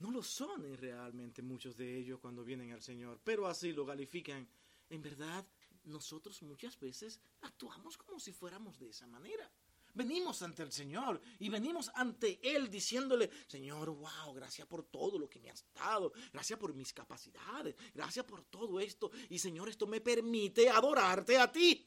No 0.00 0.10
lo 0.10 0.22
son 0.22 0.76
realmente 0.76 1.40
muchos 1.40 1.78
de 1.78 1.96
ellos 1.96 2.20
cuando 2.20 2.44
vienen 2.44 2.72
al 2.72 2.82
Señor, 2.82 3.18
pero 3.24 3.46
así 3.46 3.72
lo 3.72 3.86
califican. 3.86 4.46
En 4.90 5.00
verdad, 5.00 5.46
nosotros 5.88 6.42
muchas 6.42 6.78
veces 6.78 7.20
actuamos 7.40 7.96
como 7.96 8.20
si 8.20 8.32
fuéramos 8.32 8.78
de 8.78 8.90
esa 8.90 9.06
manera. 9.06 9.50
Venimos 9.94 10.42
ante 10.42 10.62
el 10.62 10.70
Señor 10.70 11.20
y 11.38 11.48
venimos 11.48 11.90
ante 11.94 12.38
Él 12.42 12.70
diciéndole, 12.70 13.30
Señor, 13.48 13.90
wow, 13.90 14.32
gracias 14.34 14.66
por 14.68 14.84
todo 14.84 15.18
lo 15.18 15.28
que 15.28 15.40
me 15.40 15.50
has 15.50 15.64
dado, 15.74 16.12
gracias 16.32 16.58
por 16.58 16.72
mis 16.74 16.92
capacidades, 16.92 17.74
gracias 17.94 18.24
por 18.24 18.44
todo 18.44 18.78
esto. 18.78 19.10
Y 19.28 19.38
Señor, 19.38 19.68
esto 19.68 19.86
me 19.86 20.00
permite 20.00 20.70
adorarte 20.70 21.38
a 21.38 21.50
ti. 21.50 21.84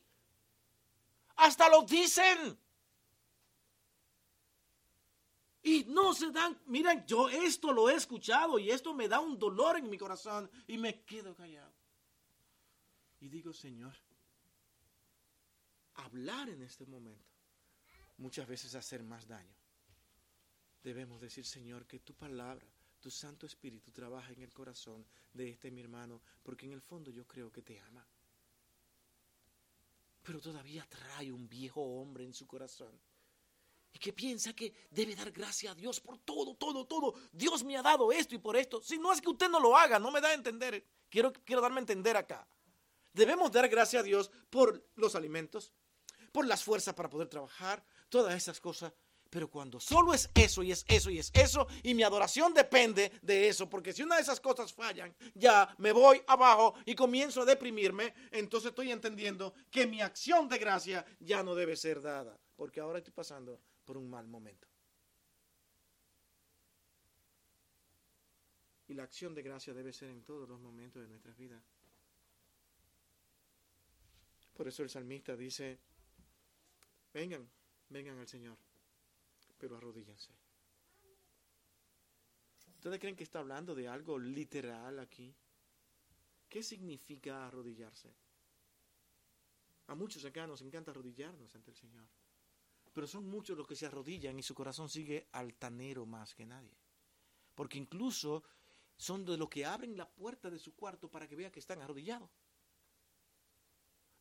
Hasta 1.38 1.70
lo 1.70 1.84
dicen. 1.84 2.58
Y 5.64 5.86
no 5.86 6.14
se 6.14 6.32
dan, 6.32 6.60
miren, 6.66 7.06
yo 7.06 7.30
esto 7.30 7.72
lo 7.72 7.90
he 7.90 7.94
escuchado 7.94 8.58
y 8.58 8.72
esto 8.72 8.94
me 8.94 9.08
da 9.08 9.20
un 9.20 9.38
dolor 9.38 9.78
en 9.78 9.90
mi 9.90 9.98
corazón 9.98 10.50
y 10.68 10.78
me 10.78 11.04
quedo 11.04 11.36
callado. 11.36 11.72
Y 13.22 13.30
digo, 13.30 13.54
Señor, 13.54 13.96
hablar 15.96 16.50
en 16.50 16.62
este 16.62 16.86
momento 16.86 17.30
muchas 18.18 18.48
veces 18.48 18.76
hacer 18.76 19.02
más 19.04 19.28
daño. 19.28 19.56
Debemos 20.84 21.22
decir, 21.22 21.46
Señor, 21.46 21.88
que 21.88 22.00
tu 22.00 22.14
palabra, 22.14 22.68
tu 23.00 23.10
Santo 23.10 23.46
Espíritu 23.46 23.92
trabaja 23.92 24.32
en 24.34 24.42
el 24.42 24.54
corazón 24.54 25.06
de 25.34 25.50
este 25.50 25.72
mi 25.72 25.82
hermano, 25.82 26.22
porque 26.44 26.66
en 26.66 26.74
el 26.74 26.82
fondo 26.82 27.10
yo 27.10 27.26
creo 27.26 27.52
que 27.52 27.62
te 27.62 27.80
ama 27.80 28.06
pero 30.24 30.40
todavía 30.40 30.86
trae 30.88 31.32
un 31.32 31.48
viejo 31.50 31.82
hombre 31.82 32.24
en 32.24 32.34
su 32.34 32.46
corazón. 32.46 33.00
Y 33.94 34.00
que 34.00 34.14
piensa 34.14 34.54
que 34.54 34.74
debe 34.90 35.16
dar 35.16 35.32
gracias 35.32 35.74
a 35.74 35.76
Dios 35.76 36.00
por 36.00 36.18
todo, 36.20 36.56
todo, 36.56 36.86
todo. 36.86 37.14
Dios 37.32 37.64
me 37.64 37.76
ha 37.76 37.82
dado 37.82 38.12
esto 38.12 38.36
y 38.36 38.38
por 38.38 38.56
esto. 38.56 38.82
Si 38.82 38.98
no 38.98 39.12
es 39.12 39.20
que 39.20 39.30
usted 39.30 39.50
no 39.50 39.60
lo 39.60 39.76
haga, 39.76 40.00
no 40.00 40.12
me 40.12 40.22
da 40.22 40.30
a 40.30 40.34
entender. 40.34 40.86
Quiero, 41.10 41.34
quiero 41.34 41.62
darme 41.62 41.80
a 41.80 41.82
entender 41.82 42.16
acá. 42.16 42.48
Debemos 43.14 43.52
dar 43.52 43.68
gracias 43.68 44.02
a 44.02 44.06
Dios 44.06 44.32
por 44.50 44.88
los 44.96 45.16
alimentos, 45.16 45.74
por 46.32 46.46
las 46.46 46.64
fuerzas 46.64 46.94
para 46.94 47.10
poder 47.10 47.28
trabajar, 47.28 47.84
todas 48.10 48.36
esas 48.36 48.60
cosas. 48.60 48.94
Pero 49.30 49.50
cuando 49.50 49.80
solo 49.80 50.14
es 50.14 50.30
eso 50.36 50.62
y 50.62 50.74
es 50.74 50.84
eso 50.90 51.10
y 51.10 51.18
es 51.18 51.32
eso, 51.34 51.66
y 51.84 51.94
mi 51.94 52.04
adoración 52.04 52.54
depende 52.54 53.14
de 53.22 53.48
eso, 53.48 53.70
porque 53.70 53.94
si 53.94 54.04
una 54.04 54.18
de 54.18 54.24
esas 54.24 54.42
cosas 54.42 54.74
fallan, 54.74 55.16
ya 55.34 55.74
me 55.78 55.94
voy 55.94 56.22
abajo 56.28 56.76
y 56.86 56.96
comienzo 56.96 57.42
a 57.42 57.46
deprimirme, 57.46 58.14
entonces 58.32 58.72
estoy 58.72 58.92
entendiendo 58.92 59.54
que 59.70 59.88
mi 59.88 60.02
acción 60.02 60.50
de 60.50 60.58
gracia 60.58 61.06
ya 61.22 61.44
no 61.44 61.56
debe 61.56 61.78
ser 61.78 62.02
dada, 62.02 62.38
porque 62.58 62.82
ahora 62.82 62.98
estoy 62.98 63.14
pasando 63.14 63.62
por 63.86 63.96
un 63.96 64.10
mal 64.10 64.28
momento. 64.28 64.68
Y 68.90 68.94
la 68.94 69.04
acción 69.04 69.34
de 69.34 69.44
gracia 69.44 69.74
debe 69.74 69.94
ser 69.94 70.10
en 70.10 70.26
todos 70.26 70.50
los 70.50 70.60
momentos 70.60 71.02
de 71.02 71.08
nuestras 71.08 71.38
vidas. 71.38 71.64
Por 74.62 74.68
eso 74.68 74.84
el 74.84 74.92
salmista 74.92 75.36
dice, 75.36 75.80
vengan, 77.12 77.50
vengan 77.90 78.20
al 78.20 78.28
Señor 78.28 78.56
pero 79.58 79.76
arrodíllense. 79.76 80.32
¿Ustedes 82.76 83.00
creen 83.00 83.16
que 83.16 83.24
está 83.24 83.40
hablando 83.40 83.74
de 83.74 83.88
algo 83.88 84.20
literal 84.20 85.00
aquí? 85.00 85.34
¿Qué 86.48 86.62
significa 86.62 87.48
arrodillarse? 87.48 88.14
A 89.88 89.96
muchos 89.96 90.24
acá 90.26 90.46
nos 90.46 90.62
encanta 90.62 90.92
arrodillarnos 90.92 91.56
ante 91.56 91.72
el 91.72 91.78
Señor. 91.78 92.08
Pero 92.94 93.08
son 93.08 93.28
muchos 93.28 93.58
los 93.58 93.66
que 93.66 93.76
se 93.76 93.88
arrodillan 93.88 94.38
y 94.38 94.44
su 94.44 94.54
corazón 94.54 94.90
sigue 94.90 95.28
altanero 95.32 96.06
más 96.06 96.36
que 96.36 96.46
nadie. 96.46 96.78
Porque 97.56 97.80
incluso 97.80 98.44
son 98.96 99.26
de 99.26 99.38
los 99.38 99.50
que 99.50 99.66
abren 99.66 99.98
la 99.98 100.08
puerta 100.08 100.52
de 100.52 100.60
su 100.60 100.76
cuarto 100.76 101.10
para 101.10 101.28
que 101.28 101.36
vea 101.36 101.52
que 101.52 101.60
están 101.60 101.82
arrodillados. 101.82 102.30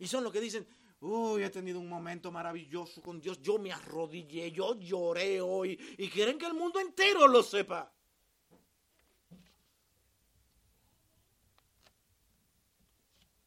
Y 0.01 0.09
son 0.09 0.24
los 0.24 0.32
que 0.32 0.40
dicen, 0.40 0.66
Uy, 1.01 1.42
he 1.42 1.51
tenido 1.51 1.80
un 1.80 1.88
momento 1.88 2.30
maravilloso 2.30 3.01
con 3.01 3.20
Dios. 3.20 3.40
Yo 3.40 3.59
me 3.59 3.72
arrodillé, 3.72 4.53
yo 4.53 4.78
lloré 4.78 5.40
hoy. 5.40 5.78
Y 5.96 6.11
quieren 6.11 6.38
que 6.38 6.44
el 6.44 6.53
mundo 6.53 6.78
entero 6.78 7.26
lo 7.26 7.42
sepa. 7.42 7.90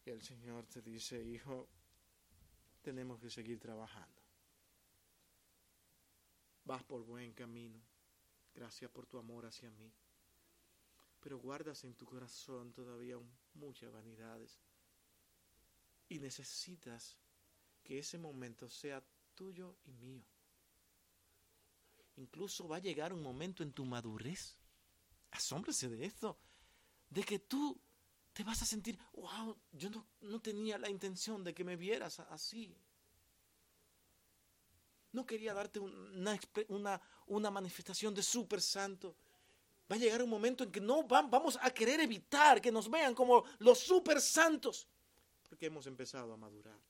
Y 0.06 0.10
el 0.10 0.22
Señor 0.22 0.66
te 0.66 0.82
dice, 0.82 1.24
hijo, 1.24 1.70
tenemos 2.82 3.20
que 3.20 3.30
seguir 3.30 3.60
trabajando. 3.60 4.22
Vas 6.66 6.84
por 6.84 7.04
buen 7.04 7.34
camino. 7.34 7.80
Gracias 8.56 8.89
por 8.89 9.06
tu 9.06 9.20
amor 9.20 9.45
hacia 9.45 9.70
mí. 9.70 9.93
Pero 11.20 11.38
guardas 11.38 11.84
en 11.84 11.93
tu 11.93 12.06
corazón 12.06 12.74
todavía 12.74 13.18
muchas 13.54 13.91
vanidades. 13.91 14.60
Y 16.14 16.20
necesitas 16.20 17.18
que 17.84 17.97
ese 17.97 18.20
momento 18.20 18.70
sea 18.70 19.03
tuyo 19.34 19.78
y 19.84 19.93
mío. 19.93 20.24
Incluso 22.18 22.68
va 22.68 22.76
a 22.76 22.86
llegar 22.88 23.14
un 23.14 23.24
momento 23.24 23.64
en 23.64 23.74
tu 23.74 23.84
madurez, 23.84 24.55
asómbrese 25.32 25.89
de 25.89 26.05
esto, 26.05 26.38
de 27.09 27.24
que 27.24 27.39
tú 27.39 27.82
te 28.32 28.43
vas 28.43 28.61
a 28.61 28.66
sentir, 28.68 28.99
wow, 29.14 29.57
yo 29.72 29.89
no, 29.89 30.05
no 30.22 30.39
tenía 30.39 30.78
la 30.78 30.88
intención 30.88 31.43
de 31.43 31.55
que 31.55 31.64
me 31.64 31.76
vieras 31.76 32.20
así. 32.20 32.78
no 35.14 35.26
quería 35.26 35.55
darte 35.55 35.80
una, 35.80 36.39
una, 36.68 37.01
una 37.26 37.49
manifestación 37.49 38.14
de 38.14 38.22
super 38.22 38.61
santo. 38.61 39.16
Va 39.91 39.95
a 39.95 39.99
llegar 39.99 40.22
un 40.22 40.30
momento 40.30 40.64
en 40.64 40.72
que 40.72 40.80
no 40.80 41.07
vamos 41.07 41.57
a 41.59 41.72
querer 41.72 42.01
evitar 42.01 42.61
que 42.61 42.72
nos 42.72 42.88
vean 42.88 43.16
como 43.16 43.45
los 43.57 43.80
super 43.80 44.22
santos, 44.22 44.88
porque 45.54 45.68
hemos 45.68 45.86
empezado 45.86 46.34
a 46.34 46.36
madurar. 46.36 46.82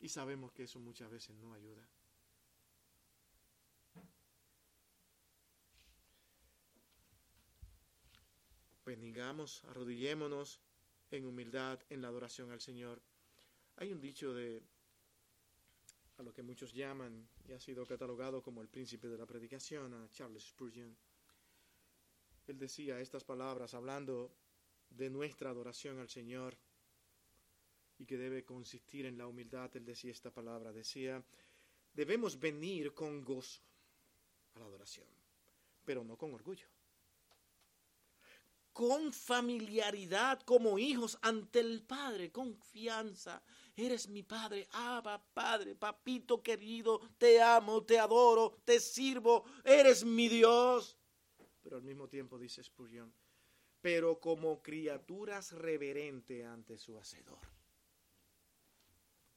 Y 0.00 0.10
sabemos 0.10 0.52
que 0.52 0.64
eso 0.64 0.78
muchas 0.78 1.10
veces 1.10 1.34
no 1.38 1.54
ayuda. 1.54 1.88
Bendigamos, 8.84 9.64
arrodillémonos 9.64 10.60
en 11.10 11.24
humildad 11.24 11.80
en 11.88 12.02
la 12.02 12.08
adoración 12.08 12.50
al 12.50 12.60
Señor. 12.60 13.00
Hay 13.76 13.90
un 13.90 14.02
dicho 14.02 14.34
de 14.34 14.62
a 16.18 16.22
lo 16.22 16.34
que 16.34 16.42
muchos 16.42 16.74
llaman 16.74 17.26
y 17.46 17.52
ha 17.52 17.60
sido 17.60 17.86
catalogado 17.86 18.42
como 18.42 18.60
el 18.60 18.68
príncipe 18.68 19.08
de 19.08 19.16
la 19.16 19.24
predicación, 19.24 19.94
a 19.94 20.10
Charles 20.10 20.44
Spurgeon. 20.44 20.94
Él 22.46 22.58
decía 22.58 23.00
estas 23.00 23.24
palabras 23.24 23.72
hablando 23.72 24.45
de 24.90 25.10
nuestra 25.10 25.50
adoración 25.50 25.98
al 25.98 26.08
Señor 26.08 26.56
y 27.98 28.06
que 28.06 28.16
debe 28.16 28.44
consistir 28.44 29.06
en 29.06 29.18
la 29.18 29.26
humildad. 29.26 29.74
Él 29.76 29.84
decía 29.84 30.12
esta 30.12 30.30
palabra, 30.30 30.72
decía, 30.72 31.22
debemos 31.94 32.38
venir 32.38 32.94
con 32.94 33.24
gozo 33.24 33.62
a 34.54 34.58
la 34.60 34.66
adoración, 34.66 35.06
pero 35.84 36.04
no 36.04 36.16
con 36.16 36.32
orgullo 36.34 36.68
con 38.76 39.10
familiaridad 39.10 40.42
como 40.42 40.78
hijos 40.78 41.16
ante 41.22 41.60
el 41.60 41.82
Padre, 41.82 42.30
confianza. 42.30 43.42
Eres 43.74 44.06
mi 44.06 44.22
Padre, 44.22 44.68
Abba, 44.70 45.18
Padre, 45.32 45.74
papito 45.74 46.42
querido, 46.42 47.00
te 47.16 47.40
amo, 47.40 47.84
te 47.84 47.98
adoro, 47.98 48.58
te 48.66 48.78
sirvo, 48.78 49.46
eres 49.64 50.04
mi 50.04 50.28
Dios. 50.28 50.98
Pero 51.62 51.78
al 51.78 51.84
mismo 51.84 52.06
tiempo 52.06 52.38
dice 52.38 52.62
Spurgeon, 52.62 53.10
pero 53.86 54.18
como 54.18 54.60
criaturas 54.60 55.52
reverente 55.52 56.44
ante 56.44 56.76
su 56.76 56.98
Hacedor. 56.98 57.38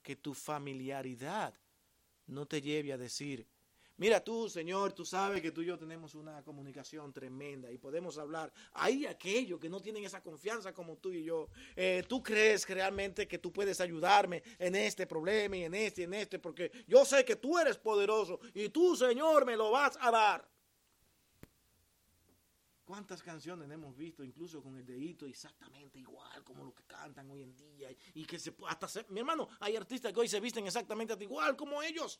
Que 0.02 0.16
tu 0.16 0.34
familiaridad 0.34 1.54
no 2.26 2.48
te 2.48 2.60
lleve 2.60 2.92
a 2.92 2.98
decir, 2.98 3.46
Mira 3.98 4.24
tú, 4.24 4.50
Señor, 4.50 4.94
tú 4.94 5.06
sabes 5.06 5.42
que 5.42 5.52
tú 5.52 5.62
y 5.62 5.66
yo 5.66 5.78
tenemos 5.78 6.16
una 6.16 6.42
comunicación 6.42 7.14
tremenda 7.14 7.70
y 7.70 7.78
podemos 7.78 8.18
hablar. 8.18 8.52
Hay 8.72 9.06
aquellos 9.06 9.60
que 9.60 9.70
no 9.70 9.82
tienen 9.82 10.06
esa 10.06 10.24
confianza 10.24 10.74
como 10.74 10.98
tú 10.98 11.12
y 11.12 11.26
yo. 11.26 11.50
Eh, 11.76 12.04
tú 12.08 12.24
crees 12.24 12.68
realmente 12.68 13.28
que 13.28 13.38
tú 13.38 13.52
puedes 13.52 13.80
ayudarme 13.82 14.42
en 14.58 14.74
este 14.76 15.06
problema 15.06 15.58
y 15.58 15.66
en 15.66 15.76
este 15.76 16.02
y 16.02 16.04
en 16.06 16.14
este, 16.16 16.40
porque 16.40 16.72
yo 16.88 17.06
sé 17.06 17.24
que 17.24 17.36
tú 17.36 17.60
eres 17.60 17.78
poderoso 17.78 18.40
y 18.56 18.70
tú, 18.70 18.96
Señor, 18.96 19.46
me 19.46 19.56
lo 19.56 19.70
vas 19.70 19.96
a 20.02 20.10
dar. 20.10 20.59
¿Cuántas 22.90 23.22
canciones 23.22 23.70
hemos 23.70 23.96
visto, 23.96 24.24
incluso 24.24 24.64
con 24.64 24.76
el 24.76 24.84
dedito 24.84 25.28
exactamente 25.28 26.00
igual 26.00 26.44
como 26.44 26.66
lo 26.66 26.74
que 26.74 26.82
cantan 26.86 27.30
hoy 27.30 27.44
en 27.44 27.56
día? 27.56 27.96
Y 28.16 28.26
que 28.26 28.40
se 28.40 28.52
hasta 28.68 28.88
mi 29.10 29.20
hermano, 29.20 29.48
hay 29.60 29.76
artistas 29.76 30.12
que 30.12 30.20
hoy 30.20 30.28
se 30.28 30.40
visten 30.40 30.66
exactamente 30.66 31.14
igual 31.24 31.56
como 31.56 31.84
ellos 31.84 32.20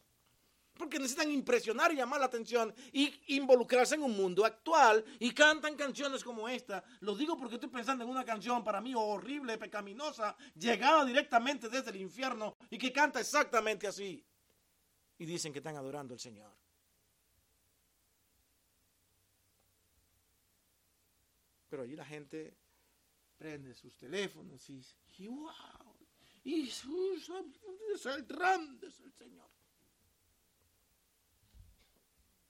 porque 0.76 1.00
necesitan 1.00 1.32
impresionar 1.32 1.92
y 1.92 1.96
llamar 1.96 2.20
la 2.20 2.28
atención 2.28 2.72
y 2.94 3.36
involucrarse 3.36 3.96
en 3.96 4.04
un 4.04 4.16
mundo 4.16 4.46
actual 4.46 5.04
y 5.18 5.32
cantan 5.32 5.76
canciones 5.76 6.24
como 6.24 6.48
esta. 6.48 6.84
Lo 7.00 7.16
digo 7.16 7.36
porque 7.36 7.56
estoy 7.56 7.70
pensando 7.70 8.04
en 8.04 8.10
una 8.12 8.24
canción 8.24 8.64
para 8.64 8.80
mí 8.80 8.94
horrible, 8.96 9.58
pecaminosa, 9.58 10.38
llegada 10.54 11.04
directamente 11.04 11.68
desde 11.68 11.90
el 11.90 11.96
infierno 11.96 12.58
y 12.70 12.78
que 12.78 12.94
canta 12.94 13.20
exactamente 13.20 13.88
así. 13.88 14.24
Y 15.18 15.26
dicen 15.26 15.52
que 15.52 15.58
están 15.58 15.78
adorando 15.78 16.14
al 16.14 16.20
Señor. 16.20 16.69
Pero 21.70 21.84
allí 21.84 21.96
la 21.96 22.06
gente 22.06 22.58
prende 23.38 23.74
sus 23.74 23.96
teléfonos 23.96 24.70
y 24.70 24.78
dice, 24.78 24.96
wow, 25.28 25.96
y 26.44 26.68
es 26.68 26.84
el 28.06 28.24
grande 28.26 28.88
es 28.88 29.00
el 29.00 29.12
Señor 29.14 29.50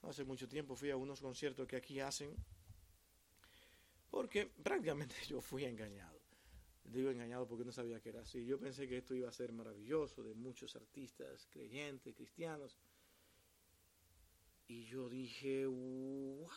hace 0.10 0.24
mucho 0.24 0.48
tiempo 0.48 0.76
fui 0.76 0.90
a 0.90 0.98
unos 0.98 1.22
conciertos 1.22 1.68
que 1.68 1.76
aquí 1.76 2.00
hacen, 2.00 2.36
porque 4.10 4.46
prácticamente 4.48 5.16
yo 5.28 5.42
fui 5.42 5.66
engañado. 5.66 6.20
Digo 6.84 7.12
engañado 7.12 7.48
porque 7.48 7.66
no 7.66 7.72
sabía 7.72 8.00
que 8.00 8.10
era 8.10 8.22
así. 8.22 8.46
Yo 8.46 8.60
pensé 8.60 8.88
que 8.88 8.98
esto 8.98 9.14
iba 9.14 9.30
a 9.30 9.34
ser 9.34 9.52
maravilloso, 9.52 10.24
de 10.24 10.34
muchos 10.34 10.76
artistas 10.76 11.48
creyentes, 11.52 12.16
cristianos. 12.16 12.80
Y 14.68 14.86
yo 14.86 15.08
dije, 15.08 15.68
wow. 15.68 16.50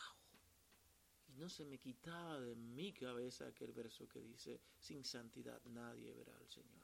Y 1.33 1.39
no 1.39 1.49
se 1.49 1.65
me 1.65 1.79
quitaba 1.79 2.39
de 2.39 2.55
mi 2.55 2.93
cabeza 2.93 3.47
aquel 3.47 3.73
verso 3.73 4.07
que 4.07 4.21
dice, 4.21 4.61
sin 4.79 5.03
santidad 5.03 5.59
nadie 5.65 6.13
verá 6.13 6.37
al 6.37 6.47
Señor. 6.47 6.83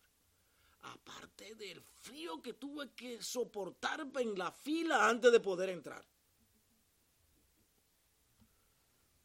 Aparte 0.81 1.55
del 1.55 1.81
frío 1.81 2.41
que 2.41 2.53
tuve 2.53 2.91
que 2.93 3.21
soportar 3.21 4.07
en 4.17 4.37
la 4.37 4.51
fila 4.51 5.07
antes 5.07 5.31
de 5.31 5.39
poder 5.39 5.69
entrar. 5.69 6.05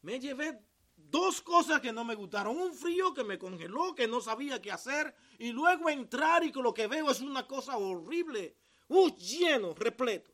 me 0.05 0.19
llevé 0.19 0.61
dos 0.95 1.41
cosas 1.41 1.81
que 1.81 1.91
no 1.91 2.05
me 2.05 2.13
gustaron. 2.13 2.55
Un 2.55 2.75
frío 2.75 3.11
que 3.11 3.23
me 3.23 3.39
congeló, 3.39 3.95
que 3.95 4.07
no 4.07 4.21
sabía 4.21 4.61
qué 4.61 4.71
hacer. 4.71 5.15
Y 5.39 5.51
luego 5.51 5.89
entrar 5.89 6.43
y 6.43 6.51
que 6.51 6.61
lo 6.61 6.75
que 6.75 6.85
veo 6.85 7.09
es 7.09 7.21
una 7.21 7.47
cosa 7.47 7.75
horrible. 7.77 8.55
Uh, 8.87 9.09
lleno, 9.17 9.73
repleto. 9.73 10.31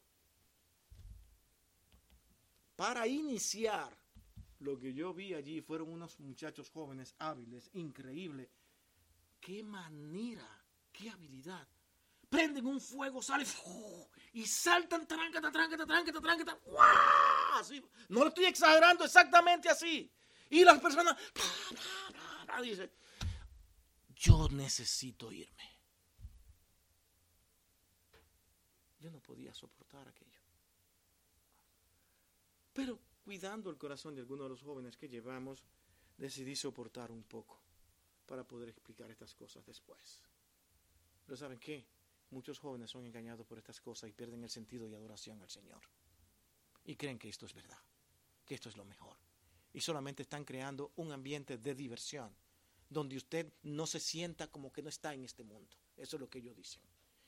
Para 2.75 3.07
iniciar, 3.07 3.97
lo 4.61 4.77
que 4.77 4.93
yo 4.93 5.13
vi 5.13 5.33
allí 5.33 5.59
fueron 5.61 5.91
unos 5.91 6.19
muchachos 6.19 6.69
jóvenes 6.69 7.15
hábiles, 7.17 7.69
increíbles. 7.73 8.47
Qué 9.39 9.63
manera, 9.63 10.47
qué 10.91 11.09
habilidad. 11.09 11.67
Prenden 12.29 12.67
un 12.67 12.79
fuego, 12.79 13.21
sale 13.21 13.43
y 14.33 14.45
saltan, 14.45 15.07
tráncata, 15.07 15.51
tráncata, 15.51 15.85
tráncata, 15.85 16.21
tráncata. 16.21 16.59
No 18.09 18.21
lo 18.21 18.27
estoy 18.27 18.45
exagerando, 18.45 19.03
exactamente 19.03 19.67
así. 19.67 20.09
Y 20.49 20.63
las 20.63 20.79
personas 20.79 21.17
dicen, 22.61 22.91
yo 24.15 24.47
necesito 24.49 25.31
irme. 25.31 25.79
Yo 28.99 29.09
no 29.09 29.19
podía 29.21 29.53
soportar 29.55 30.07
aquello. 30.07 30.39
Pero 32.73 32.99
cuidando 33.23 33.69
el 33.69 33.77
corazón 33.77 34.15
de 34.15 34.21
algunos 34.21 34.45
de 34.45 34.49
los 34.49 34.61
jóvenes 34.61 34.97
que 34.97 35.07
llevamos, 35.07 35.63
decidí 36.17 36.55
soportar 36.55 37.11
un 37.11 37.23
poco 37.23 37.59
para 38.25 38.43
poder 38.43 38.69
explicar 38.69 39.09
estas 39.09 39.33
cosas 39.33 39.65
después. 39.65 40.21
Pero 41.25 41.37
¿saben 41.37 41.59
qué? 41.59 41.85
Muchos 42.31 42.59
jóvenes 42.59 42.89
son 42.89 43.05
engañados 43.05 43.45
por 43.45 43.57
estas 43.57 43.81
cosas 43.81 44.09
y 44.09 44.13
pierden 44.13 44.43
el 44.43 44.49
sentido 44.49 44.89
de 44.89 44.95
adoración 44.95 45.41
al 45.41 45.49
Señor. 45.49 45.81
Y 46.85 46.95
creen 46.95 47.19
que 47.19 47.29
esto 47.29 47.45
es 47.45 47.53
verdad, 47.53 47.79
que 48.45 48.55
esto 48.55 48.69
es 48.69 48.77
lo 48.77 48.85
mejor. 48.85 49.17
Y 49.73 49.81
solamente 49.81 50.23
están 50.23 50.45
creando 50.45 50.91
un 50.95 51.11
ambiente 51.11 51.57
de 51.57 51.75
diversión, 51.75 52.33
donde 52.89 53.17
usted 53.17 53.53
no 53.63 53.85
se 53.87 53.99
sienta 53.99 54.47
como 54.47 54.71
que 54.71 54.81
no 54.81 54.89
está 54.89 55.13
en 55.13 55.23
este 55.23 55.43
mundo. 55.43 55.75
Eso 55.97 56.15
es 56.15 56.19
lo 56.19 56.29
que 56.29 56.39
ellos 56.39 56.55
dicen. 56.55 56.81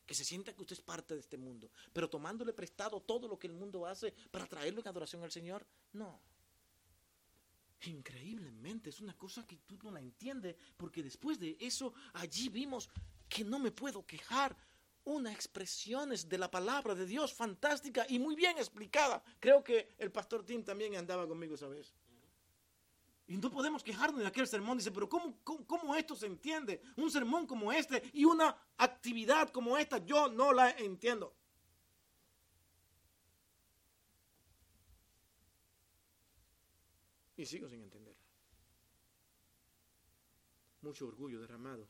Que 0.05 0.13
se 0.13 0.25
sienta 0.25 0.53
que 0.53 0.61
usted 0.61 0.75
es 0.75 0.81
parte 0.81 1.13
de 1.13 1.19
este 1.21 1.37
mundo. 1.37 1.69
Pero 1.93 2.09
tomándole 2.09 2.53
prestado 2.53 3.01
todo 3.01 3.27
lo 3.27 3.39
que 3.39 3.47
el 3.47 3.53
mundo 3.53 3.85
hace 3.85 4.11
para 4.31 4.45
traerlo 4.45 4.81
en 4.81 4.87
adoración 4.87 5.23
al 5.23 5.31
Señor, 5.31 5.65
no. 5.93 6.19
Increíblemente, 7.81 8.89
es 8.89 9.01
una 9.01 9.17
cosa 9.17 9.45
que 9.45 9.57
tú 9.57 9.77
no 9.83 9.91
la 9.91 9.99
entiendes, 9.99 10.55
porque 10.77 11.03
después 11.03 11.39
de 11.39 11.57
eso, 11.59 11.93
allí 12.13 12.49
vimos 12.49 12.89
que 13.27 13.43
no 13.43 13.59
me 13.59 13.71
puedo 13.71 14.05
quejar 14.05 14.55
unas 15.05 15.33
expresiones 15.33 16.29
de 16.29 16.37
la 16.37 16.49
palabra 16.49 16.95
de 16.95 17.05
Dios 17.05 17.33
fantástica 17.33 18.05
y 18.07 18.19
muy 18.19 18.35
bien 18.35 18.57
explicada. 18.57 19.21
Creo 19.39 19.63
que 19.63 19.89
el 19.97 20.11
pastor 20.11 20.45
Tim 20.45 20.63
también 20.63 20.95
andaba 20.95 21.27
conmigo 21.27 21.55
esa 21.55 21.67
vez. 21.67 21.93
Y 23.27 23.37
no 23.37 23.49
podemos 23.49 23.83
quejarnos 23.83 24.19
de 24.19 24.27
aquel 24.27 24.47
sermón. 24.47 24.77
Dice, 24.77 24.91
pero 24.91 25.07
¿cómo, 25.07 25.37
cómo, 25.43 25.95
esto 25.95 26.15
se 26.15 26.25
entiende? 26.25 26.81
Un 26.97 27.09
sermón 27.09 27.47
como 27.47 27.71
este 27.71 28.11
y 28.13 28.25
una 28.25 28.55
actividad 28.77 29.49
como 29.49 29.77
esta, 29.77 29.97
yo 29.99 30.27
no 30.27 30.51
la 30.51 30.71
entiendo. 30.71 31.33
Y 37.37 37.45
sigo 37.45 37.67
sin 37.67 37.81
entenderla. 37.81 38.21
Mucho 40.81 41.07
orgullo 41.07 41.39
derramado 41.39 41.87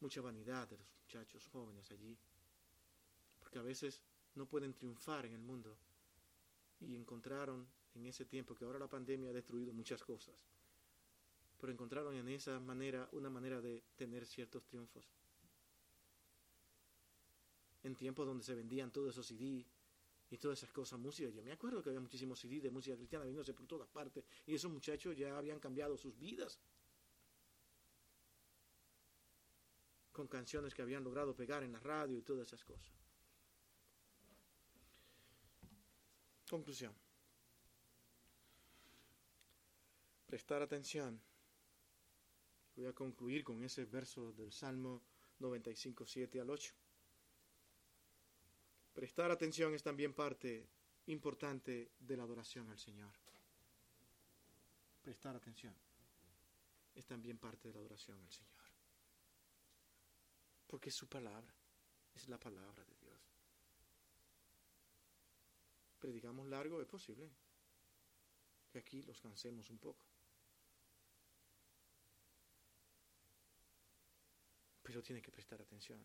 mucha 0.00 0.20
vanidad 0.20 0.66
de 0.68 0.78
los 0.78 0.88
muchachos 1.02 1.46
jóvenes 1.48 1.90
allí, 1.90 2.16
porque 3.38 3.58
a 3.58 3.62
veces 3.62 4.02
no 4.34 4.46
pueden 4.46 4.74
triunfar 4.74 5.26
en 5.26 5.34
el 5.34 5.42
mundo 5.42 5.76
y 6.80 6.96
encontraron 6.96 7.68
en 7.94 8.06
ese 8.06 8.24
tiempo 8.24 8.54
que 8.54 8.64
ahora 8.64 8.78
la 8.78 8.88
pandemia 8.88 9.30
ha 9.30 9.32
destruido 9.32 9.72
muchas 9.72 10.02
cosas, 10.02 10.34
pero 11.58 11.72
encontraron 11.72 12.14
en 12.14 12.28
esa 12.28 12.58
manera 12.60 13.08
una 13.12 13.30
manera 13.30 13.60
de 13.60 13.82
tener 13.96 14.26
ciertos 14.26 14.64
triunfos. 14.64 15.10
en 17.82 17.96
tiempos 17.96 18.26
donde 18.26 18.44
se 18.44 18.54
vendían 18.54 18.90
todos 18.90 19.10
esos 19.10 19.26
CD 19.26 19.64
y 20.30 20.38
todas 20.38 20.58
esas 20.58 20.72
cosas, 20.72 20.98
música. 20.98 21.30
Yo 21.30 21.42
me 21.42 21.52
acuerdo 21.52 21.82
que 21.82 21.90
había 21.90 22.00
muchísimos 22.00 22.38
CD 22.38 22.60
de 22.60 22.70
música 22.70 22.96
cristiana 22.96 23.24
viniéndose 23.24 23.54
por 23.54 23.66
todas 23.66 23.88
partes 23.88 24.24
y 24.46 24.54
esos 24.54 24.70
muchachos 24.70 25.16
ya 25.16 25.36
habían 25.36 25.58
cambiado 25.58 25.96
sus 25.96 26.18
vidas 26.18 26.58
con 30.12 30.28
canciones 30.28 30.74
que 30.74 30.82
habían 30.82 31.02
logrado 31.02 31.34
pegar 31.34 31.62
en 31.62 31.72
la 31.72 31.80
radio 31.80 32.18
y 32.18 32.22
todas 32.22 32.46
esas 32.46 32.62
cosas. 32.64 32.92
Conclusión. 36.48 36.92
Prestar 40.30 40.62
atención. 40.62 41.20
Voy 42.76 42.86
a 42.86 42.92
concluir 42.92 43.42
con 43.42 43.64
ese 43.64 43.84
verso 43.84 44.30
del 44.32 44.52
Salmo 44.52 45.02
95, 45.40 46.06
7 46.06 46.40
al 46.40 46.50
8. 46.50 46.72
Prestar 48.94 49.32
atención 49.32 49.74
es 49.74 49.82
también 49.82 50.14
parte 50.14 50.68
importante 51.06 51.90
de 51.98 52.16
la 52.16 52.22
adoración 52.22 52.70
al 52.70 52.78
Señor. 52.78 53.12
Prestar 55.02 55.34
atención 55.34 55.74
es 56.94 57.04
también 57.06 57.36
parte 57.36 57.66
de 57.66 57.74
la 57.74 57.80
adoración 57.80 58.22
al 58.22 58.30
Señor. 58.30 58.70
Porque 60.68 60.92
su 60.92 61.08
palabra, 61.08 61.52
es 62.14 62.28
la 62.28 62.38
palabra 62.38 62.84
de 62.84 62.94
Dios. 63.00 63.20
Predicamos 65.98 66.46
largo, 66.46 66.80
es 66.80 66.86
posible 66.86 67.28
que 68.70 68.78
aquí 68.78 69.02
los 69.02 69.20
cansemos 69.20 69.68
un 69.70 69.78
poco. 69.78 70.09
Pero 74.90 75.04
tiene 75.04 75.22
que 75.22 75.30
prestar 75.30 75.62
atención. 75.62 76.00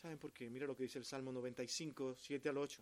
¿Saben 0.00 0.16
por 0.16 0.32
qué? 0.32 0.48
Mira 0.48 0.64
lo 0.64 0.76
que 0.76 0.84
dice 0.84 1.00
el 1.00 1.04
Salmo 1.04 1.32
95, 1.32 2.14
7 2.20 2.48
al 2.48 2.58
8. 2.58 2.80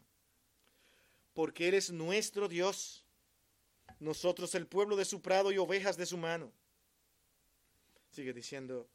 Porque 1.32 1.68
Él 1.68 1.72
es 1.72 1.90
nuestro 1.90 2.46
Dios, 2.46 3.06
nosotros 3.98 4.54
el 4.54 4.66
pueblo 4.66 4.96
de 4.96 5.06
su 5.06 5.22
prado 5.22 5.50
y 5.50 5.56
ovejas 5.56 5.96
de 5.96 6.04
su 6.04 6.18
mano. 6.18 6.52
Sigue 8.10 8.34
diciendo, 8.34 8.86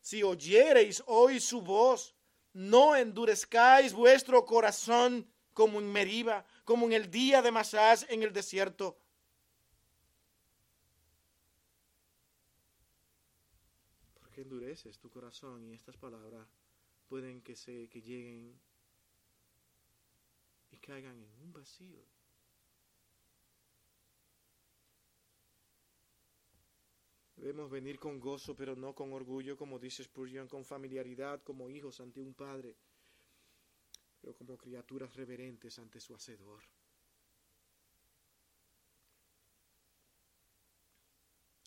si 0.00 0.22
oyereis 0.22 1.02
hoy 1.06 1.40
su 1.40 1.60
voz, 1.60 2.14
no 2.52 2.94
endurezcáis 2.94 3.92
vuestro 3.92 4.46
corazón 4.46 5.28
como 5.52 5.80
en 5.80 5.90
Meriba, 5.90 6.46
como 6.64 6.86
en 6.86 6.92
el 6.92 7.10
día 7.10 7.42
de 7.42 7.50
Masás 7.50 8.06
en 8.08 8.22
el 8.22 8.32
desierto. 8.32 8.96
¿Por 14.42 14.48
qué 14.48 14.54
endureces 14.54 14.98
tu 14.98 15.08
corazón? 15.08 15.62
Y 15.62 15.72
estas 15.72 15.96
palabras 15.96 16.48
pueden 17.08 17.42
que, 17.42 17.54
se, 17.54 17.88
que 17.88 18.02
lleguen 18.02 18.60
y 20.72 20.78
caigan 20.78 21.16
en 21.22 21.32
un 21.38 21.52
vacío. 21.52 22.02
Debemos 27.36 27.70
venir 27.70 28.00
con 28.00 28.18
gozo, 28.18 28.56
pero 28.56 28.74
no 28.74 28.94
con 28.96 29.12
orgullo, 29.12 29.56
como 29.56 29.78
dice 29.78 30.02
Spurgeon, 30.02 30.48
con 30.48 30.64
familiaridad, 30.64 31.40
como 31.44 31.70
hijos 31.70 32.00
ante 32.00 32.20
un 32.20 32.34
padre, 32.34 32.74
pero 34.20 34.34
como 34.34 34.56
criaturas 34.56 35.14
reverentes 35.14 35.78
ante 35.78 36.00
su 36.00 36.14
Hacedor. 36.16 36.64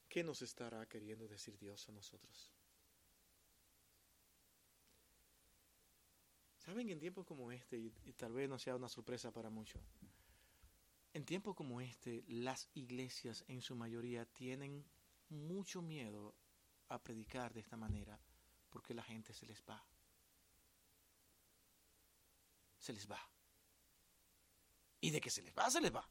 ¿Qué 0.09 0.23
nos 0.25 0.41
estará 0.41 0.85
queriendo 0.87 1.25
decir 1.27 1.57
Dios 1.57 1.87
a 1.87 1.93
nosotros? 1.93 2.51
Saben, 6.65 6.89
en 6.89 6.99
tiempos 6.99 7.25
como 7.27 7.51
este, 7.51 7.77
y, 7.77 7.93
y, 8.05 8.13
tal 8.13 8.33
vez 8.33 8.49
no 8.49 8.57
sea 8.57 8.75
una 8.75 8.89
sorpresa 8.89 9.31
para 9.31 9.51
muchos, 9.51 9.81
en 11.13 11.23
tiempos 11.23 11.55
como 11.55 11.79
este, 11.79 12.23
las 12.27 12.69
iglesias 12.73 13.43
en 13.47 13.61
su 13.61 13.75
mayoría 13.75 14.25
tienen 14.25 14.83
mucho 15.29 15.81
miedo 15.81 16.33
a 16.89 17.01
predicar 17.01 17.53
de 17.53 17.61
esta 17.61 17.77
manera 17.77 18.19
porque 18.69 18.93
la 18.93 19.03
gente 19.03 19.33
se 19.33 19.45
les 19.45 19.63
va. 19.63 19.81
Se 22.77 22.91
les 22.91 23.09
va. 23.09 23.19
Y 24.99 25.11
de 25.11 25.21
que 25.21 25.29
se 25.29 25.41
les 25.41 25.53
va, 25.55 25.69
se 25.69 25.79
les 25.79 25.95
va. 25.95 26.09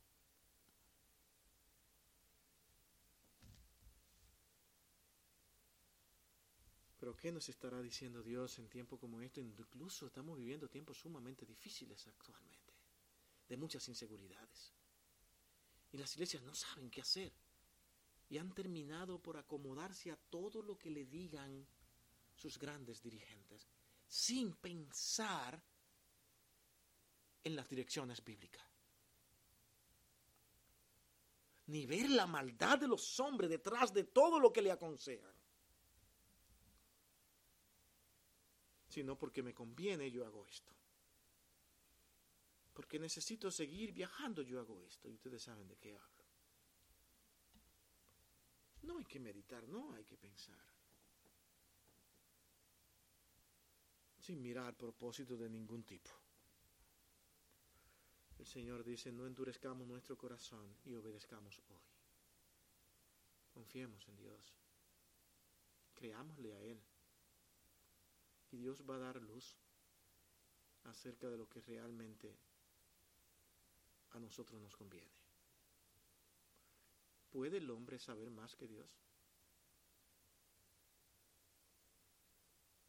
Pero 7.05 7.19
¿qué 7.19 7.31
nos 7.31 7.47
estará 7.51 7.83
diciendo 7.83 8.23
Dios 8.23 8.59
en 8.59 8.67
tiempos 8.67 8.99
como 8.99 9.21
este? 9.21 9.43
Incluso 9.43 10.07
estamos 10.07 10.39
viviendo 10.39 10.71
tiempos 10.71 10.97
sumamente 10.97 11.45
difíciles 11.45 12.07
actualmente, 12.07 12.73
de 13.47 13.59
muchas 13.59 13.87
inseguridades. 13.89 14.73
Y 15.93 15.99
las 15.99 16.15
iglesias 16.15 16.43
no 16.45 16.55
saben 16.55 16.91
qué 16.91 17.03
hacer 17.03 17.31
y 18.31 18.39
han 18.39 18.55
terminado 18.55 19.19
por 19.19 19.37
acomodarse 19.37 20.13
a 20.13 20.17
todo 20.17 20.63
lo 20.63 20.79
que 20.79 20.89
le 20.89 21.05
digan 21.05 21.67
sus 22.35 22.59
grandes 22.59 23.03
dirigentes, 23.03 23.69
sin 24.07 24.55
pensar 24.55 25.63
en 27.45 27.55
las 27.55 27.69
direcciones 27.69 28.25
bíblicas. 28.25 28.65
Ni 31.67 31.85
ver 31.85 32.09
la 32.09 32.27
maldad 32.27 32.79
de 32.79 32.89
los 32.89 33.21
hombres 33.21 33.51
detrás 33.51 33.93
de 33.93 34.05
todo 34.05 34.41
lo 34.41 34.51
que 34.51 34.63
le 34.63 34.73
aconsejan. 34.73 35.44
Sino 38.95 39.19
porque 39.19 39.43
me 39.43 39.53
conviene 39.53 40.09
yo 40.09 40.25
hago 40.25 40.47
esto. 40.47 40.73
Porque 42.73 42.97
necesito 42.97 43.51
seguir 43.51 43.93
viajando 43.93 44.41
yo 44.43 44.61
hago 44.61 44.81
esto. 44.85 45.09
Y 45.09 45.15
ustedes 45.15 45.43
saben 45.43 45.67
de 45.67 45.77
qué 45.79 45.97
hablo. 45.97 46.23
No 48.83 48.99
hay 48.99 49.05
que 49.05 49.19
meditar, 49.19 49.67
no 49.67 49.93
hay 49.95 50.05
que 50.05 50.17
pensar. 50.17 50.65
Sin 54.21 54.41
mirar 54.41 54.77
propósito 54.77 55.37
de 55.37 55.51
ningún 55.51 55.83
tipo. 55.83 56.13
El 58.39 58.47
Señor 58.47 58.85
dice, 58.85 59.11
no 59.11 59.27
endurezcamos 59.27 59.89
nuestro 59.89 60.17
corazón 60.17 60.73
y 60.85 60.95
obedezcamos 60.95 61.61
hoy. 61.69 61.83
Confiemos 63.53 64.07
en 64.07 64.17
Dios. 64.19 64.55
Creámosle 65.95 66.55
a 66.55 66.61
Él. 66.61 66.94
Y 68.55 68.57
Dios 68.57 68.85
va 68.89 68.95
a 68.95 68.99
dar 68.99 69.21
luz 69.21 69.57
acerca 70.85 71.29
de 71.29 71.37
lo 71.37 71.49
que 71.49 71.61
realmente 71.61 72.39
a 74.11 74.21
nosotros 74.21 74.63
nos 74.63 74.77
conviene. 74.77 75.11
¿Puede 77.31 77.57
el 77.57 77.69
hombre 77.69 77.99
saber 77.99 78.31
más 78.31 78.55
que 78.55 78.69
Dios? 78.69 78.89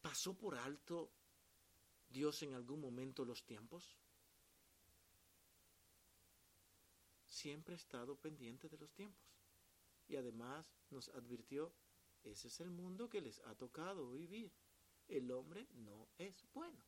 ¿Pasó 0.03 0.37
por 0.37 0.55
alto 0.55 1.09
Dios 2.09 2.43
en 2.43 2.53
algún 2.53 2.79
momento 2.79 3.25
los 3.25 3.43
tiempos? 3.43 3.97
Siempre 7.27 7.73
ha 7.73 7.77
estado 7.77 8.15
pendiente 8.17 8.69
de 8.69 8.77
los 8.77 8.93
tiempos. 8.93 9.25
Y 10.07 10.15
además 10.15 10.71
nos 10.91 11.09
advirtió, 11.09 11.73
ese 12.23 12.49
es 12.49 12.59
el 12.59 12.69
mundo 12.69 13.09
que 13.09 13.19
les 13.19 13.39
ha 13.39 13.55
tocado 13.55 14.11
vivir. 14.11 14.53
El 15.07 15.31
hombre 15.31 15.67
no 15.73 16.07
es 16.17 16.43
bueno. 16.53 16.83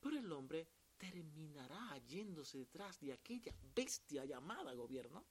Pero 0.00 0.18
el 0.18 0.30
hombre 0.32 0.66
terminará 0.98 1.98
yéndose 2.06 2.58
detrás 2.58 3.00
de 3.00 3.12
aquella 3.12 3.54
bestia 3.74 4.24
llamada 4.24 4.72
gobierno 4.74 5.24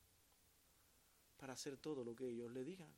para 1.38 1.54
hacer 1.54 1.78
todo 1.78 2.04
lo 2.04 2.16
que 2.16 2.28
ellos 2.30 2.52
le 2.52 2.64
digan. 2.64 2.94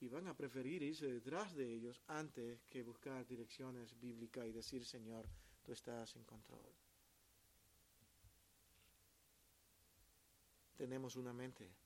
Y 0.00 0.08
van 0.08 0.26
a 0.26 0.36
preferir 0.36 0.82
irse 0.82 1.06
detrás 1.06 1.54
de 1.54 1.72
ellos 1.72 2.02
antes 2.08 2.64
que 2.64 2.82
buscar 2.82 3.24
direcciones 3.24 3.98
bíblicas 4.00 4.46
y 4.46 4.52
decir, 4.52 4.84
Señor, 4.84 5.28
tú 5.62 5.72
estás 5.72 6.16
en 6.16 6.24
control. 6.24 6.74
Tenemos 10.76 11.14
una 11.14 11.32
mente. 11.32 11.81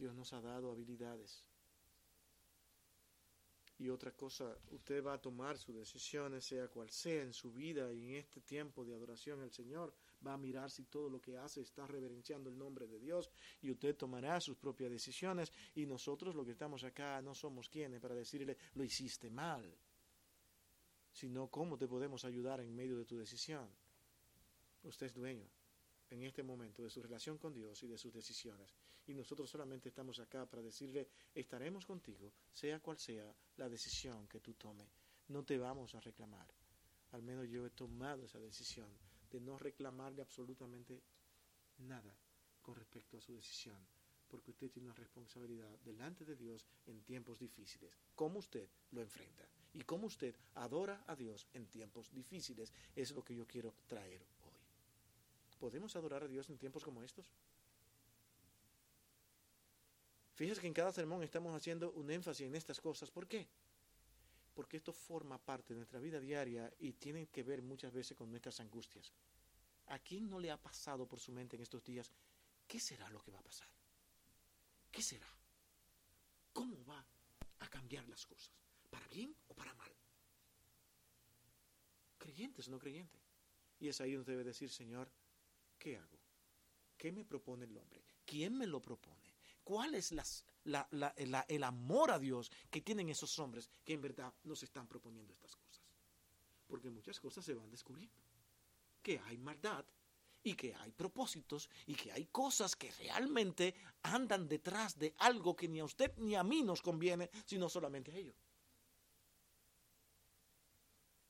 Dios 0.00 0.14
nos 0.14 0.32
ha 0.32 0.40
dado 0.40 0.72
habilidades. 0.72 1.44
Y 3.78 3.90
otra 3.90 4.12
cosa, 4.12 4.56
usted 4.70 5.04
va 5.04 5.14
a 5.14 5.20
tomar 5.20 5.58
sus 5.58 5.74
decisiones, 5.74 6.44
sea 6.44 6.68
cual 6.68 6.90
sea, 6.90 7.22
en 7.22 7.32
su 7.32 7.52
vida 7.52 7.92
y 7.92 8.08
en 8.08 8.14
este 8.16 8.40
tiempo 8.40 8.84
de 8.84 8.94
adoración 8.94 9.42
al 9.42 9.52
Señor. 9.52 9.94
Va 10.26 10.34
a 10.34 10.38
mirar 10.38 10.70
si 10.70 10.84
todo 10.84 11.08
lo 11.08 11.20
que 11.20 11.36
hace 11.36 11.60
está 11.60 11.86
reverenciando 11.86 12.48
el 12.50 12.58
nombre 12.58 12.86
de 12.86 12.98
Dios 12.98 13.30
y 13.62 13.70
usted 13.70 13.96
tomará 13.96 14.40
sus 14.40 14.56
propias 14.56 14.90
decisiones. 14.90 15.52
Y 15.74 15.86
nosotros, 15.86 16.34
los 16.34 16.44
que 16.44 16.52
estamos 16.52 16.82
acá, 16.84 17.20
no 17.22 17.34
somos 17.34 17.68
quienes 17.68 18.00
para 18.00 18.14
decirle, 18.14 18.56
lo 18.74 18.84
hiciste 18.84 19.30
mal, 19.30 19.74
sino 21.12 21.48
cómo 21.48 21.76
te 21.78 21.88
podemos 21.88 22.24
ayudar 22.24 22.60
en 22.60 22.74
medio 22.74 22.96
de 22.96 23.04
tu 23.04 23.16
decisión. 23.18 23.68
Usted 24.82 25.06
es 25.06 25.14
dueño 25.14 25.48
en 26.10 26.22
este 26.22 26.42
momento 26.42 26.82
de 26.82 26.90
su 26.90 27.02
relación 27.02 27.38
con 27.38 27.54
Dios 27.54 27.82
y 27.82 27.86
de 27.86 27.98
sus 27.98 28.12
decisiones. 28.12 28.74
Y 29.10 29.14
nosotros 29.14 29.50
solamente 29.50 29.88
estamos 29.88 30.20
acá 30.20 30.46
para 30.46 30.62
decirle, 30.62 31.08
estaremos 31.34 31.84
contigo, 31.84 32.32
sea 32.52 32.78
cual 32.78 32.96
sea 32.96 33.34
la 33.56 33.68
decisión 33.68 34.28
que 34.28 34.38
tú 34.38 34.54
tomes. 34.54 34.86
No 35.26 35.44
te 35.44 35.58
vamos 35.58 35.96
a 35.96 36.00
reclamar. 36.00 36.46
Al 37.10 37.20
menos 37.20 37.48
yo 37.48 37.66
he 37.66 37.70
tomado 37.70 38.24
esa 38.24 38.38
decisión 38.38 38.88
de 39.28 39.40
no 39.40 39.58
reclamarle 39.58 40.22
absolutamente 40.22 41.02
nada 41.78 42.16
con 42.62 42.76
respecto 42.76 43.18
a 43.18 43.20
su 43.20 43.34
decisión, 43.34 43.84
porque 44.28 44.52
usted 44.52 44.70
tiene 44.70 44.86
una 44.86 44.94
responsabilidad 44.94 45.76
delante 45.80 46.24
de 46.24 46.36
Dios 46.36 46.64
en 46.86 47.02
tiempos 47.02 47.40
difíciles. 47.40 47.92
¿Cómo 48.14 48.38
usted 48.38 48.68
lo 48.92 49.00
enfrenta? 49.00 49.44
Y 49.74 49.82
cómo 49.82 50.06
usted 50.06 50.36
adora 50.54 51.02
a 51.08 51.16
Dios 51.16 51.48
en 51.52 51.66
tiempos 51.66 52.12
difíciles 52.12 52.72
es 52.94 53.10
lo 53.10 53.24
que 53.24 53.34
yo 53.34 53.44
quiero 53.44 53.74
traer 53.88 54.24
hoy. 54.44 54.60
¿Podemos 55.58 55.96
adorar 55.96 56.22
a 56.22 56.28
Dios 56.28 56.48
en 56.48 56.58
tiempos 56.58 56.84
como 56.84 57.02
estos? 57.02 57.32
Fíjese 60.40 60.62
que 60.62 60.68
en 60.68 60.72
cada 60.72 60.90
sermón 60.90 61.22
estamos 61.22 61.54
haciendo 61.54 61.90
un 61.90 62.10
énfasis 62.10 62.46
en 62.46 62.56
estas 62.56 62.80
cosas. 62.80 63.10
¿Por 63.10 63.28
qué? 63.28 63.46
Porque 64.54 64.78
esto 64.78 64.90
forma 64.90 65.36
parte 65.36 65.74
de 65.74 65.80
nuestra 65.80 66.00
vida 66.00 66.18
diaria 66.18 66.72
y 66.78 66.94
tiene 66.94 67.26
que 67.26 67.42
ver 67.42 67.60
muchas 67.60 67.92
veces 67.92 68.16
con 68.16 68.30
nuestras 68.30 68.58
angustias. 68.58 69.12
¿A 69.88 69.98
quién 69.98 70.30
no 70.30 70.40
le 70.40 70.50
ha 70.50 70.56
pasado 70.56 71.06
por 71.06 71.20
su 71.20 71.30
mente 71.30 71.56
en 71.56 71.62
estos 71.62 71.84
días? 71.84 72.10
¿Qué 72.66 72.80
será 72.80 73.10
lo 73.10 73.20
que 73.20 73.30
va 73.30 73.38
a 73.38 73.42
pasar? 73.42 73.68
¿Qué 74.90 75.02
será? 75.02 75.28
¿Cómo 76.54 76.86
va 76.86 77.04
a 77.58 77.68
cambiar 77.68 78.08
las 78.08 78.24
cosas? 78.24 78.54
¿Para 78.88 79.06
bien 79.08 79.36
o 79.48 79.54
para 79.54 79.74
mal? 79.74 79.92
¿Creyentes 82.16 82.66
o 82.66 82.70
no 82.70 82.78
creyentes? 82.78 83.20
Y 83.78 83.88
es 83.88 84.00
ahí 84.00 84.14
donde 84.14 84.32
debe 84.32 84.44
decir, 84.44 84.70
Señor, 84.70 85.12
¿qué 85.78 85.98
hago? 85.98 86.18
¿Qué 86.96 87.12
me 87.12 87.26
propone 87.26 87.66
el 87.66 87.76
hombre? 87.76 88.02
¿Quién 88.24 88.56
me 88.56 88.66
lo 88.66 88.80
propone? 88.80 89.19
¿Cuál 89.70 89.94
es 89.94 90.12
el 91.46 91.62
amor 91.62 92.10
a 92.10 92.18
Dios 92.18 92.50
que 92.72 92.80
tienen 92.80 93.08
esos 93.08 93.38
hombres 93.38 93.70
que 93.84 93.92
en 93.92 94.00
verdad 94.00 94.34
nos 94.42 94.64
están 94.64 94.88
proponiendo 94.88 95.32
estas 95.32 95.54
cosas? 95.54 95.80
Porque 96.66 96.90
muchas 96.90 97.20
cosas 97.20 97.44
se 97.44 97.54
van 97.54 97.70
descubriendo. 97.70 98.16
Que 99.00 99.20
hay 99.20 99.38
maldad 99.38 99.84
y 100.42 100.54
que 100.54 100.74
hay 100.74 100.90
propósitos 100.90 101.70
y 101.86 101.94
que 101.94 102.10
hay 102.10 102.26
cosas 102.26 102.74
que 102.74 102.90
realmente 102.90 103.76
andan 104.02 104.48
detrás 104.48 104.98
de 104.98 105.14
algo 105.18 105.54
que 105.54 105.68
ni 105.68 105.78
a 105.78 105.84
usted 105.84 106.16
ni 106.16 106.34
a 106.34 106.42
mí 106.42 106.64
nos 106.64 106.82
conviene, 106.82 107.30
sino 107.46 107.68
solamente 107.68 108.10
a 108.10 108.16
ellos. 108.16 108.34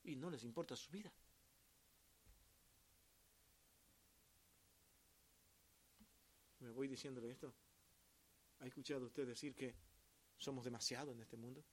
Y 0.05 0.17
no 0.17 0.31
les 0.31 0.45
importa 0.45 0.75
su 0.77 0.91
vida. 0.91 1.13
Me 6.61 6.71
voy 6.71 6.89
diciéndole 6.89 7.33
esto. 7.33 7.53
¿Ha 8.61 8.67
escuchado 8.67 9.07
usted 9.07 9.27
decir 9.27 9.55
que 9.55 9.75
somos 10.37 10.65
demasiado 10.65 11.13
en 11.13 11.21
este 11.21 11.37
mundo? 11.37 11.65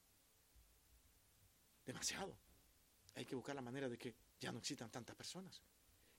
Demasiado. 1.86 2.38
Hay 3.16 3.26
que 3.26 3.36
buscar 3.36 3.56
la 3.56 3.62
manera 3.62 3.90
de 3.90 3.98
que 3.98 4.16
ya 4.40 4.52
no 4.52 4.60
existan 4.60 4.90
tantas 4.90 5.16
personas 5.16 5.62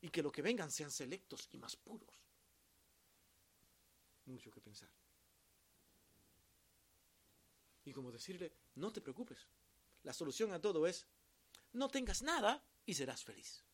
y 0.01 0.11
que 0.11 0.23
lo 0.23 0.31
que 0.31 0.43
vengan 0.43 0.71
sean 0.71 0.91
selectos 0.91 1.49
y 1.53 1.59
más 1.59 1.77
puros. 1.77 2.11
Mucho 4.27 4.51
que 4.51 4.61
pensar. 4.61 4.91
Y 7.85 7.93
como 7.93 8.12
decirle, 8.12 8.53
no 8.75 8.93
te 8.93 9.01
preocupes, 9.01 9.49
la 10.03 10.12
solución 10.12 10.53
a 10.53 10.61
todo 10.61 10.87
es, 10.87 11.07
no 11.73 11.89
tengas 11.89 12.23
nada 12.23 12.62
y 12.85 12.93
serás 12.93 13.25
feliz. 13.25 13.64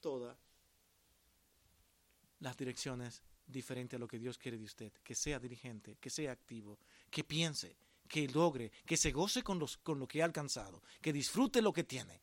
Todas 0.00 0.38
las 2.38 2.56
direcciones 2.56 3.22
diferentes 3.46 3.96
a 3.96 4.00
lo 4.00 4.08
que 4.08 4.18
Dios 4.18 4.38
quiere 4.38 4.58
de 4.58 4.64
usted, 4.64 4.92
que 5.02 5.14
sea 5.14 5.38
dirigente, 5.38 5.96
que 6.00 6.10
sea 6.10 6.32
activo, 6.32 6.78
que 7.10 7.24
piense, 7.24 7.76
que 8.08 8.28
logre, 8.28 8.70
que 8.84 8.96
se 8.96 9.10
goce 9.10 9.42
con, 9.42 9.58
los, 9.58 9.78
con 9.78 9.98
lo 9.98 10.06
que 10.06 10.22
ha 10.22 10.24
alcanzado, 10.24 10.82
que 11.00 11.12
disfrute 11.12 11.62
lo 11.62 11.72
que 11.72 11.84
tiene, 11.84 12.20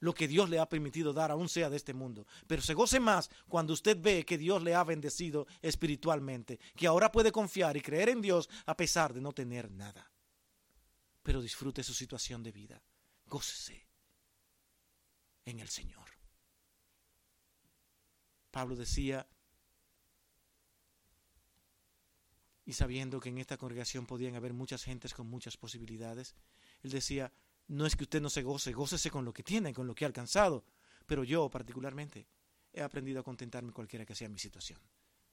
lo 0.00 0.14
que 0.14 0.28
Dios 0.28 0.50
le 0.50 0.58
ha 0.58 0.68
permitido 0.68 1.12
dar, 1.12 1.30
aún 1.30 1.48
sea 1.48 1.70
de 1.70 1.76
este 1.76 1.94
mundo. 1.94 2.26
Pero 2.46 2.62
se 2.62 2.74
goce 2.74 3.00
más 3.00 3.30
cuando 3.48 3.72
usted 3.72 3.96
ve 4.00 4.24
que 4.24 4.38
Dios 4.38 4.62
le 4.62 4.74
ha 4.74 4.84
bendecido 4.84 5.46
espiritualmente, 5.62 6.60
que 6.76 6.86
ahora 6.86 7.10
puede 7.10 7.32
confiar 7.32 7.76
y 7.76 7.80
creer 7.80 8.10
en 8.10 8.20
Dios 8.20 8.48
a 8.66 8.76
pesar 8.76 9.12
de 9.14 9.20
no 9.20 9.32
tener 9.32 9.70
nada. 9.70 10.10
Pero 11.22 11.40
disfrute 11.40 11.82
su 11.82 11.94
situación 11.94 12.42
de 12.42 12.52
vida. 12.52 12.82
Gócese 13.26 13.88
en 15.44 15.58
el 15.60 15.68
Señor. 15.68 16.08
Pablo 18.50 18.76
decía, 18.76 19.26
y 22.64 22.72
sabiendo 22.72 23.20
que 23.20 23.28
en 23.28 23.38
esta 23.38 23.56
congregación 23.56 24.06
podían 24.06 24.34
haber 24.36 24.54
muchas 24.54 24.84
gentes 24.84 25.12
con 25.14 25.26
muchas 25.26 25.56
posibilidades, 25.56 26.34
él 26.82 26.90
decía, 26.90 27.32
no 27.68 27.86
es 27.86 27.96
que 27.96 28.04
usted 28.04 28.20
no 28.20 28.30
se 28.30 28.42
goce, 28.42 28.72
gócese 28.72 29.10
con 29.10 29.24
lo 29.24 29.32
que 29.32 29.42
tiene, 29.42 29.72
con 29.72 29.86
lo 29.86 29.94
que 29.94 30.04
ha 30.04 30.08
alcanzado. 30.08 30.64
Pero 31.06 31.24
yo 31.24 31.48
particularmente 31.50 32.26
he 32.72 32.82
aprendido 32.82 33.20
a 33.20 33.24
contentarme 33.24 33.72
cualquiera 33.72 34.06
que 34.06 34.14
sea 34.14 34.28
mi 34.28 34.38
situación. 34.38 34.80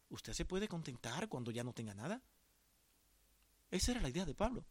¿Usted 0.10 0.34
se 0.34 0.46
puede 0.46 0.68
contentar 0.68 1.30
cuando 1.30 1.52
ya 1.52 1.64
no 1.64 1.74
tenga 1.74 1.94
nada? 1.94 2.22
Esa 3.70 3.92
era 3.92 4.02
la 4.02 4.10
idea 4.10 4.26
de 4.26 4.36
Pablo. 4.36 4.66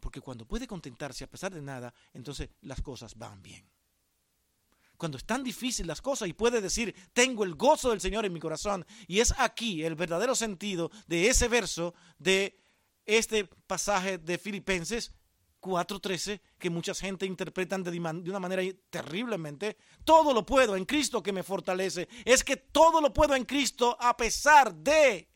Porque 0.00 0.20
cuando 0.20 0.46
puede 0.46 0.66
contentarse 0.66 1.24
a 1.24 1.30
pesar 1.30 1.54
de 1.54 1.62
nada, 1.62 1.94
entonces 2.12 2.50
las 2.60 2.82
cosas 2.82 3.16
van 3.16 3.42
bien. 3.42 3.66
Cuando 4.96 5.18
es 5.18 5.24
tan 5.24 5.42
difícil 5.42 5.86
las 5.86 6.00
cosas 6.00 6.28
y 6.28 6.32
puede 6.32 6.60
decir, 6.60 6.94
tengo 7.12 7.44
el 7.44 7.54
gozo 7.54 7.90
del 7.90 8.00
Señor 8.00 8.24
en 8.24 8.32
mi 8.32 8.40
corazón. 8.40 8.86
Y 9.06 9.20
es 9.20 9.34
aquí 9.38 9.82
el 9.82 9.94
verdadero 9.94 10.34
sentido 10.34 10.90
de 11.06 11.28
ese 11.28 11.48
verso, 11.48 11.94
de 12.18 12.58
este 13.06 13.44
pasaje 13.66 14.18
de 14.18 14.38
Filipenses, 14.38 15.12
4.13 15.64 16.40
que 16.58 16.70
mucha 16.70 16.94
gente 16.94 17.24
interpretan 17.24 17.82
de, 17.82 17.98
una 17.98 18.38
manera 18.38 18.62
terriblemente. 18.90 19.78
Todo 20.04 20.32
lo 20.34 20.44
puedo 20.44 20.76
en 20.76 20.84
Cristo 20.84 21.22
que 21.22 21.32
me 21.32 21.42
fortalece. 21.42 22.08
Es 22.24 22.44
que 22.44 22.56
todo 22.56 23.00
lo 23.00 23.12
puedo 23.12 23.34
en 23.34 23.44
Cristo 23.44 23.96
a 23.98 24.16
pesar 24.16 24.74
de... 24.74 25.28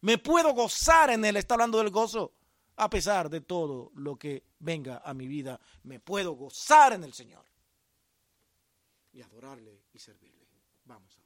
Me 0.00 0.18
puedo 0.18 0.52
gozar 0.52 1.10
en 1.10 1.24
Él. 1.24 1.36
Está 1.36 1.54
hablando 1.54 1.78
del 1.78 1.90
gozo. 1.90 2.32
A 2.76 2.88
pesar 2.88 3.28
de 3.28 3.40
todo 3.40 3.90
lo 3.94 4.16
que 4.16 4.44
venga 4.58 5.02
a 5.04 5.14
mi 5.14 5.28
vida, 5.28 5.60
me 5.82 6.00
puedo 6.00 6.32
gozar 6.32 6.92
en 6.92 7.04
el 7.04 7.12
Señor. 7.12 7.44
Y 9.12 9.22
adorarle 9.22 9.84
y 9.92 9.98
servirle. 9.98 10.46
Vamos 10.84 11.16
a 11.18 11.22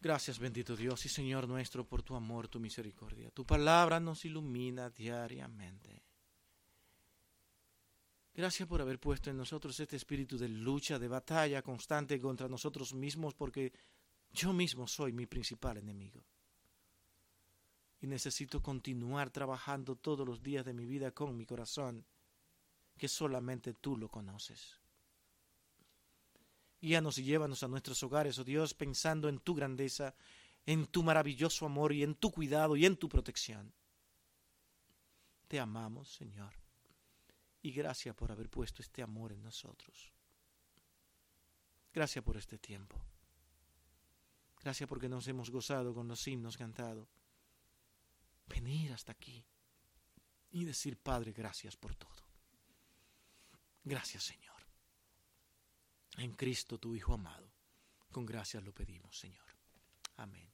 Gracias, 0.00 0.38
bendito 0.38 0.76
Dios 0.76 1.04
y 1.06 1.08
Señor 1.08 1.48
nuestro, 1.48 1.84
por 1.84 2.04
tu 2.04 2.14
amor, 2.14 2.46
tu 2.46 2.60
misericordia. 2.60 3.30
Tu 3.32 3.44
palabra 3.44 3.98
nos 3.98 4.24
ilumina 4.24 4.90
diariamente. 4.90 6.04
Gracias 8.32 8.68
por 8.68 8.80
haber 8.80 9.00
puesto 9.00 9.30
en 9.30 9.36
nosotros 9.36 9.80
este 9.80 9.96
espíritu 9.96 10.38
de 10.38 10.48
lucha, 10.48 11.00
de 11.00 11.08
batalla 11.08 11.62
constante 11.62 12.20
contra 12.20 12.46
nosotros 12.46 12.94
mismos, 12.94 13.34
porque 13.34 13.72
yo 14.30 14.52
mismo 14.52 14.86
soy 14.86 15.12
mi 15.12 15.26
principal 15.26 15.78
enemigo. 15.78 16.24
Y 18.00 18.06
necesito 18.06 18.62
continuar 18.62 19.30
trabajando 19.30 19.96
todos 19.96 20.26
los 20.26 20.42
días 20.42 20.64
de 20.64 20.72
mi 20.72 20.86
vida 20.86 21.10
con 21.10 21.36
mi 21.36 21.44
corazón, 21.44 22.04
que 22.96 23.08
solamente 23.08 23.74
tú 23.74 23.96
lo 23.96 24.08
conoces. 24.08 24.80
Guíanos 26.80 27.18
y 27.18 27.24
llévanos 27.24 27.62
a 27.62 27.68
nuestros 27.68 28.02
hogares, 28.04 28.38
oh 28.38 28.44
Dios, 28.44 28.72
pensando 28.72 29.28
en 29.28 29.40
tu 29.40 29.54
grandeza, 29.54 30.14
en 30.64 30.86
tu 30.86 31.02
maravilloso 31.02 31.66
amor 31.66 31.92
y 31.92 32.04
en 32.04 32.14
tu 32.14 32.30
cuidado 32.30 32.76
y 32.76 32.86
en 32.86 32.96
tu 32.96 33.08
protección. 33.08 33.72
Te 35.48 35.58
amamos, 35.58 36.08
Señor, 36.12 36.54
y 37.62 37.72
gracias 37.72 38.14
por 38.14 38.30
haber 38.30 38.48
puesto 38.48 38.82
este 38.82 39.02
amor 39.02 39.32
en 39.32 39.42
nosotros. 39.42 40.12
Gracias 41.92 42.24
por 42.24 42.36
este 42.36 42.58
tiempo. 42.58 42.96
Gracias 44.62 44.88
porque 44.88 45.08
nos 45.08 45.26
hemos 45.26 45.50
gozado 45.50 45.94
con 45.94 46.06
los 46.06 46.28
himnos 46.28 46.56
cantados. 46.56 47.08
Venir 48.48 48.92
hasta 48.92 49.12
aquí 49.12 49.44
y 50.50 50.64
decir, 50.64 50.98
Padre, 50.98 51.32
gracias 51.32 51.76
por 51.76 51.94
todo. 51.94 52.28
Gracias, 53.84 54.24
Señor 54.24 54.48
en 56.18 56.32
Cristo 56.32 56.78
tu 56.78 56.94
Hijo 56.94 57.14
amado. 57.14 57.48
Con 58.10 58.26
gracias 58.26 58.62
lo 58.62 58.72
pedimos, 58.72 59.18
Señor. 59.18 59.46
Amén. 60.16 60.47